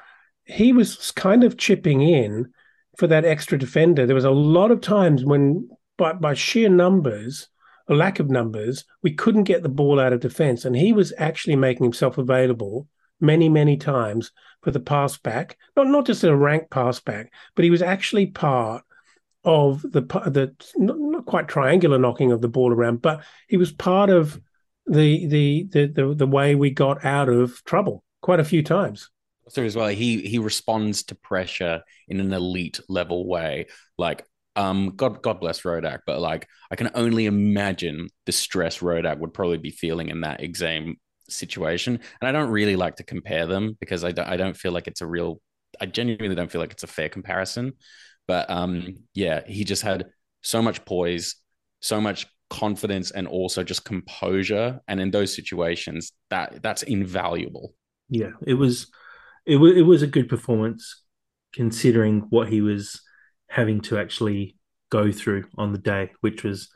he 0.45 0.73
was 0.73 1.11
kind 1.13 1.45
of 1.45 1.57
chipping 1.57 2.03
in 2.03 2.53
for 2.99 3.07
that 3.07 3.25
extra 3.25 3.59
defender. 3.59 4.07
There 4.07 4.15
was 4.15 4.25
a 4.25 4.31
lot 4.31 4.71
of 4.71 4.81
times 4.81 5.25
when 5.25 5.69
by 5.97 6.13
by 6.13 6.35
sheer 6.35 6.69
numbers, 6.69 7.49
a 7.89 7.95
lack 7.95 8.21
of 8.21 8.31
numbers, 8.31 8.85
we 9.03 9.13
couldn't 9.13 9.45
get 9.45 9.63
the 9.63 9.69
ball 9.69 10.01
out 10.01 10.13
of 10.13 10.21
defence, 10.21 10.65
and 10.65 10.77
he 10.77 10.93
was 10.93 11.13
actually 11.19 11.57
making 11.57 11.85
himself 11.85 12.19
available 12.19 12.89
many 13.21 13.49
many 13.49 13.77
times 13.77 14.33
for 14.63 14.71
the 14.71 14.81
pass 14.81 15.17
back, 15.17 15.57
not 15.77 15.87
not 15.89 16.07
just 16.07 16.25
a 16.25 16.37
rank 16.37 16.71
pass 16.71 17.01
back, 17.01 17.33
but 17.55 17.65
he 17.65 17.71
was 17.71 17.83
actually 17.83 18.27
part 18.27 18.83
of 19.45 19.83
the 19.83 20.01
the 20.01 20.55
not 20.77 21.27
quite 21.27 21.49
triangular 21.49 21.99
knocking 21.99 22.33
of 22.33 22.41
the 22.41 22.49
ball 22.49 22.73
around, 22.73 23.03
but 23.03 23.23
he 23.49 23.57
was 23.57 23.73
part 23.73 24.11
of 24.11 24.41
the 24.87 25.27
the 25.27 25.69
the 25.71 25.87
the, 25.87 26.15
the 26.15 26.27
way 26.27 26.55
we 26.55 26.71
got 26.71 27.05
out 27.05 27.29
of 27.29 27.63
trouble 27.65 28.05
quite 28.23 28.41
a 28.41 28.45
few 28.45 28.63
times. 28.63 29.11
So 29.49 29.63
as 29.63 29.77
well, 29.77 29.89
he 29.89 30.23
he 30.23 30.39
responds 30.39 31.03
to 31.05 31.15
pressure 31.15 31.83
in 32.09 32.21
an 32.21 32.33
elite 32.33 32.81
level 32.89 33.27
way. 33.27 33.67
Like, 33.99 34.25
um, 34.57 34.93
God 34.97 35.23
God 35.23 35.41
bless 35.41 35.63
Rodak, 35.63 36.01
but 36.07 36.21
like 36.21 36.49
I 36.71 36.77
can 36.77 36.91
only 36.95 37.27
imagine 37.27 38.09
the 38.27 38.33
stress 38.33 38.79
Rodak 38.79 39.19
would 39.19 39.35
probably 39.35 39.59
be 39.59 39.71
feeling 39.71 40.09
in 40.09 40.23
that 40.23 40.43
exam 40.43 40.97
situation. 41.29 42.01
And 42.21 42.29
I 42.29 42.33
don't 42.33 42.51
really 42.51 42.77
like 42.77 42.97
to 42.97 43.03
compare 43.03 43.47
them 43.47 43.77
because 43.81 44.05
I 44.05 44.13
don't, 44.13 44.29
I 44.29 44.37
don't 44.37 44.57
feel 44.57 44.73
like 44.73 44.87
it's 44.87 45.03
a 45.03 45.07
real. 45.07 45.41
I 45.81 45.87
genuinely 45.87 46.37
don't 46.37 46.51
feel 46.51 46.61
like 46.61 46.73
it's 46.73 46.85
a 46.85 46.89
fair 46.89 47.09
comparison. 47.09 47.73
But 48.27 48.49
um, 48.51 49.05
yeah, 49.15 49.43
he 49.47 49.65
just 49.65 49.83
had 49.83 50.07
so 50.43 50.63
much 50.63 50.85
poise, 50.85 51.37
so 51.81 52.01
much 52.01 52.27
confidence, 52.51 53.11
and 53.11 53.27
also 53.27 53.63
just 53.63 53.85
composure. 53.85 54.81
And 54.89 55.01
in 55.01 55.11
those 55.11 55.35
situations, 55.35 56.13
that 56.31 56.63
that's 56.63 56.83
invaluable. 56.83 57.75
Yeah, 58.09 58.33
it 58.47 58.55
was, 58.55 58.91
it 59.47 59.57
was, 59.57 59.77
it 59.77 59.83
was 59.83 60.03
a 60.03 60.07
good 60.07 60.29
performance 60.29 61.03
considering 61.53 62.27
what 62.31 62.49
he 62.49 62.61
was 62.61 63.01
having 63.49 63.81
to 63.81 63.99
actually 63.99 64.57
go 64.91 65.13
through 65.13 65.45
on 65.57 65.73
the 65.73 65.79
day, 65.79 66.11
which 66.21 66.45
was, 66.45 66.69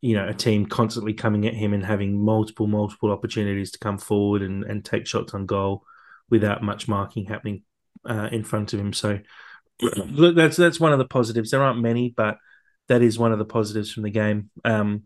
you 0.00 0.16
know, 0.16 0.28
a 0.28 0.34
team 0.34 0.66
constantly 0.66 1.14
coming 1.14 1.46
at 1.46 1.54
him 1.54 1.72
and 1.72 1.84
having 1.84 2.24
multiple, 2.24 2.66
multiple 2.66 3.10
opportunities 3.10 3.70
to 3.70 3.78
come 3.78 3.98
forward 3.98 4.42
and, 4.42 4.64
and 4.64 4.84
take 4.84 5.06
shots 5.06 5.34
on 5.34 5.46
goal 5.46 5.84
without 6.30 6.62
much 6.62 6.88
marking 6.88 7.26
happening 7.26 7.62
uh, 8.04 8.28
in 8.32 8.44
front 8.44 8.72
of 8.72 8.80
him. 8.80 8.92
So 8.92 9.20
that's 9.80 10.56
that's 10.56 10.80
one 10.80 10.92
of 10.92 10.98
the 10.98 11.04
positives. 11.04 11.50
There 11.50 11.62
aren't 11.62 11.80
many, 11.80 12.12
but 12.16 12.38
that 12.88 13.02
is 13.02 13.18
one 13.18 13.32
of 13.32 13.38
the 13.38 13.44
positives 13.44 13.92
from 13.92 14.02
the 14.02 14.10
game. 14.10 14.50
Um, 14.64 15.04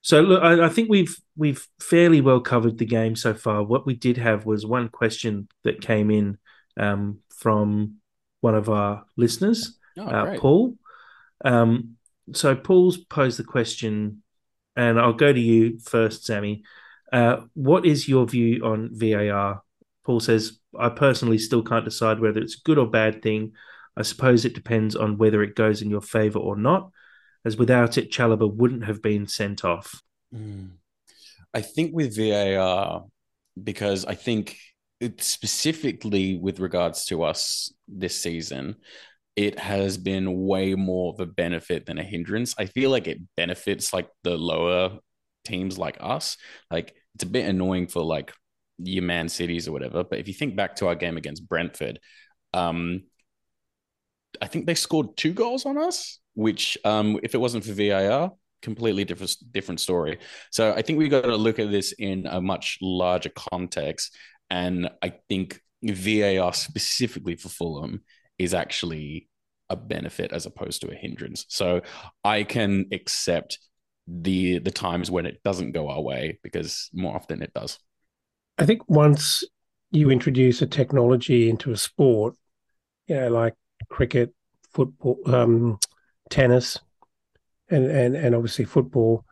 so 0.00 0.20
look, 0.20 0.42
I, 0.42 0.66
I, 0.66 0.68
think 0.68 0.88
we've 0.88 1.16
we've 1.36 1.66
fairly 1.80 2.20
well 2.20 2.40
covered 2.40 2.78
the 2.78 2.86
game 2.86 3.16
so 3.16 3.34
far. 3.34 3.62
What 3.62 3.86
we 3.86 3.94
did 3.94 4.18
have 4.18 4.46
was 4.46 4.64
one 4.64 4.88
question 4.88 5.48
that 5.64 5.80
came 5.80 6.10
in 6.10 6.38
um, 6.76 7.18
from 7.30 7.96
one 8.40 8.54
of 8.54 8.68
our 8.68 9.04
listeners, 9.16 9.76
oh, 9.98 10.04
uh, 10.04 10.38
Paul. 10.38 10.76
Um, 11.44 11.96
so 12.32 12.54
Paul's 12.54 12.98
posed 12.98 13.38
the 13.38 13.44
question, 13.44 14.22
and 14.76 15.00
I'll 15.00 15.12
go 15.12 15.32
to 15.32 15.40
you 15.40 15.78
first, 15.80 16.24
Sammy. 16.24 16.62
Uh, 17.12 17.38
what 17.54 17.86
is 17.86 18.08
your 18.08 18.26
view 18.26 18.64
on 18.64 18.90
VAR? 18.92 19.62
Paul 20.04 20.20
says, 20.20 20.58
I 20.78 20.88
personally 20.88 21.38
still 21.38 21.62
can't 21.62 21.84
decide 21.84 22.20
whether 22.20 22.40
it's 22.40 22.56
a 22.56 22.62
good 22.64 22.78
or 22.78 22.88
bad 22.88 23.22
thing. 23.22 23.52
I 23.96 24.02
suppose 24.02 24.44
it 24.44 24.54
depends 24.54 24.94
on 24.94 25.18
whether 25.18 25.42
it 25.42 25.56
goes 25.56 25.82
in 25.82 25.90
your 25.90 26.02
favour 26.02 26.38
or 26.38 26.56
not, 26.56 26.90
as 27.44 27.56
without 27.56 27.96
it, 27.96 28.10
Chalobah 28.10 28.54
wouldn't 28.54 28.84
have 28.84 29.00
been 29.00 29.26
sent 29.26 29.64
off. 29.64 30.02
Mm. 30.34 30.72
I 31.54 31.62
think 31.62 31.94
with 31.94 32.16
VAR, 32.16 33.04
because 33.62 34.04
I 34.04 34.14
think 34.14 34.58
specifically 35.18 36.36
with 36.36 36.58
regards 36.58 37.06
to 37.06 37.22
us 37.22 37.72
this 37.88 38.20
season, 38.20 38.76
it 39.36 39.58
has 39.58 39.98
been 39.98 40.46
way 40.46 40.74
more 40.74 41.12
of 41.12 41.20
a 41.20 41.26
benefit 41.26 41.86
than 41.86 41.98
a 41.98 42.02
hindrance. 42.02 42.54
I 42.58 42.66
feel 42.66 42.90
like 42.90 43.06
it 43.06 43.20
benefits 43.36 43.92
like 43.92 44.08
the 44.24 44.36
lower 44.36 44.98
teams 45.44 45.78
like 45.78 45.98
us. 46.00 46.36
Like 46.70 46.94
it's 47.14 47.24
a 47.24 47.28
bit 47.28 47.48
annoying 47.48 47.86
for 47.86 48.02
like 48.02 48.32
your 48.78 49.04
Man 49.04 49.28
Cities 49.28 49.68
or 49.68 49.72
whatever. 49.72 50.04
But 50.04 50.18
if 50.18 50.28
you 50.28 50.34
think 50.34 50.56
back 50.56 50.76
to 50.76 50.88
our 50.88 50.94
game 50.94 51.16
against 51.16 51.48
Brentford, 51.48 52.00
um, 52.54 53.04
I 54.40 54.46
think 54.46 54.66
they 54.66 54.74
scored 54.74 55.16
two 55.16 55.32
goals 55.32 55.66
on 55.66 55.78
us, 55.78 56.18
which 56.34 56.78
um, 56.84 57.18
if 57.22 57.34
it 57.34 57.38
wasn't 57.38 57.64
for 57.64 57.72
VAR, 57.72 58.32
completely 58.62 59.04
different 59.04 59.36
different 59.52 59.80
story. 59.80 60.18
So 60.50 60.72
I 60.72 60.82
think 60.82 60.98
we've 60.98 61.10
got 61.10 61.22
to 61.22 61.36
look 61.36 61.58
at 61.58 61.70
this 61.70 61.92
in 61.92 62.26
a 62.26 62.40
much 62.40 62.78
larger 62.80 63.30
context, 63.30 64.14
and 64.50 64.90
I 65.02 65.14
think 65.28 65.60
VAR 65.82 66.52
specifically 66.52 67.36
for 67.36 67.48
Fulham 67.48 68.02
is 68.38 68.54
actually 68.54 69.28
a 69.68 69.76
benefit 69.76 70.32
as 70.32 70.46
opposed 70.46 70.80
to 70.82 70.90
a 70.90 70.94
hindrance. 70.94 71.44
So 71.48 71.82
I 72.24 72.44
can 72.44 72.86
accept 72.92 73.58
the 74.06 74.58
the 74.58 74.70
times 74.70 75.10
when 75.10 75.26
it 75.26 75.42
doesn't 75.42 75.72
go 75.72 75.88
our 75.88 76.00
way 76.00 76.38
because 76.42 76.88
more 76.92 77.14
often 77.14 77.42
it 77.42 77.52
does. 77.54 77.78
I 78.58 78.64
think 78.66 78.88
once 78.88 79.44
you 79.90 80.10
introduce 80.10 80.62
a 80.62 80.66
technology 80.66 81.48
into 81.48 81.72
a 81.72 81.76
sport, 81.76 82.34
you 83.06 83.16
know, 83.16 83.28
like 83.28 83.54
cricket, 83.88 84.34
football, 84.72 85.18
um, 85.26 85.78
tennis, 86.30 86.78
and, 87.70 87.86
and 87.86 88.16
and 88.16 88.34
obviously 88.34 88.64
football. 88.64 89.24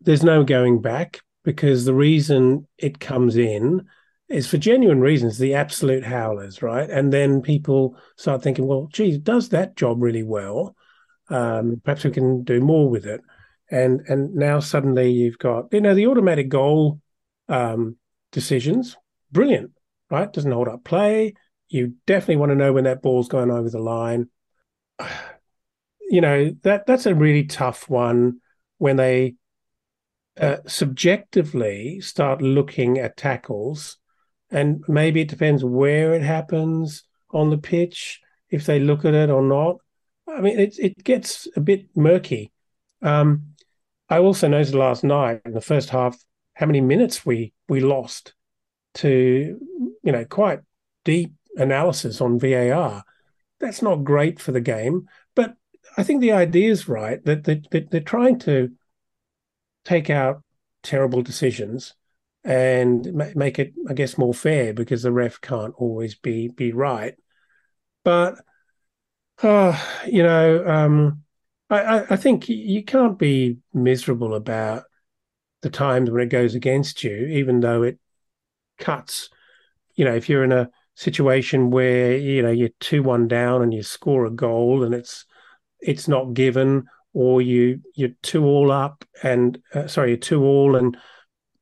There's 0.00 0.22
no 0.22 0.44
going 0.44 0.82
back 0.82 1.20
because 1.44 1.84
the 1.84 1.94
reason 1.94 2.66
it 2.78 3.00
comes 3.00 3.36
in 3.36 3.86
is 4.28 4.48
for 4.48 4.58
genuine 4.58 5.00
reasons, 5.00 5.38
the 5.38 5.54
absolute 5.54 6.04
howlers, 6.04 6.62
right? 6.62 6.90
And 6.90 7.12
then 7.12 7.40
people 7.40 7.96
start 8.16 8.42
thinking, 8.42 8.66
well, 8.66 8.88
geez, 8.92 9.18
does 9.18 9.50
that 9.50 9.76
job 9.76 10.02
really 10.02 10.24
well? 10.24 10.74
Um, 11.28 11.80
perhaps 11.84 12.04
we 12.04 12.10
can 12.10 12.42
do 12.42 12.60
more 12.60 12.90
with 12.90 13.06
it. 13.06 13.20
And 13.70 14.00
and 14.08 14.34
now 14.34 14.60
suddenly 14.60 15.10
you've 15.10 15.38
got, 15.38 15.72
you 15.72 15.80
know, 15.80 15.94
the 15.94 16.06
automatic 16.06 16.48
goal 16.48 17.00
um, 17.48 17.96
decisions, 18.32 18.96
brilliant, 19.32 19.72
right? 20.10 20.32
Doesn't 20.32 20.52
hold 20.52 20.68
up 20.68 20.84
play, 20.84 21.34
you 21.68 21.94
definitely 22.06 22.36
want 22.36 22.50
to 22.50 22.56
know 22.56 22.72
when 22.72 22.84
that 22.84 23.02
ball's 23.02 23.28
going 23.28 23.50
over 23.50 23.70
the 23.70 23.80
line. 23.80 24.28
You 26.08 26.20
know 26.20 26.54
that 26.62 26.86
that's 26.86 27.06
a 27.06 27.16
really 27.16 27.46
tough 27.46 27.90
one 27.90 28.38
when 28.78 28.94
they 28.94 29.34
uh, 30.40 30.58
subjectively 30.64 32.00
start 32.00 32.40
looking 32.40 32.98
at 33.00 33.16
tackles, 33.16 33.98
and 34.48 34.84
maybe 34.86 35.22
it 35.22 35.28
depends 35.28 35.64
where 35.64 36.14
it 36.14 36.22
happens 36.22 37.02
on 37.32 37.50
the 37.50 37.58
pitch 37.58 38.20
if 38.50 38.66
they 38.66 38.78
look 38.78 39.04
at 39.04 39.14
it 39.14 39.30
or 39.30 39.42
not. 39.42 39.78
I 40.28 40.40
mean, 40.40 40.60
it 40.60 40.78
it 40.78 41.02
gets 41.02 41.48
a 41.56 41.60
bit 41.60 41.88
murky. 41.96 42.52
Um, 43.02 43.54
I 44.08 44.18
also 44.18 44.46
noticed 44.46 44.74
last 44.74 45.02
night 45.02 45.40
in 45.44 45.52
the 45.52 45.60
first 45.60 45.90
half 45.90 46.16
how 46.54 46.66
many 46.66 46.80
minutes 46.80 47.26
we 47.26 47.52
we 47.68 47.80
lost 47.80 48.34
to 48.94 49.58
you 50.02 50.12
know 50.12 50.24
quite 50.24 50.60
deep 51.04 51.32
analysis 51.56 52.20
on 52.20 52.38
VAR. 52.38 53.04
That's 53.58 53.82
not 53.82 54.04
great 54.04 54.38
for 54.40 54.52
the 54.52 54.60
game, 54.60 55.08
but 55.34 55.56
I 55.96 56.02
think 56.02 56.20
the 56.20 56.32
idea 56.32 56.70
is 56.70 56.88
right 56.88 57.24
that, 57.24 57.44
that, 57.44 57.70
that 57.70 57.90
they're 57.90 58.00
trying 58.00 58.38
to 58.40 58.70
take 59.84 60.10
out 60.10 60.42
terrible 60.82 61.22
decisions 61.22 61.94
and 62.44 63.12
make 63.34 63.58
it, 63.58 63.74
I 63.88 63.94
guess, 63.94 64.16
more 64.16 64.34
fair 64.34 64.72
because 64.72 65.02
the 65.02 65.10
ref 65.10 65.40
can't 65.40 65.74
always 65.76 66.14
be 66.14 66.48
be 66.48 66.72
right. 66.72 67.14
But 68.04 68.36
uh, 69.42 69.76
you 70.06 70.22
know, 70.22 70.64
um, 70.66 71.24
I, 71.68 72.04
I 72.10 72.16
think 72.16 72.48
you 72.48 72.84
can't 72.84 73.18
be 73.18 73.58
miserable 73.74 74.34
about 74.34 74.84
the 75.62 75.70
times 75.70 76.10
when 76.10 76.22
it 76.22 76.30
goes 76.30 76.54
against 76.54 77.02
you, 77.02 77.26
even 77.26 77.58
though 77.60 77.82
it 77.82 77.98
cuts. 78.78 79.28
You 79.96 80.04
know, 80.04 80.14
if 80.14 80.28
you're 80.28 80.44
in 80.44 80.52
a 80.52 80.70
situation 80.96 81.70
where 81.70 82.16
you 82.16 82.42
know 82.42 82.50
you're 82.50 82.70
two 82.80 83.02
one 83.02 83.28
down 83.28 83.62
and 83.62 83.72
you 83.72 83.82
score 83.82 84.24
a 84.24 84.30
goal 84.30 84.82
and 84.82 84.94
it's 84.94 85.26
it's 85.80 86.08
not 86.08 86.34
given, 86.34 86.84
or 87.12 87.40
you 87.40 87.80
you're 87.94 88.16
two 88.22 88.44
all 88.44 88.72
up 88.72 89.04
and 89.22 89.58
uh, 89.74 89.86
sorry 89.86 90.10
you're 90.10 90.16
two 90.16 90.42
all 90.42 90.74
and 90.74 90.96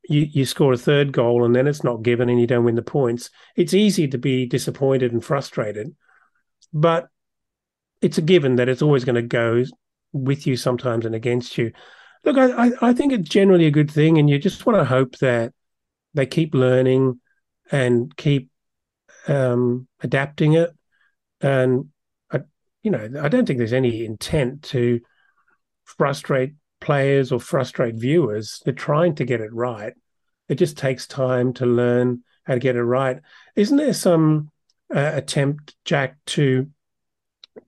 you, 0.07 0.21
you 0.21 0.45
score 0.45 0.73
a 0.73 0.77
third 0.77 1.11
goal 1.11 1.43
and 1.43 1.55
then 1.55 1.67
it's 1.67 1.83
not 1.83 2.03
given 2.03 2.29
and 2.29 2.39
you 2.39 2.47
don't 2.47 2.63
win 2.63 2.75
the 2.75 2.81
points. 2.81 3.29
It's 3.55 3.73
easy 3.73 4.07
to 4.07 4.17
be 4.17 4.45
disappointed 4.45 5.11
and 5.11 5.23
frustrated, 5.23 5.95
but 6.73 7.09
it's 8.01 8.17
a 8.17 8.21
given 8.21 8.55
that 8.55 8.69
it's 8.69 8.81
always 8.81 9.03
going 9.03 9.15
to 9.15 9.21
go 9.21 9.63
with 10.13 10.47
you 10.47 10.55
sometimes 10.55 11.05
and 11.05 11.15
against 11.15 11.57
you. 11.57 11.71
Look, 12.23 12.37
I, 12.37 12.71
I 12.81 12.93
think 12.93 13.13
it's 13.13 13.29
generally 13.29 13.65
a 13.65 13.71
good 13.71 13.91
thing, 13.91 14.17
and 14.17 14.29
you 14.29 14.39
just 14.39 14.65
want 14.65 14.79
to 14.79 14.85
hope 14.85 15.17
that 15.17 15.53
they 16.13 16.25
keep 16.25 16.55
learning 16.55 17.19
and 17.71 18.15
keep 18.15 18.49
um, 19.27 19.87
adapting 20.01 20.53
it. 20.53 20.71
And 21.41 21.89
I, 22.31 22.41
you 22.83 22.91
know, 22.91 23.09
I 23.21 23.27
don't 23.27 23.45
think 23.45 23.57
there's 23.57 23.73
any 23.73 24.05
intent 24.05 24.63
to 24.63 25.01
frustrate 25.85 26.53
players 26.81 27.31
or 27.31 27.39
frustrate 27.39 27.95
viewers. 27.95 28.61
They're 28.63 28.73
trying 28.73 29.15
to 29.15 29.25
get 29.25 29.41
it 29.41 29.53
right. 29.53 29.93
It 30.47 30.55
just 30.55 30.77
takes 30.77 31.07
time 31.07 31.53
to 31.53 31.65
learn 31.65 32.23
how 32.43 32.53
to 32.53 32.59
get 32.59 32.75
it 32.75 32.83
right. 32.83 33.19
Isn't 33.55 33.77
there 33.77 33.93
some 33.93 34.51
uh, 34.93 35.11
attempt, 35.13 35.75
Jack, 35.83 36.17
to 36.27 36.69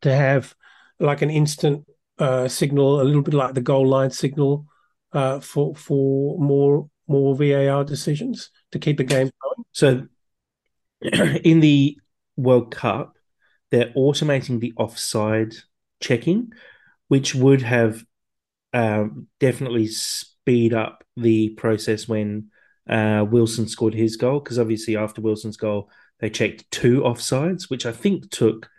to 0.02 0.14
have 0.14 0.54
like 1.00 1.22
an 1.22 1.30
instant 1.30 1.86
uh, 2.20 2.48
signal, 2.48 3.02
a 3.02 3.04
little 3.04 3.22
bit 3.22 3.34
like 3.34 3.54
the 3.54 3.62
goal 3.62 3.88
line 3.88 4.12
signal 4.12 4.66
uh, 5.14 5.40
for 5.40 5.76
for 5.76 6.38
more 6.40 6.90
more 7.08 7.36
VAR 7.36 7.84
decisions 7.84 8.52
to 8.72 8.80
keep 8.80 8.98
the 8.98 9.04
game 9.04 9.32
going? 9.42 9.66
So, 9.72 10.08
in 11.02 11.60
the 11.60 11.98
World 12.36 12.72
Cup, 12.72 13.18
they're 13.72 13.92
automating 13.96 14.60
the 14.60 14.74
offside 14.78 15.54
checking, 16.00 16.52
which 17.08 17.36
would 17.36 17.62
have 17.62 18.04
um, 18.74 19.28
definitely 19.40 19.88
speed 19.88 20.74
up 20.74 21.04
the 21.16 21.50
process 21.50 22.08
when 22.08 22.50
uh, 22.90 23.26
Wilson 23.30 23.68
scored 23.68 23.94
his 23.94 24.16
goal. 24.16 24.40
Because 24.40 24.60
obviously, 24.60 24.96
after 24.96 25.22
Wilson's 25.22 25.58
goal, 25.58 25.90
they 26.20 26.30
checked 26.30 26.70
two 26.72 27.02
offsides, 27.02 27.70
which 27.70 27.86
I 27.86 27.92
think 27.92 28.30
took 28.32 28.70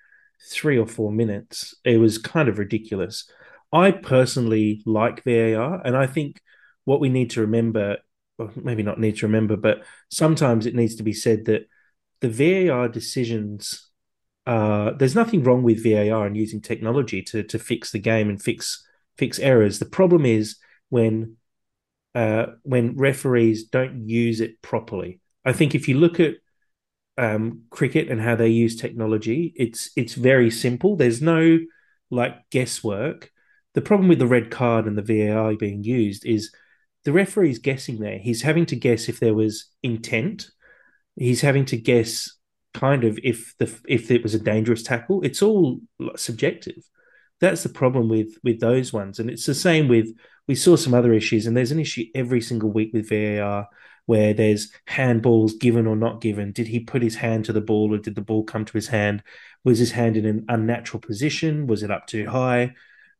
three 0.50 0.78
or 0.78 0.86
four 0.86 1.12
minutes. 1.12 1.74
It 1.84 1.98
was 1.98 2.18
kind 2.18 2.48
of 2.48 2.58
ridiculous. 2.58 3.30
I 3.72 3.90
personally 3.90 4.82
like 4.86 5.24
VAR, 5.24 5.82
and 5.84 5.96
I 5.96 6.06
think 6.06 6.40
what 6.84 7.00
we 7.00 7.10
need 7.10 7.30
to 7.30 7.42
remember, 7.42 7.98
maybe 8.56 8.82
not 8.82 8.98
need 8.98 9.16
to 9.18 9.26
remember, 9.26 9.56
but 9.56 9.82
sometimes 10.10 10.64
it 10.64 10.74
needs 10.74 10.96
to 10.96 11.02
be 11.02 11.12
said 11.12 11.44
that 11.46 11.66
the 12.20 12.28
VAR 12.68 12.88
decisions. 12.88 13.90
Uh, 14.46 14.92
there's 14.92 15.14
nothing 15.14 15.42
wrong 15.42 15.62
with 15.62 15.82
VAR 15.84 16.26
and 16.26 16.36
using 16.36 16.60
technology 16.60 17.22
to 17.22 17.42
to 17.42 17.58
fix 17.58 17.92
the 17.92 17.98
game 17.98 18.28
and 18.28 18.42
fix 18.42 18.86
fix 19.16 19.38
errors. 19.38 19.78
The 19.78 19.86
problem 19.86 20.24
is 20.24 20.56
when 20.88 21.36
uh, 22.14 22.46
when 22.62 22.96
referees 22.96 23.64
don't 23.64 24.08
use 24.08 24.40
it 24.40 24.60
properly. 24.62 25.20
I 25.44 25.52
think 25.52 25.74
if 25.74 25.88
you 25.88 25.98
look 25.98 26.18
at 26.18 26.34
um, 27.16 27.62
cricket 27.70 28.08
and 28.08 28.20
how 28.20 28.36
they 28.36 28.48
use 28.48 28.76
technology, 28.76 29.52
it's 29.56 29.90
it's 29.96 30.14
very 30.14 30.50
simple. 30.50 30.96
There's 30.96 31.20
no 31.22 31.58
like 32.10 32.48
guesswork. 32.50 33.30
The 33.74 33.82
problem 33.82 34.08
with 34.08 34.18
the 34.18 34.26
red 34.26 34.50
card 34.50 34.86
and 34.86 34.96
the 34.96 35.02
VAR 35.02 35.54
being 35.54 35.84
used 35.84 36.24
is 36.24 36.52
the 37.04 37.12
referee's 37.12 37.58
guessing 37.58 38.00
there. 38.00 38.18
He's 38.18 38.42
having 38.42 38.66
to 38.66 38.76
guess 38.76 39.08
if 39.08 39.20
there 39.20 39.34
was 39.34 39.66
intent. 39.82 40.50
He's 41.18 41.40
having 41.40 41.64
to 41.66 41.76
guess 41.76 42.30
kind 42.74 43.04
of 43.04 43.18
if 43.22 43.54
the 43.58 43.74
if 43.88 44.10
it 44.10 44.22
was 44.22 44.34
a 44.34 44.38
dangerous 44.38 44.82
tackle. 44.82 45.22
It's 45.22 45.42
all 45.42 45.80
subjective. 46.16 46.88
That's 47.40 47.62
the 47.62 47.68
problem 47.68 48.08
with 48.08 48.36
with 48.42 48.60
those 48.60 48.92
ones, 48.92 49.18
and 49.18 49.30
it's 49.30 49.46
the 49.46 49.54
same 49.54 49.88
with 49.88 50.08
we 50.46 50.54
saw 50.54 50.76
some 50.76 50.94
other 50.94 51.12
issues, 51.12 51.46
and 51.46 51.56
there's 51.56 51.72
an 51.72 51.80
issue 51.80 52.04
every 52.14 52.40
single 52.40 52.70
week 52.70 52.90
with 52.92 53.08
VAR 53.08 53.68
where 54.06 54.32
there's 54.32 54.72
handballs 54.88 55.60
given 55.60 55.86
or 55.86 55.94
not 55.94 56.22
given. 56.22 56.50
Did 56.50 56.66
he 56.66 56.80
put 56.80 57.02
his 57.02 57.16
hand 57.16 57.44
to 57.44 57.52
the 57.52 57.60
ball 57.60 57.92
or 57.92 57.98
did 57.98 58.14
the 58.14 58.22
ball 58.22 58.42
come 58.42 58.64
to 58.64 58.72
his 58.72 58.88
hand? 58.88 59.22
Was 59.64 59.78
his 59.78 59.90
hand 59.90 60.16
in 60.16 60.24
an 60.24 60.46
unnatural 60.48 61.02
position? 61.02 61.66
Was 61.66 61.82
it 61.82 61.90
up 61.90 62.06
too 62.06 62.26
high? 62.26 62.74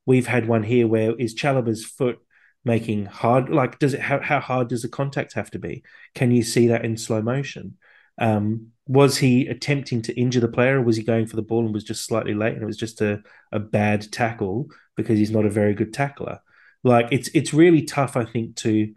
We've 0.06 0.26
had 0.26 0.48
one 0.48 0.62
here 0.62 0.86
where 0.86 1.14
is 1.14 1.34
Chalobah's 1.34 1.84
foot 1.84 2.20
making 2.64 3.04
hard 3.04 3.50
like 3.50 3.78
does 3.78 3.92
it 3.92 4.00
how, 4.00 4.20
how 4.20 4.40
hard 4.40 4.68
does 4.68 4.80
the 4.80 4.88
contact 4.88 5.34
have 5.34 5.50
to 5.50 5.58
be? 5.58 5.82
Can 6.14 6.30
you 6.30 6.42
see 6.42 6.68
that 6.68 6.86
in 6.86 6.96
slow 6.96 7.20
motion? 7.20 7.76
Um, 8.18 8.68
was 8.86 9.18
he 9.18 9.46
attempting 9.46 10.00
to 10.02 10.18
injure 10.18 10.40
the 10.40 10.48
player 10.48 10.78
or 10.78 10.82
was 10.82 10.96
he 10.96 11.02
going 11.02 11.26
for 11.26 11.36
the 11.36 11.42
ball 11.42 11.64
and 11.64 11.74
was 11.74 11.84
just 11.84 12.06
slightly 12.06 12.34
late 12.34 12.54
and 12.54 12.62
it 12.62 12.66
was 12.66 12.78
just 12.78 13.00
a, 13.02 13.22
a 13.52 13.58
bad 13.58 14.10
tackle 14.10 14.68
because 14.96 15.18
he's 15.18 15.30
not 15.30 15.44
a 15.44 15.50
very 15.50 15.74
good 15.74 15.92
tackler? 15.92 16.40
Like 16.84 17.08
it's 17.10 17.28
it's 17.34 17.52
really 17.52 17.82
tough, 17.82 18.16
I 18.16 18.24
think, 18.24 18.56
to 18.56 18.94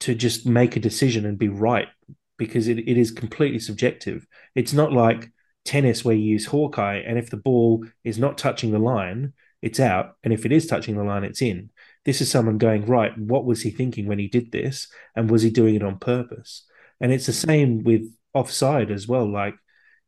to 0.00 0.14
just 0.14 0.46
make 0.46 0.76
a 0.76 0.80
decision 0.80 1.26
and 1.26 1.38
be 1.38 1.48
right 1.48 1.88
because 2.36 2.68
it, 2.68 2.78
it 2.78 2.96
is 2.96 3.10
completely 3.10 3.58
subjective. 3.58 4.26
It's 4.54 4.72
not 4.72 4.92
like 4.92 5.32
tennis 5.64 6.04
where 6.04 6.14
you 6.14 6.22
use 6.22 6.46
Hawkeye, 6.46 6.98
and 6.98 7.18
if 7.18 7.30
the 7.30 7.36
ball 7.36 7.84
is 8.04 8.18
not 8.18 8.38
touching 8.38 8.70
the 8.70 8.78
line, 8.78 9.32
it's 9.60 9.80
out, 9.80 10.16
and 10.22 10.32
if 10.32 10.46
it 10.46 10.52
is 10.52 10.66
touching 10.66 10.96
the 10.96 11.02
line, 11.02 11.24
it's 11.24 11.42
in. 11.42 11.70
This 12.04 12.20
is 12.20 12.30
someone 12.30 12.58
going 12.58 12.86
right. 12.86 13.16
What 13.18 13.44
was 13.44 13.62
he 13.62 13.70
thinking 13.70 14.06
when 14.06 14.18
he 14.18 14.28
did 14.28 14.52
this, 14.52 14.88
and 15.16 15.30
was 15.30 15.42
he 15.42 15.50
doing 15.50 15.74
it 15.74 15.82
on 15.82 15.98
purpose? 15.98 16.64
And 17.00 17.12
it's 17.12 17.26
the 17.26 17.32
same 17.32 17.82
with 17.82 18.08
offside 18.34 18.90
as 18.90 19.08
well. 19.08 19.30
Like, 19.30 19.54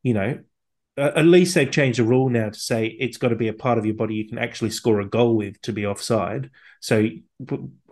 you 0.03 0.15
know, 0.15 0.41
at 0.97 1.25
least 1.25 1.55
they've 1.55 1.71
changed 1.71 1.99
the 1.99 2.05
rule 2.05 2.29
now 2.29 2.51
to 2.51 2.59
say 2.59 2.87
it's 2.87 3.17
got 3.17 3.29
to 3.29 3.37
be 3.37 3.49
a 3.49 3.53
part 3.55 3.79
of 3.79 3.87
your 3.87 3.95
body 3.95 4.15
you 4.15 4.29
can 4.29 4.39
actually 4.39 4.71
score 4.71 5.01
a 5.01 5.09
goal 5.09 5.37
with 5.37 5.61
to 5.63 5.73
be 5.73 5.87
offside. 5.87 6.51
So 6.81 7.09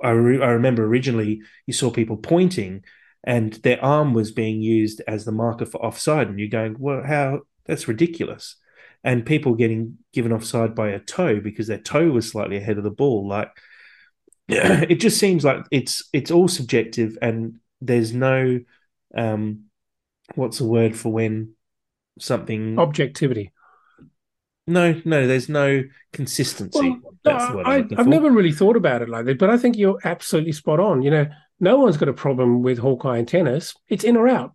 I, 0.03 0.11
re- 0.11 0.43
I 0.43 0.51
remember 0.51 0.85
originally 0.85 1.43
you 1.67 1.73
saw 1.73 1.91
people 1.91 2.17
pointing 2.17 2.85
and 3.25 3.53
their 3.55 3.83
arm 3.85 4.15
was 4.15 4.31
being 4.31 4.61
used 4.63 5.03
as 5.07 5.25
the 5.25 5.33
marker 5.33 5.67
for 5.67 5.85
offside, 5.85 6.29
and 6.29 6.39
you're 6.39 6.49
going, 6.49 6.77
well, 6.79 7.03
how 7.05 7.41
that's 7.67 7.89
ridiculous. 7.89 8.57
And 9.05 9.27
people 9.27 9.55
getting 9.55 9.99
given 10.13 10.33
offside 10.33 10.75
by 10.75 10.91
a 10.91 10.99
toe 10.99 11.41
because 11.41 11.67
their 11.67 11.79
toe 11.79 12.11
was 12.11 12.29
slightly 12.29 12.57
ahead 12.57 12.79
of 12.79 12.85
the 12.85 12.91
ball. 12.91 13.29
Like 13.29 13.51
it 14.49 14.97
just 14.97 15.19
seems 15.19 15.45
like 15.45 15.65
it's 15.71 16.09
it's 16.13 16.31
all 16.31 16.49
subjective, 16.49 17.19
and 17.21 17.57
there's 17.81 18.13
no 18.13 18.61
um, 19.15 19.65
what's 20.35 20.59
the 20.59 20.65
word 20.65 20.97
for 20.97 21.11
when 21.11 21.55
something 22.19 22.79
objectivity. 22.79 23.53
No, 24.67 25.01
no, 25.05 25.27
there's 25.27 25.49
no 25.49 25.83
consistency. 26.13 26.97
Well, 27.25 27.63
I, 27.65 27.87
have 27.97 28.07
never 28.07 28.31
really 28.31 28.53
thought 28.53 28.77
about 28.77 29.01
it 29.01 29.09
like 29.09 29.25
that, 29.25 29.39
but 29.39 29.51
I 29.51 29.57
think 29.57 29.77
you're 29.77 29.99
absolutely 30.05 30.53
spot 30.53 30.79
on. 30.79 31.03
You 31.03 31.11
know, 31.11 31.27
no 31.59 31.79
one's 31.79 31.97
got 31.97 32.11
a 32.11 32.15
problem 32.15 32.63
with 32.63 32.79
Hawkeye 32.79 33.19
and 33.19 33.27
tennis. 33.27 33.75
It's 33.89 34.05
in 34.05 34.17
or 34.17 34.29
out. 34.29 34.53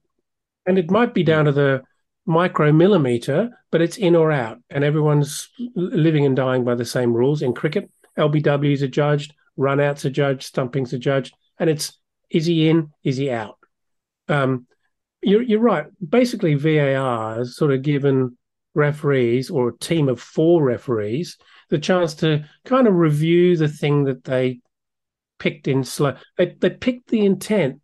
And 0.66 0.78
it 0.78 0.92
might 0.92 1.14
be 1.14 1.24
down 1.24 1.46
to 1.46 1.52
the 1.52 1.82
micromillimeter, 2.28 3.50
but 3.72 3.82
it's 3.82 3.98
in 3.98 4.16
or 4.16 4.32
out. 4.32 4.60
And 4.70 4.84
everyone's 4.84 5.50
living 5.76 6.26
and 6.26 6.36
dying 6.36 6.64
by 6.64 6.76
the 6.76 6.86
same 6.86 7.14
rules. 7.14 7.42
In 7.42 7.54
cricket, 7.54 7.90
LBWs 8.18 8.84
are 8.84 8.88
judged, 8.88 9.34
runouts 9.58 10.06
are 10.06 10.12
judged, 10.12 10.44
stumpings 10.44 10.94
are 10.94 11.00
judged. 11.00 11.36
And 11.60 11.70
it's 11.70 12.00
is 12.30 12.46
he 12.46 12.70
in, 12.70 12.92
is 13.04 13.18
he 13.18 13.30
out? 13.32 13.58
Um, 14.28 14.68
you're, 15.24 15.42
you're 15.42 15.60
right. 15.60 15.86
Basically, 16.08 16.56
VAR 16.56 17.36
has 17.38 17.56
sort 17.56 17.72
of 17.72 17.82
given 17.82 18.38
referees 18.76 19.50
or 19.50 19.70
a 19.70 19.78
team 19.78 20.10
of 20.10 20.20
four 20.20 20.64
referees 20.64 21.38
the 21.70 21.78
chance 21.80 22.14
to 22.16 22.46
kind 22.66 22.88
of 22.88 22.96
review 22.96 23.56
the 23.58 23.68
thing 23.68 24.04
that 24.06 24.24
they 24.24 24.60
picked 25.40 25.68
in 25.68 25.84
slow. 25.84 26.16
They, 26.38 26.56
they 26.60 26.70
picked 26.70 27.10
the 27.10 27.26
intent 27.26 27.82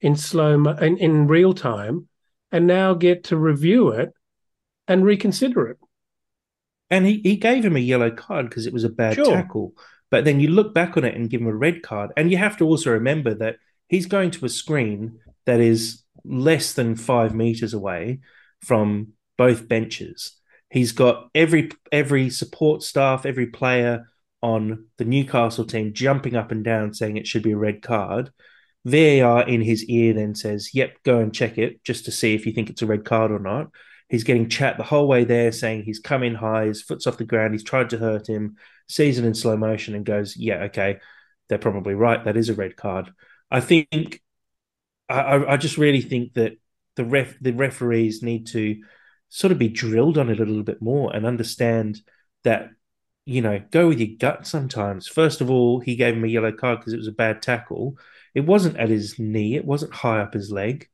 in 0.00 0.16
slow 0.16 0.54
in, 0.54 0.98
in 0.98 1.26
real 1.28 1.54
time, 1.54 2.08
and 2.50 2.66
now 2.66 2.94
get 2.94 3.24
to 3.24 3.36
review 3.36 3.88
it 3.90 4.12
and 4.88 5.04
reconsider 5.04 5.68
it. 5.68 5.78
And 6.90 7.06
he, 7.06 7.20
he 7.22 7.36
gave 7.36 7.64
him 7.64 7.76
a 7.76 7.80
yellow 7.80 8.10
card 8.10 8.48
because 8.48 8.66
it 8.66 8.72
was 8.72 8.84
a 8.84 8.90
bad 8.90 9.14
sure. 9.14 9.24
tackle. 9.24 9.74
But 10.10 10.24
then 10.26 10.40
you 10.40 10.48
look 10.48 10.74
back 10.74 10.96
on 10.96 11.04
it 11.04 11.14
and 11.14 11.30
give 11.30 11.40
him 11.40 11.46
a 11.46 11.54
red 11.54 11.82
card. 11.82 12.10
And 12.16 12.30
you 12.30 12.36
have 12.36 12.58
to 12.58 12.66
also 12.66 12.90
remember 12.90 13.32
that 13.34 13.56
he's 13.88 14.04
going 14.06 14.30
to 14.32 14.44
a 14.44 14.50
screen 14.50 15.20
that 15.46 15.60
is 15.60 16.01
less 16.24 16.72
than 16.72 16.96
five 16.96 17.34
meters 17.34 17.74
away 17.74 18.20
from 18.64 19.08
both 19.36 19.68
benches. 19.68 20.38
He's 20.70 20.92
got 20.92 21.28
every 21.34 21.70
every 21.90 22.30
support 22.30 22.82
staff, 22.82 23.26
every 23.26 23.46
player 23.46 24.06
on 24.42 24.86
the 24.98 25.04
Newcastle 25.04 25.64
team 25.64 25.92
jumping 25.92 26.34
up 26.34 26.50
and 26.50 26.64
down 26.64 26.94
saying 26.94 27.16
it 27.16 27.26
should 27.26 27.42
be 27.42 27.52
a 27.52 27.56
red 27.56 27.82
card. 27.82 28.30
VAR 28.84 29.46
in 29.46 29.60
his 29.60 29.84
ear 29.84 30.12
then 30.12 30.34
says, 30.34 30.74
"Yep, 30.74 31.02
go 31.04 31.18
and 31.20 31.32
check 31.32 31.58
it 31.58 31.84
just 31.84 32.04
to 32.06 32.10
see 32.10 32.34
if 32.34 32.46
you 32.46 32.52
think 32.52 32.68
it's 32.70 32.82
a 32.82 32.86
red 32.86 33.04
card 33.04 33.30
or 33.30 33.38
not." 33.38 33.70
He's 34.08 34.24
getting 34.24 34.48
chat 34.48 34.76
the 34.76 34.82
whole 34.82 35.06
way 35.08 35.24
there, 35.24 35.52
saying 35.52 35.84
he's 35.84 36.00
come 36.00 36.22
in 36.22 36.34
high, 36.34 36.66
his 36.66 36.82
foot's 36.82 37.06
off 37.06 37.16
the 37.16 37.24
ground, 37.24 37.54
he's 37.54 37.62
tried 37.64 37.90
to 37.90 37.98
hurt 37.98 38.28
him, 38.28 38.56
sees 38.88 39.18
it 39.18 39.24
in 39.24 39.34
slow 39.34 39.56
motion, 39.56 39.94
and 39.94 40.04
goes, 40.04 40.36
"Yeah, 40.36 40.64
okay, 40.64 40.98
they're 41.48 41.58
probably 41.58 41.94
right. 41.94 42.24
That 42.24 42.36
is 42.36 42.48
a 42.48 42.54
red 42.54 42.76
card." 42.76 43.10
I 43.50 43.60
think 43.60 44.20
I, 45.12 45.52
I 45.54 45.56
just 45.56 45.78
really 45.78 46.00
think 46.00 46.34
that 46.34 46.52
the 46.96 47.04
ref 47.04 47.38
the 47.40 47.52
referees 47.52 48.22
need 48.22 48.46
to 48.48 48.82
sort 49.28 49.52
of 49.52 49.58
be 49.58 49.68
drilled 49.68 50.18
on 50.18 50.28
it 50.28 50.40
a 50.40 50.44
little 50.44 50.62
bit 50.62 50.82
more 50.82 51.14
and 51.14 51.24
understand 51.24 52.00
that 52.44 52.70
you 53.24 53.40
know 53.40 53.62
go 53.70 53.88
with 53.88 54.00
your 54.00 54.16
gut 54.18 54.46
sometimes. 54.46 55.08
First 55.08 55.40
of 55.40 55.50
all, 55.50 55.80
he 55.80 55.96
gave 55.96 56.14
him 56.14 56.24
a 56.24 56.28
yellow 56.28 56.52
card 56.52 56.80
because 56.80 56.92
it 56.92 56.98
was 56.98 57.08
a 57.08 57.12
bad 57.12 57.42
tackle. 57.42 57.96
It 58.34 58.40
wasn't 58.46 58.76
at 58.76 58.88
his 58.88 59.18
knee. 59.18 59.56
It 59.56 59.64
wasn't 59.64 59.94
high 59.94 60.20
up 60.20 60.34
his 60.34 60.50
leg. 60.50 60.88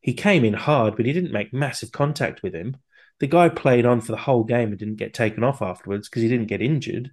He 0.00 0.14
came 0.14 0.44
in 0.44 0.54
hard, 0.54 0.96
but 0.96 1.06
he 1.06 1.12
didn't 1.12 1.32
make 1.32 1.52
massive 1.52 1.92
contact 1.92 2.42
with 2.42 2.54
him. 2.54 2.76
The 3.20 3.26
guy 3.26 3.48
played 3.48 3.84
on 3.84 4.00
for 4.00 4.12
the 4.12 4.18
whole 4.18 4.44
game 4.44 4.68
and 4.68 4.78
didn't 4.78 4.96
get 4.96 5.12
taken 5.12 5.42
off 5.42 5.60
afterwards 5.60 6.08
because 6.08 6.22
he 6.22 6.28
didn't 6.28 6.46
get 6.46 6.62
injured. 6.62 7.10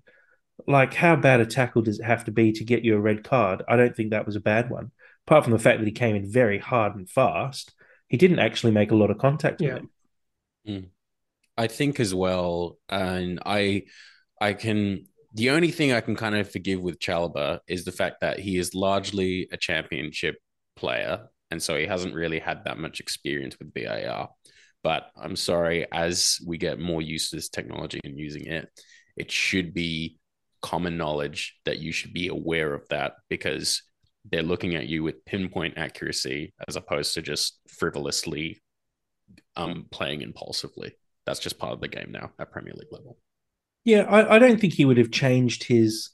Like, 0.68 0.94
how 0.94 1.16
bad 1.16 1.42
a 1.42 1.46
tackle 1.46 1.82
does 1.82 2.00
it 2.00 2.06
have 2.06 2.26
to 2.26 2.32
be 2.32 2.52
to 2.54 2.64
get 2.64 2.84
you 2.84 2.96
a 2.96 3.00
red 3.00 3.24
card? 3.24 3.64
I 3.68 3.76
don't 3.76 3.96
think 3.96 4.12
that 4.12 4.26
was 4.26 4.36
a 4.36 4.40
bad 4.40 4.70
one 4.70 4.92
apart 5.28 5.44
from 5.44 5.54
the 5.54 5.60
fact 5.60 5.80
that 5.80 5.86
he 5.86 5.92
came 5.92 6.16
in 6.16 6.32
very 6.32 6.60
hard 6.60 6.96
and 6.96 7.10
fast, 7.10 7.74
he 8.08 8.18
didn't 8.18 8.40
actually 8.40 8.72
make 8.72 8.92
a 8.92 8.96
lot 8.96 9.10
of 9.12 9.18
contact 9.18 9.62
with 9.62 9.72
him. 9.72 9.90
Mm. 10.68 10.90
I 11.58 11.68
think 11.68 12.00
as 12.00 12.14
well, 12.14 12.78
and 12.90 13.40
I, 13.46 13.84
I 14.40 14.54
can. 14.54 15.06
The 15.34 15.50
only 15.50 15.72
thing 15.72 15.92
I 15.92 16.02
can 16.02 16.16
kind 16.16 16.36
of 16.36 16.50
forgive 16.50 16.80
with 16.80 17.00
Chalobah 17.00 17.60
is 17.68 17.84
the 17.84 17.92
fact 17.92 18.22
that 18.22 18.40
he 18.40 18.58
is 18.58 18.74
largely 18.74 19.50
a 19.52 19.58
championship 19.58 20.36
player, 20.76 21.28
and 21.52 21.62
so 21.62 21.78
he 21.78 21.86
hasn't 21.86 22.14
really 22.14 22.40
had 22.40 22.64
that 22.66 22.78
much 22.78 23.00
experience 23.00 23.58
with 23.60 23.74
VAR. 23.74 24.30
But 24.84 25.10
I'm 25.18 25.36
sorry, 25.36 25.88
as 25.92 26.40
we 26.46 26.58
get 26.58 26.80
more 26.80 27.02
used 27.02 27.32
to 27.32 27.38
this 27.38 27.50
technology 27.50 28.00
and 28.04 28.18
using 28.18 28.46
it, 28.46 28.70
it 29.18 29.32
should 29.32 29.74
be 29.74 30.18
common 30.62 30.98
knowledge 30.98 31.58
that 31.66 31.80
you 31.80 31.92
should 31.92 32.14
be 32.14 32.28
aware 32.28 32.74
of 32.74 32.88
that 32.90 33.14
because 33.30 33.84
they're 34.32 34.44
looking 34.44 34.76
at 34.76 34.88
you 34.88 35.04
with 35.04 35.26
pinpoint 35.26 35.78
accuracy 35.78 36.54
as 36.68 36.76
opposed 36.76 37.14
to 37.14 37.22
just 37.22 37.60
frivolously 37.68 38.62
um, 39.56 39.86
playing 39.92 40.22
impulsively. 40.22 40.94
That's 41.26 41.40
just 41.40 41.58
part 41.58 41.74
of 41.74 41.82
the 41.82 41.88
game 41.88 42.12
now 42.12 42.32
at 42.40 42.52
Premier 42.52 42.74
League 42.74 42.92
level. 42.92 43.18
Yeah, 43.84 44.04
I, 44.04 44.36
I 44.36 44.40
don't 44.40 44.60
think 44.60 44.74
he 44.74 44.86
would 44.86 44.98
have 44.98 45.12
changed 45.12 45.64
his 45.64 46.10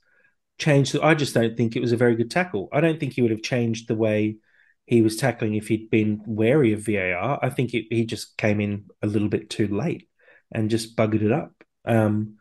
changed. 0.58 0.96
I 1.02 1.16
just 1.16 1.34
don't 1.34 1.56
think 1.58 1.76
it 1.76 1.82
was 1.82 1.92
a 1.92 1.98
very 1.98 2.16
good 2.16 2.32
tackle. 2.32 2.70
I 2.72 2.82
don't 2.82 3.00
think 3.00 3.14
he 3.14 3.22
would 3.22 3.32
have 3.32 3.42
changed 3.42 3.88
the 3.88 3.96
way 3.96 4.38
he 4.86 5.02
was 5.02 5.18
tackling 5.18 5.56
if 5.56 5.68
he'd 5.68 5.90
been 5.90 6.22
wary 6.26 6.74
of 6.74 6.86
VAR. 6.86 7.40
I 7.42 7.50
think 7.50 7.74
it, 7.74 7.86
he 7.90 8.06
just 8.06 8.38
came 8.38 8.60
in 8.60 8.86
a 9.02 9.08
little 9.08 9.30
bit 9.30 9.50
too 9.50 9.68
late 9.68 10.08
and 10.52 10.70
just 10.70 10.98
buggered 10.98 11.24
it 11.24 11.32
up. 11.32 11.54
Um, 11.86 12.36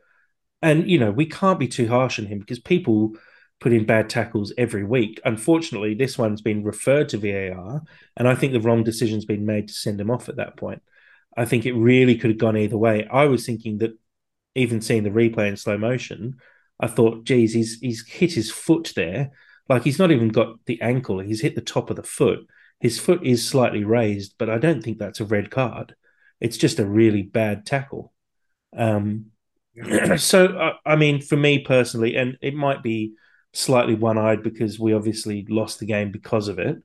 and 0.62 0.90
you 0.90 0.98
know 0.98 1.10
we 1.10 1.26
can't 1.26 1.58
be 1.58 1.68
too 1.68 1.88
harsh 1.88 2.18
on 2.18 2.26
him 2.26 2.38
because 2.38 2.58
people 2.58 3.12
put 3.60 3.72
in 3.72 3.84
bad 3.84 4.08
tackles 4.08 4.52
every 4.56 4.84
week. 4.84 5.20
Unfortunately, 5.24 5.94
this 5.94 6.16
one's 6.16 6.40
been 6.40 6.64
referred 6.64 7.10
to 7.10 7.18
VAR, 7.18 7.82
and 8.16 8.26
I 8.26 8.34
think 8.34 8.52
the 8.52 8.60
wrong 8.60 8.82
decision's 8.82 9.26
been 9.26 9.44
made 9.46 9.68
to 9.68 9.74
send 9.74 10.00
him 10.00 10.10
off 10.10 10.28
at 10.28 10.36
that 10.36 10.56
point. 10.56 10.82
I 11.36 11.44
think 11.44 11.66
it 11.66 11.74
really 11.74 12.16
could 12.16 12.30
have 12.30 12.38
gone 12.38 12.56
either 12.56 12.78
way. 12.78 13.06
I 13.10 13.26
was 13.26 13.46
thinking 13.46 13.78
that 13.78 13.96
even 14.54 14.80
seeing 14.80 15.04
the 15.04 15.10
replay 15.10 15.48
in 15.48 15.56
slow 15.56 15.78
motion, 15.78 16.38
I 16.80 16.86
thought, 16.86 17.24
geez, 17.24 17.52
he's 17.52 17.78
he's 17.80 18.06
hit 18.08 18.32
his 18.32 18.50
foot 18.50 18.92
there. 18.96 19.30
Like 19.68 19.84
he's 19.84 19.98
not 19.98 20.10
even 20.10 20.28
got 20.28 20.56
the 20.64 20.80
ankle; 20.80 21.20
he's 21.20 21.42
hit 21.42 21.54
the 21.54 21.60
top 21.60 21.90
of 21.90 21.96
the 21.96 22.02
foot. 22.02 22.40
His 22.80 22.98
foot 22.98 23.24
is 23.24 23.46
slightly 23.46 23.84
raised, 23.84 24.34
but 24.38 24.48
I 24.48 24.56
don't 24.56 24.82
think 24.82 24.98
that's 24.98 25.20
a 25.20 25.24
red 25.26 25.50
card. 25.50 25.94
It's 26.40 26.56
just 26.56 26.78
a 26.78 26.86
really 26.86 27.22
bad 27.22 27.66
tackle. 27.66 28.14
Um, 28.74 29.26
so, 30.16 30.46
uh, 30.46 30.72
I 30.86 30.96
mean, 30.96 31.20
for 31.20 31.36
me 31.36 31.58
personally, 31.58 32.16
and 32.16 32.38
it 32.40 32.54
might 32.54 32.82
be 32.82 33.12
slightly 33.52 33.94
one-eyed 33.94 34.42
because 34.42 34.78
we 34.78 34.92
obviously 34.92 35.46
lost 35.48 35.80
the 35.80 35.86
game 35.86 36.12
because 36.12 36.48
of 36.48 36.58
it, 36.58 36.78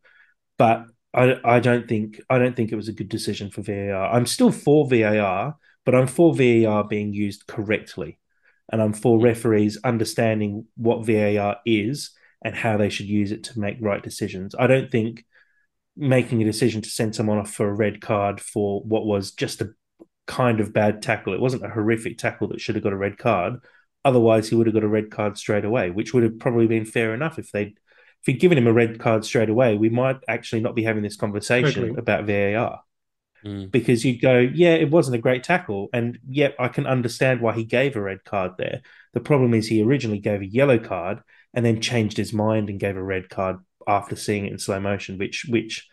but 0.58 0.86
I, 1.14 1.36
I 1.44 1.60
don't 1.60 1.88
think 1.88 2.20
I 2.30 2.40
don't 2.40 2.56
think 2.56 2.72
it 2.72 2.76
was 2.76 2.90
a 2.90 2.94
good 2.94 3.10
decision 3.10 3.50
for 3.50 3.62
VAR. 3.62 4.12
I'm 4.14 4.26
still 4.26 4.52
for 4.52 4.88
VAR, 4.88 5.56
but 5.86 5.96
I'm 5.96 6.08
for 6.08 6.36
VAR 6.36 6.84
being 6.84 7.14
used 7.14 7.48
correctly, 7.48 8.20
and 8.72 8.82
I'm 8.82 8.94
for 8.94 9.20
referees 9.20 9.78
understanding 9.84 10.66
what 10.76 11.06
VAR 11.06 11.58
is 11.66 12.12
and 12.44 12.56
how 12.56 12.78
they 12.78 12.90
should 12.90 13.08
use 13.08 13.32
it 13.32 13.44
to 13.46 13.60
make 13.60 13.78
right 13.80 14.04
decisions. 14.04 14.56
I 14.58 14.68
don't 14.68 14.92
think 14.92 15.26
making 15.98 16.42
a 16.42 16.46
decision 16.46 16.82
to 16.82 16.90
send 16.90 17.16
someone 17.16 17.38
off 17.38 17.52
for 17.52 17.70
a 17.70 17.74
red 17.74 18.02
card 18.02 18.42
for 18.42 18.82
what 18.82 19.06
was 19.06 19.32
just 19.32 19.62
a 19.62 19.70
kind 20.28 20.60
of 20.60 20.74
bad 20.74 21.02
tackle. 21.02 21.34
It 21.34 21.40
wasn't 21.40 21.66
a 21.66 21.70
horrific 21.70 22.18
tackle 22.18 22.50
that 22.50 22.60
should 22.60 22.76
have 22.76 22.84
got 22.84 22.94
a 22.94 22.98
red 22.98 23.18
card. 23.18 23.60
Otherwise, 24.06 24.48
he 24.48 24.56
would 24.56 24.68
have 24.68 24.74
got 24.76 24.84
a 24.84 24.88
red 24.88 25.10
card 25.10 25.38
straight 25.38 25.66
away, 25.66 25.90
which 25.90 26.14
would 26.14 26.24
have 26.24 26.40
probably 26.40 26.68
been 26.68 26.86
fair 26.86 27.14
enough 27.14 27.38
if 27.38 27.52
they'd 27.52 27.78
if 28.22 28.28
he'd 28.28 28.40
given 28.40 28.58
him 28.58 28.68
a 28.68 28.74
red 28.74 29.00
card 29.00 29.26
straight 29.26 29.50
away. 29.50 29.76
We 29.76 29.90
might 29.90 30.18
actually 30.28 30.62
not 30.62 30.76
be 30.76 30.84
having 30.84 31.04
this 31.04 31.18
conversation 31.18 31.98
about 31.98 32.26
VAR 32.26 32.82
mm. 33.44 33.70
because 33.70 34.06
you'd 34.06 34.22
go, 34.22 34.38
yeah, 34.38 34.76
it 34.76 34.90
wasn't 34.90 35.16
a 35.16 35.22
great 35.22 35.44
tackle, 35.44 35.90
and 35.92 36.20
yet 36.28 36.56
I 36.60 36.68
can 36.68 36.86
understand 36.88 37.42
why 37.42 37.54
he 37.54 37.64
gave 37.64 37.96
a 37.96 38.02
red 38.02 38.24
card 38.24 38.54
there. 38.58 38.82
The 39.14 39.20
problem 39.20 39.54
is 39.54 39.68
he 39.68 39.84
originally 39.84 40.20
gave 40.20 40.42
a 40.42 40.48
yellow 40.48 40.80
card 40.80 41.22
and 41.54 41.66
then 41.66 41.82
changed 41.82 42.18
his 42.18 42.34
mind 42.34 42.70
and 42.70 42.80
gave 42.80 42.98
a 42.98 43.04
red 43.04 43.30
card 43.30 43.58
after 43.88 44.16
seeing 44.16 44.46
it 44.46 44.52
in 44.52 44.60
slow 44.60 44.80
motion, 44.80 45.18
which 45.18 45.46
which 45.50 45.88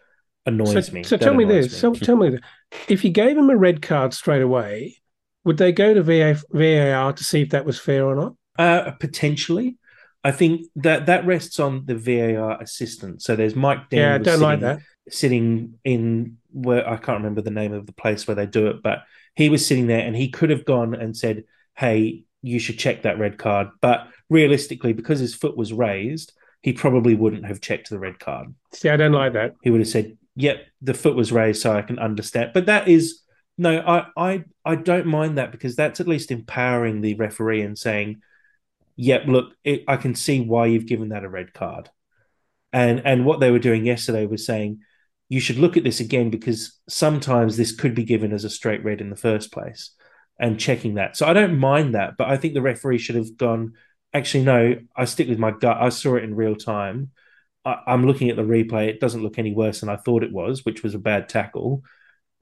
annoys 0.47 0.87
so, 0.87 0.93
me. 0.93 1.03
So 1.03 1.17
that 1.17 1.25
tell 1.25 1.35
me 1.35 1.45
this. 1.45 1.73
Me. 1.73 1.79
So 1.79 1.95
tell 1.95 2.17
me 2.17 2.31
this. 2.31 2.41
If 2.89 3.05
you 3.05 3.11
gave 3.11 3.37
him 3.37 3.51
a 3.51 3.57
red 3.57 3.83
card 3.83 4.15
straight 4.15 4.43
away, 4.43 5.02
would 5.45 5.59
they 5.59 5.73
go 5.73 5.95
to 5.95 6.03
VAR 6.03 7.13
to 7.13 7.25
see 7.25 7.43
if 7.43 7.51
that 7.51 7.65
was 7.65 7.79
fair 7.79 8.07
or 8.07 8.15
not? 8.15 8.35
Uh, 8.59 8.93
potentially. 8.93 9.77
I 10.25 10.31
think 10.31 10.67
that 10.77 11.07
that 11.07 11.27
rests 11.27 11.59
on 11.59 11.85
the 11.87 11.97
VAR 11.97 12.61
assistant. 12.61 13.23
So 13.23 13.35
there's 13.35 13.57
Mike 13.57 13.89
Dean. 13.91 14.01
Yeah, 14.01 14.15
I 14.15 14.19
don't 14.19 14.25
sitting, 14.27 14.43
like 14.43 14.61
that. 14.61 14.81
Sitting 15.09 15.75
in 15.85 16.39
where 16.53 16.89
I 16.89 16.97
can't 16.97 17.19
remember 17.19 17.41
the 17.41 17.51
name 17.51 17.73
of 17.73 17.87
the 17.87 17.93
place 17.93 18.27
where 18.27 18.35
they 18.37 18.47
do 18.47 18.69
it, 18.69 18.83
but 18.83 19.01
he 19.35 19.49
was 19.49 19.67
sitting 19.67 19.87
there 19.87 20.07
and 20.07 20.15
he 20.15 20.29
could 20.29 20.51
have 20.51 20.65
gone 20.65 20.95
and 20.95 21.17
said, 21.17 21.45
"Hey, 21.77 22.25
you 22.41 22.61
should 22.61 22.79
check 22.79 23.03
that 23.03 23.19
red 23.19 23.37
card." 23.37 23.69
But 23.81 24.07
realistically, 24.31 24.93
because 24.93 25.19
his 25.19 25.35
foot 25.35 25.57
was 25.57 25.73
raised, 25.73 26.33
he 26.61 26.73
probably 26.73 27.17
wouldn't 27.17 27.47
have 27.47 27.61
checked 27.61 27.91
the 27.91 27.99
red 27.99 28.21
card. 28.21 28.55
See, 28.73 28.91
I 28.91 28.97
don't 28.97 29.13
like 29.13 29.33
that. 29.33 29.57
He 29.63 29.71
would 29.71 29.81
have 29.81 29.89
said, 29.89 30.17
"Yep, 30.37 30.67
the 30.83 30.95
foot 30.95 31.17
was 31.17 31.33
raised, 31.33 31.63
so 31.63 31.73
I 31.73 31.83
can 31.83 31.99
understand." 31.99 32.53
But 32.55 32.67
that 32.67 32.87
is 32.87 33.22
no, 33.63 33.81
I 33.81 34.07
I 34.17 34.45
I 34.65 34.75
don't 34.75 35.07
mind 35.07 35.39
that 35.39 35.53
because 35.53 35.77
that's 35.77 36.01
at 36.01 36.09
least 36.09 36.31
empowering 36.31 37.01
the 37.01 37.15
referee 37.15 37.63
and 37.63 37.79
saying, 37.79 38.23
"Yep, 38.97 39.27
look, 39.27 39.55
it, 39.65 39.85
I 39.89 39.97
can 39.97 40.15
see 40.15 40.41
why 40.41 40.67
you've 40.67 40.87
given 40.87 41.11
that 41.11 41.25
a 41.25 41.29
red 41.29 41.55
card." 41.55 41.89
And 42.73 43.03
and 43.07 43.25
what 43.25 43.41
they 43.41 43.51
were 43.51 43.59
doing 43.61 43.87
yesterday 43.87 44.27
was 44.27 44.45
saying, 44.45 44.81
"You 45.29 45.41
should 45.41 45.59
look 45.59 45.77
at 45.77 45.85
this 45.85 46.01
again 46.01 46.31
because 46.31 46.81
sometimes 46.89 47.57
this 47.57 47.73
could 47.73 47.95
be 47.95 48.05
given 48.05 48.33
as 48.33 48.45
a 48.45 48.51
straight 48.51 48.85
red 48.85 49.01
in 49.01 49.11
the 49.11 49.17
first 49.17 49.53
place." 49.53 49.93
And 50.41 50.59
checking 50.59 50.95
that, 50.95 51.17
so 51.17 51.27
I 51.27 51.35
don't 51.35 51.59
mind 51.59 51.95
that, 51.95 52.17
but 52.19 52.29
I 52.29 52.37
think 52.37 52.55
the 52.55 52.63
referee 52.63 52.99
should 52.99 53.17
have 53.17 53.37
gone. 53.37 53.75
Actually, 54.15 54.45
no, 54.45 54.77
I 54.97 55.05
stick 55.05 55.29
with 55.29 55.39
my 55.39 55.53
gut. 55.53 55.77
I 55.81 55.91
saw 55.91 56.17
it 56.17 56.25
in 56.25 56.35
real 56.35 56.57
time. 56.57 57.13
I, 57.65 57.79
I'm 57.87 58.07
looking 58.07 58.31
at 58.31 58.37
the 58.37 58.43
replay. 58.43 58.89
It 58.89 59.01
doesn't 59.01 59.23
look 59.23 59.39
any 59.39 59.55
worse 59.55 59.81
than 59.81 59.89
I 59.89 59.97
thought 59.97 60.25
it 60.25 60.33
was, 60.33 60.65
which 60.65 60.83
was 60.83 60.95
a 60.95 60.99
bad 60.99 61.29
tackle. 61.29 61.85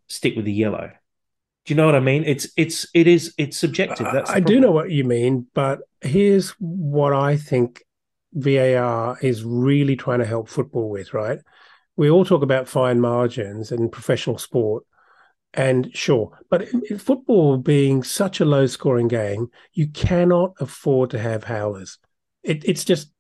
Stick 0.09 0.35
with 0.37 0.47
the 0.47 0.53
yellow 0.53 0.93
do 1.71 1.75
you 1.75 1.77
know 1.77 1.87
what 1.87 1.95
I 1.95 2.01
mean? 2.01 2.25
It's 2.27 2.49
it's 2.57 2.85
it 2.95 3.07
is 3.07 3.33
it's 3.39 3.57
subjective. 3.57 4.09
That's 4.13 4.29
I 4.29 4.41
do 4.41 4.59
know 4.59 4.73
what 4.73 4.91
you 4.91 5.05
mean, 5.05 5.47
but 5.55 5.79
here's 6.01 6.51
what 6.59 7.13
I 7.13 7.37
think 7.37 7.85
VAR 8.33 9.17
is 9.23 9.45
really 9.45 9.95
trying 9.95 10.19
to 10.19 10.25
help 10.25 10.49
football 10.49 10.91
with, 10.91 11.15
right? 11.15 11.39
We 11.95 12.11
all 12.11 12.25
talk 12.25 12.43
about 12.43 12.67
fine 12.67 13.01
margins 13.01 13.71
in 13.71 13.89
professional 13.89 14.37
sport, 14.37 14.85
and 15.55 15.95
sure, 15.95 16.37
but 16.51 16.67
football 16.99 17.57
being 17.57 18.03
such 18.03 18.41
a 18.41 18.45
low 18.45 18.67
scoring 18.67 19.07
game, 19.07 19.47
you 19.73 19.87
cannot 19.91 20.55
afford 20.59 21.11
to 21.11 21.21
have 21.21 21.45
howlers. 21.45 21.99
It, 22.43 22.65
it's 22.65 22.83
just 22.83 23.13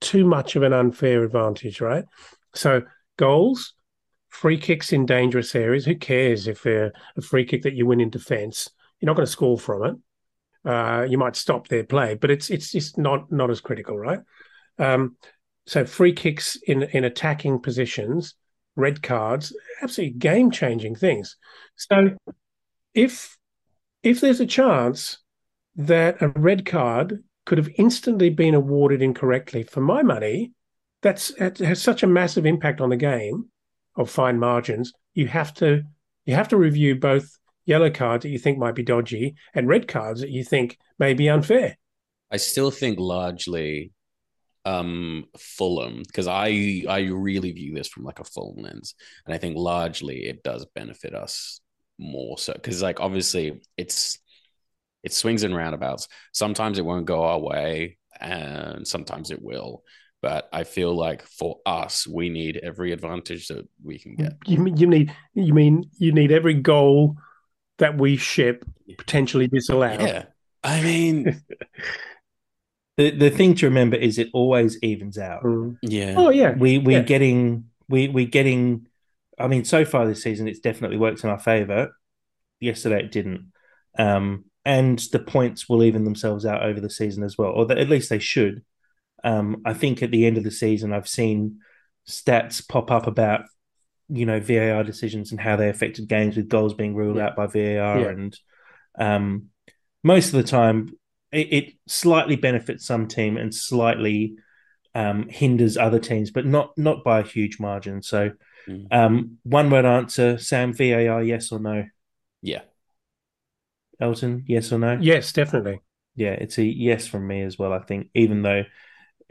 too 0.00 0.24
much 0.24 0.56
of 0.56 0.64
an 0.64 0.72
unfair 0.72 1.22
advantage, 1.22 1.80
right? 1.80 2.04
So 2.52 2.82
goals, 3.16 3.74
free 4.32 4.56
kicks 4.56 4.92
in 4.92 5.06
dangerous 5.06 5.54
areas. 5.54 5.84
Who 5.84 5.94
cares 5.94 6.48
if 6.48 6.62
they're 6.62 6.92
a 7.16 7.22
free 7.22 7.44
kick 7.44 7.62
that 7.62 7.74
you 7.74 7.86
win 7.86 8.00
in 8.00 8.10
defence? 8.10 8.68
You're 8.98 9.06
not 9.08 9.16
going 9.16 9.26
to 9.26 9.32
score 9.32 9.58
from 9.58 9.84
it. 9.84 10.68
Uh, 10.68 11.06
you 11.08 11.18
might 11.18 11.36
stop 11.36 11.68
their 11.68 11.84
play, 11.84 12.14
but 12.14 12.30
it's 12.30 12.48
it's 12.48 12.72
just 12.72 12.96
not 12.96 13.30
not 13.30 13.50
as 13.50 13.60
critical, 13.60 13.98
right? 13.98 14.20
Um, 14.78 15.16
so 15.66 15.84
free 15.84 16.12
kicks 16.12 16.56
in 16.66 16.84
in 16.84 17.04
attacking 17.04 17.60
positions, 17.60 18.34
red 18.74 19.02
cards, 19.02 19.54
absolutely 19.82 20.18
game 20.18 20.50
changing 20.50 20.94
things. 20.94 21.36
So 21.76 22.16
if 22.94 23.36
if 24.02 24.20
there's 24.20 24.40
a 24.40 24.46
chance 24.46 25.18
that 25.76 26.22
a 26.22 26.28
red 26.28 26.64
card 26.64 27.22
could 27.44 27.58
have 27.58 27.70
instantly 27.76 28.30
been 28.30 28.54
awarded 28.54 29.02
incorrectly, 29.02 29.64
for 29.64 29.80
my 29.80 30.02
money, 30.02 30.52
that's 31.02 31.34
that 31.34 31.58
has 31.58 31.82
such 31.82 32.02
a 32.02 32.06
massive 32.06 32.46
impact 32.46 32.80
on 32.80 32.88
the 32.88 32.96
game 32.96 33.50
of 33.96 34.10
fine 34.10 34.38
margins, 34.38 34.92
you 35.14 35.26
have 35.28 35.54
to 35.54 35.82
you 36.24 36.34
have 36.34 36.48
to 36.48 36.56
review 36.56 36.96
both 36.96 37.38
yellow 37.66 37.90
cards 37.90 38.22
that 38.22 38.30
you 38.30 38.38
think 38.38 38.58
might 38.58 38.74
be 38.74 38.82
dodgy 38.82 39.34
and 39.54 39.68
red 39.68 39.88
cards 39.88 40.20
that 40.20 40.30
you 40.30 40.44
think 40.44 40.78
may 40.98 41.14
be 41.14 41.28
unfair. 41.28 41.76
I 42.30 42.36
still 42.36 42.70
think 42.70 42.98
largely 42.98 43.92
um 44.64 45.24
Fulham 45.36 46.02
because 46.06 46.28
I 46.28 46.84
I 46.88 47.00
really 47.10 47.50
view 47.52 47.74
this 47.74 47.88
from 47.88 48.04
like 48.04 48.20
a 48.20 48.24
Fulham 48.24 48.62
lens, 48.62 48.94
and 49.26 49.34
I 49.34 49.38
think 49.38 49.56
largely 49.56 50.26
it 50.26 50.42
does 50.42 50.66
benefit 50.74 51.14
us 51.14 51.60
more 51.98 52.38
so 52.38 52.52
because 52.52 52.82
like 52.82 53.00
obviously 53.00 53.60
it's 53.76 54.18
it 55.02 55.12
swings 55.12 55.42
and 55.42 55.54
roundabouts. 55.54 56.08
Sometimes 56.32 56.78
it 56.78 56.84
won't 56.84 57.06
go 57.06 57.24
our 57.24 57.40
way, 57.40 57.98
and 58.20 58.86
sometimes 58.86 59.30
it 59.30 59.42
will. 59.42 59.82
But 60.22 60.48
I 60.52 60.62
feel 60.62 60.94
like 60.94 61.26
for 61.26 61.58
us, 61.66 62.06
we 62.06 62.28
need 62.28 62.56
every 62.62 62.92
advantage 62.92 63.48
that 63.48 63.68
we 63.82 63.98
can 63.98 64.14
get. 64.14 64.34
You 64.46 64.58
mean 64.58 64.76
you 64.76 64.86
need 64.86 65.12
you 65.34 65.52
mean 65.52 65.90
you 65.98 66.12
need 66.12 66.30
every 66.30 66.54
goal 66.54 67.16
that 67.78 67.98
we 67.98 68.16
ship 68.16 68.64
potentially 68.96 69.48
disallowed. 69.48 70.00
Yeah. 70.00 70.26
I 70.62 70.80
mean 70.80 71.42
the 72.96 73.10
the 73.10 73.30
thing 73.30 73.56
to 73.56 73.66
remember 73.66 73.96
is 73.96 74.16
it 74.16 74.28
always 74.32 74.78
evens 74.80 75.18
out. 75.18 75.42
Mm. 75.42 75.78
Yeah. 75.82 76.14
Oh 76.16 76.30
yeah. 76.30 76.52
We 76.56 76.78
we 76.78 76.94
yeah. 76.94 77.02
getting 77.02 77.64
we 77.88 78.06
we're 78.06 78.26
getting 78.26 78.86
I 79.40 79.48
mean 79.48 79.64
so 79.64 79.84
far 79.84 80.06
this 80.06 80.22
season 80.22 80.46
it's 80.46 80.60
definitely 80.60 80.98
worked 80.98 81.24
in 81.24 81.30
our 81.30 81.40
favor. 81.40 81.90
Yesterday 82.60 83.00
it 83.00 83.10
didn't. 83.10 83.50
Um 83.98 84.44
and 84.64 85.00
the 85.10 85.18
points 85.18 85.68
will 85.68 85.82
even 85.82 86.04
themselves 86.04 86.46
out 86.46 86.62
over 86.62 86.78
the 86.80 86.90
season 86.90 87.24
as 87.24 87.36
well, 87.36 87.50
or 87.50 87.72
at 87.72 87.88
least 87.88 88.08
they 88.08 88.20
should. 88.20 88.62
Um, 89.24 89.62
I 89.64 89.74
think 89.74 90.02
at 90.02 90.10
the 90.10 90.26
end 90.26 90.36
of 90.36 90.44
the 90.44 90.50
season, 90.50 90.92
I've 90.92 91.08
seen 91.08 91.60
stats 92.08 92.66
pop 92.66 92.90
up 92.90 93.06
about 93.06 93.44
you 94.08 94.26
know 94.26 94.40
VAR 94.40 94.82
decisions 94.84 95.30
and 95.30 95.40
how 95.40 95.56
they 95.56 95.68
affected 95.68 96.08
games 96.08 96.36
with 96.36 96.48
goals 96.48 96.74
being 96.74 96.94
ruled 96.94 97.16
yeah. 97.16 97.26
out 97.26 97.36
by 97.36 97.46
VAR, 97.46 98.00
yeah. 98.00 98.08
and 98.08 98.38
um, 98.98 99.46
most 100.02 100.26
of 100.26 100.32
the 100.32 100.42
time 100.42 100.90
it, 101.30 101.52
it 101.52 101.74
slightly 101.86 102.36
benefits 102.36 102.84
some 102.84 103.08
team 103.08 103.36
and 103.36 103.54
slightly 103.54 104.36
um, 104.94 105.28
hinders 105.28 105.76
other 105.76 105.98
teams, 105.98 106.30
but 106.30 106.46
not 106.46 106.76
not 106.76 107.02
by 107.04 107.20
a 107.20 107.24
huge 107.24 107.58
margin. 107.58 108.02
So, 108.02 108.32
mm. 108.68 108.86
um, 108.90 109.38
one 109.42 109.70
word 109.70 109.84
answer: 109.84 110.38
Sam 110.38 110.72
VAR, 110.72 111.22
yes 111.22 111.50
or 111.50 111.58
no? 111.58 111.84
Yeah. 112.42 112.62
Elton, 114.00 114.44
yes 114.48 114.72
or 114.72 114.78
no? 114.78 114.98
Yes, 115.00 115.32
definitely. 115.32 115.80
Yeah, 116.16 116.32
it's 116.32 116.58
a 116.58 116.64
yes 116.64 117.06
from 117.06 117.26
me 117.26 117.42
as 117.42 117.58
well. 117.58 117.72
I 117.72 117.78
think, 117.78 118.08
even 118.14 118.42
though 118.42 118.64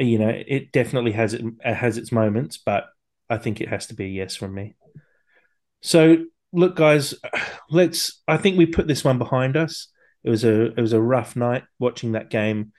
you 0.02 0.20
know 0.20 0.30
it 0.30 0.72
definitely 0.72 1.12
has 1.12 1.34
it 1.34 1.44
has 1.64 1.98
its 1.98 2.12
moments, 2.12 2.58
but 2.58 2.86
I 3.30 3.38
think 3.38 3.62
it 3.62 3.70
has 3.70 3.88
to 3.88 3.94
be 3.94 4.06
a 4.06 4.10
yes 4.10 4.36
from 4.36 4.54
me. 4.54 4.76
So, 5.82 6.26
look, 6.52 6.76
guys, 6.76 7.16
let's. 7.70 8.22
I 8.28 8.38
think 8.38 8.58
we 8.58 8.66
put 8.66 8.88
this 8.88 9.04
one 9.04 9.18
behind 9.18 9.58
us. 9.58 9.88
It 10.24 10.30
was 10.30 10.44
a 10.44 10.66
it 10.66 10.82
was 10.82 10.94
a 10.94 11.02
rough 11.02 11.36
night 11.36 11.64
watching 11.80 12.14
that 12.14 12.30
game. 12.30 12.74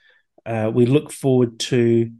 Uh, 0.45 0.71
we 0.73 0.85
look 0.85 1.11
forward 1.11 1.59
to 1.59 2.11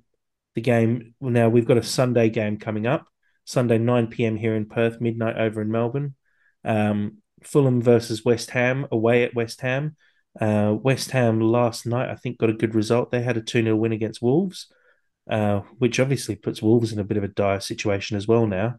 the 0.56 0.62
game. 0.62 1.14
Now 1.22 1.50
we've 1.50 1.68
got 1.68 1.78
a 1.78 1.84
Sunday 1.84 2.30
game 2.30 2.58
coming 2.58 2.88
up. 2.88 3.08
Sunday 3.46 3.78
nine 3.78 4.08
p.m. 4.08 4.36
here 4.36 4.56
in 4.56 4.66
Perth, 4.66 5.02
midnight 5.02 5.38
over 5.38 5.62
in 5.62 5.72
Melbourne. 5.72 6.16
Um, 6.64 7.18
Fulham 7.44 7.82
versus 7.82 8.24
West 8.24 8.52
Ham 8.52 8.88
away 8.92 9.24
at 9.24 9.36
West 9.36 9.62
Ham. 9.62 9.96
Uh, 10.40 10.76
West 10.82 11.12
Ham 11.12 11.40
last 11.40 11.86
night, 11.86 12.10
I 12.10 12.16
think, 12.16 12.38
got 12.38 12.50
a 12.50 12.54
good 12.54 12.74
result. 12.74 13.12
They 13.12 13.22
had 13.22 13.38
a 13.38 13.42
2 13.42 13.64
0 13.64 13.76
win 13.76 13.92
against 13.92 14.22
Wolves, 14.22 14.68
uh, 15.30 15.62
which 15.78 16.00
obviously 16.00 16.36
puts 16.36 16.62
Wolves 16.62 16.92
in 16.92 17.00
a 17.00 17.04
bit 17.04 17.18
of 17.18 17.24
a 17.24 17.30
dire 17.30 17.60
situation 17.60 18.18
as 18.18 18.28
well 18.28 18.48
now. 18.48 18.76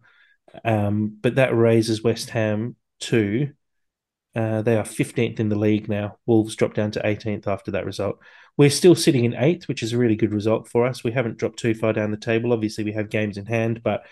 Um, 0.64 1.16
but 1.20 1.36
that 1.36 1.56
raises 1.56 2.02
West 2.02 2.30
Ham 2.30 2.76
to 3.00 3.50
uh, 4.36 4.62
they 4.62 4.76
are 4.76 4.84
15th 4.84 5.38
in 5.38 5.48
the 5.48 5.58
league 5.58 5.88
now. 5.88 6.16
Wolves 6.26 6.56
dropped 6.56 6.74
down 6.74 6.90
to 6.92 7.00
18th 7.02 7.46
after 7.46 7.70
that 7.70 7.86
result. 7.86 8.18
We're 8.56 8.70
still 8.70 8.96
sitting 8.96 9.24
in 9.24 9.34
eighth, 9.34 9.68
which 9.68 9.82
is 9.82 9.92
a 9.92 9.98
really 9.98 10.16
good 10.16 10.32
result 10.32 10.68
for 10.68 10.86
us. 10.86 11.04
We 11.04 11.12
haven't 11.12 11.38
dropped 11.38 11.60
too 11.60 11.74
far 11.74 11.92
down 11.92 12.10
the 12.10 12.16
table. 12.16 12.52
Obviously, 12.52 12.82
we 12.82 12.92
have 12.92 13.10
games 13.10 13.36
in 13.36 13.46
hand, 13.46 13.82
but 13.84 14.04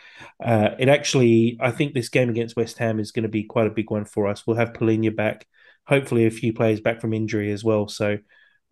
uh, 0.42 0.70
it 0.78 0.88
actually, 0.88 1.58
I 1.60 1.72
think 1.72 1.92
this 1.92 2.08
game 2.08 2.28
against 2.28 2.56
West 2.56 2.78
Ham 2.78 3.00
is 3.00 3.10
going 3.10 3.24
to 3.24 3.28
be 3.28 3.42
quite 3.42 3.66
a 3.66 3.70
big 3.70 3.90
one 3.90 4.04
for 4.04 4.28
us. 4.28 4.46
We'll 4.46 4.56
have 4.56 4.72
Palhinha 4.72 5.14
back, 5.14 5.46
hopefully, 5.86 6.26
a 6.26 6.30
few 6.30 6.52
players 6.52 6.80
back 6.80 7.00
from 7.00 7.14
injury 7.14 7.50
as 7.50 7.64
well. 7.64 7.88
So, 7.88 8.18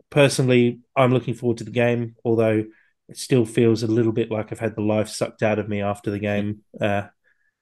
personally, 0.09 0.81
I'm 0.95 1.13
looking 1.13 1.35
forward 1.35 1.59
to 1.59 1.65
the 1.65 1.73
game, 1.73 2.15
although 2.25 2.65
it 3.11 3.19
still 3.19 3.45
feels 3.45 3.83
a 3.83 3.89
little 3.89 4.13
bit 4.13 4.31
like 4.31 4.53
I've 4.53 4.61
had 4.61 4.77
the 4.77 4.83
life 4.83 5.09
sucked 5.09 5.43
out 5.43 5.59
of 5.59 5.69
me 5.69 5.83
after 5.83 6.11
the 6.11 6.19
game 6.19 6.63
uh, 6.81 7.09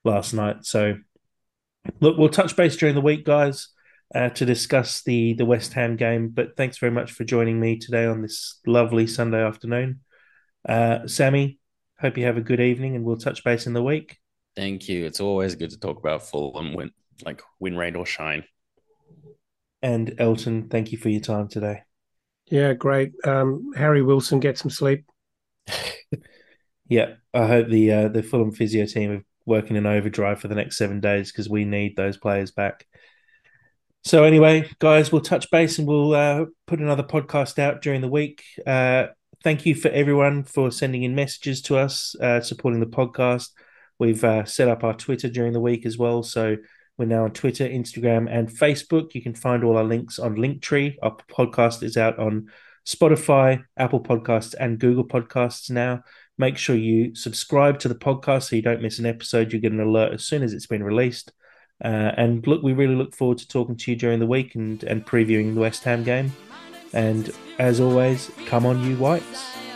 last 0.05 0.35
night. 0.35 0.65
So, 0.65 0.99
look, 2.01 2.17
we'll 2.19 2.29
touch 2.29 2.55
base 2.55 2.77
during 2.77 2.95
the 2.95 3.01
week, 3.01 3.25
guys 3.25 3.69
uh, 4.15 4.31
to 4.31 4.45
discuss 4.45 5.03
the 5.03 5.35
the 5.35 5.45
West 5.45 5.73
Ham 5.75 5.97
game. 5.97 6.29
But 6.29 6.57
thanks 6.57 6.79
very 6.79 6.93
much 6.93 7.13
for 7.13 7.25
joining 7.25 7.61
me 7.61 7.79
today 7.79 8.07
on 8.07 8.23
this 8.23 8.61
lovely 8.67 9.07
Sunday 9.07 9.43
afternoon. 9.43 10.01
Uh, 10.69 11.07
Sammy, 11.07 11.59
hope 12.01 12.17
you 12.17 12.25
have 12.25 12.37
a 12.37 12.43
good 12.43 12.61
evening, 12.61 12.97
and 12.97 13.05
we'll 13.05 13.17
touch 13.17 13.45
base 13.45 13.67
in 13.67 13.73
the 13.73 13.83
week. 13.83 14.19
Thank 14.57 14.89
you. 14.89 15.05
It's 15.05 15.21
always 15.21 15.55
good 15.55 15.71
to 15.71 15.79
talk 15.79 15.99
about 15.99 16.29
Fulham, 16.29 16.75
win 16.75 16.91
like 17.25 17.43
win, 17.59 17.77
rain 17.77 17.97
or 17.97 18.07
shine. 18.07 18.45
And 19.83 20.15
Elton, 20.19 20.69
thank 20.69 20.91
you 20.91 20.99
for 20.99 21.09
your 21.09 21.21
time 21.21 21.49
today. 21.49 21.83
Yeah, 22.51 22.73
great. 22.73 23.13
Um, 23.25 23.71
Harry 23.77 24.03
Wilson, 24.03 24.41
get 24.41 24.59
some 24.59 24.71
sleep. 24.71 25.05
yeah, 26.89 27.15
I 27.35 27.47
hope 27.47 27.69
the 27.69 27.93
uh, 27.93 28.09
the 28.09 28.23
Fulham 28.23 28.53
physio 28.53 28.87
team 28.87 29.11
are 29.13 29.25
working 29.47 29.77
in 29.77 29.87
overdrive 29.87 30.41
for 30.41 30.49
the 30.49 30.55
next 30.55 30.77
seven 30.77 31.01
days 31.01 31.33
because 31.33 31.49
we 31.49 31.65
need 31.65 31.97
those 31.97 32.17
players 32.17 32.51
back. 32.51 32.87
So 34.05 34.25
anyway, 34.25 34.71
guys, 34.79 35.11
we'll 35.11 35.23
touch 35.23 35.51
base 35.51 35.79
and 35.79 35.89
we'll 35.89 36.15
uh, 36.15 36.47
put 36.67 36.81
another 36.81 37.03
podcast 37.03 37.59
out 37.59 37.83
during 37.83 38.01
the 38.01 38.09
week. 38.09 38.43
Uh, 38.67 39.09
thank 39.43 39.67
you 39.67 39.75
for 39.75 39.89
everyone 39.89 40.45
for 40.45 40.71
sending 40.71 41.03
in 41.03 41.15
messages 41.15 41.63
to 41.63 41.77
us, 41.77 42.15
uh, 42.21 42.41
supporting 42.41 42.81
the 42.81 42.87
podcast. 42.87 43.51
We've 43.99 44.23
uh, 44.23 44.45
set 44.45 44.69
up 44.69 44.85
our 44.85 44.95
Twitter 44.95 45.29
during 45.29 45.53
the 45.53 45.61
week 45.61 45.85
as 45.85 45.99
well, 45.99 46.23
so 46.23 46.57
we're 46.97 47.07
now 47.07 47.25
on 47.25 47.33
Twitter, 47.33 47.69
Instagram, 47.69 48.29
and 48.31 48.49
Facebook. 48.49 49.15
You 49.15 49.23
can 49.23 49.35
find 49.35 49.65
all 49.65 49.77
our 49.77 49.85
links 49.85 50.19
on 50.19 50.37
Linktree. 50.37 50.97
Our 51.03 51.17
podcast 51.31 51.83
is 51.83 51.97
out 51.97 52.19
on 52.19 52.49
Spotify, 52.89 53.65
Apple 53.77 54.01
Podcasts, 54.01 54.55
and 54.59 54.79
Google 54.79 55.07
Podcasts 55.07 55.71
now. 55.71 56.03
Make 56.39 56.57
sure 56.57 56.75
you 56.75 57.15
subscribe 57.15 57.79
to 57.81 57.89
the 57.89 57.95
podcast 57.95 58.45
so 58.45 58.57
you 58.57 58.63
don't 58.63 58.81
miss 58.81 58.99
an 58.99 59.05
episode. 59.05 59.53
You 59.53 59.59
get 59.59 59.73
an 59.73 59.81
alert 59.81 60.15
as 60.15 60.25
soon 60.25 60.43
as 60.43 60.55
it's 60.55 60.67
been 60.67 60.83
released. 60.83 61.33
Uh, 61.85 62.13
and 62.17 62.47
look, 62.47 62.63
we 62.63 62.73
really 62.73 62.95
look 62.95 63.15
forward 63.15 63.39
to 63.39 63.49
talking 63.49 63.77
to 63.77 63.91
you 63.91 63.97
during 63.97 64.21
the 64.21 64.27
week 64.27 64.55
and, 64.55 64.83
and 64.85 65.05
previewing 65.05 65.55
the 65.55 65.61
West 65.61 65.85
Ham 65.85 66.03
game. 66.03 66.33
And 66.95 67.31
as 67.59 67.79
always, 67.79 68.31
come 68.47 68.65
on, 68.65 68.83
you 68.83 68.97
Whites. 68.97 69.68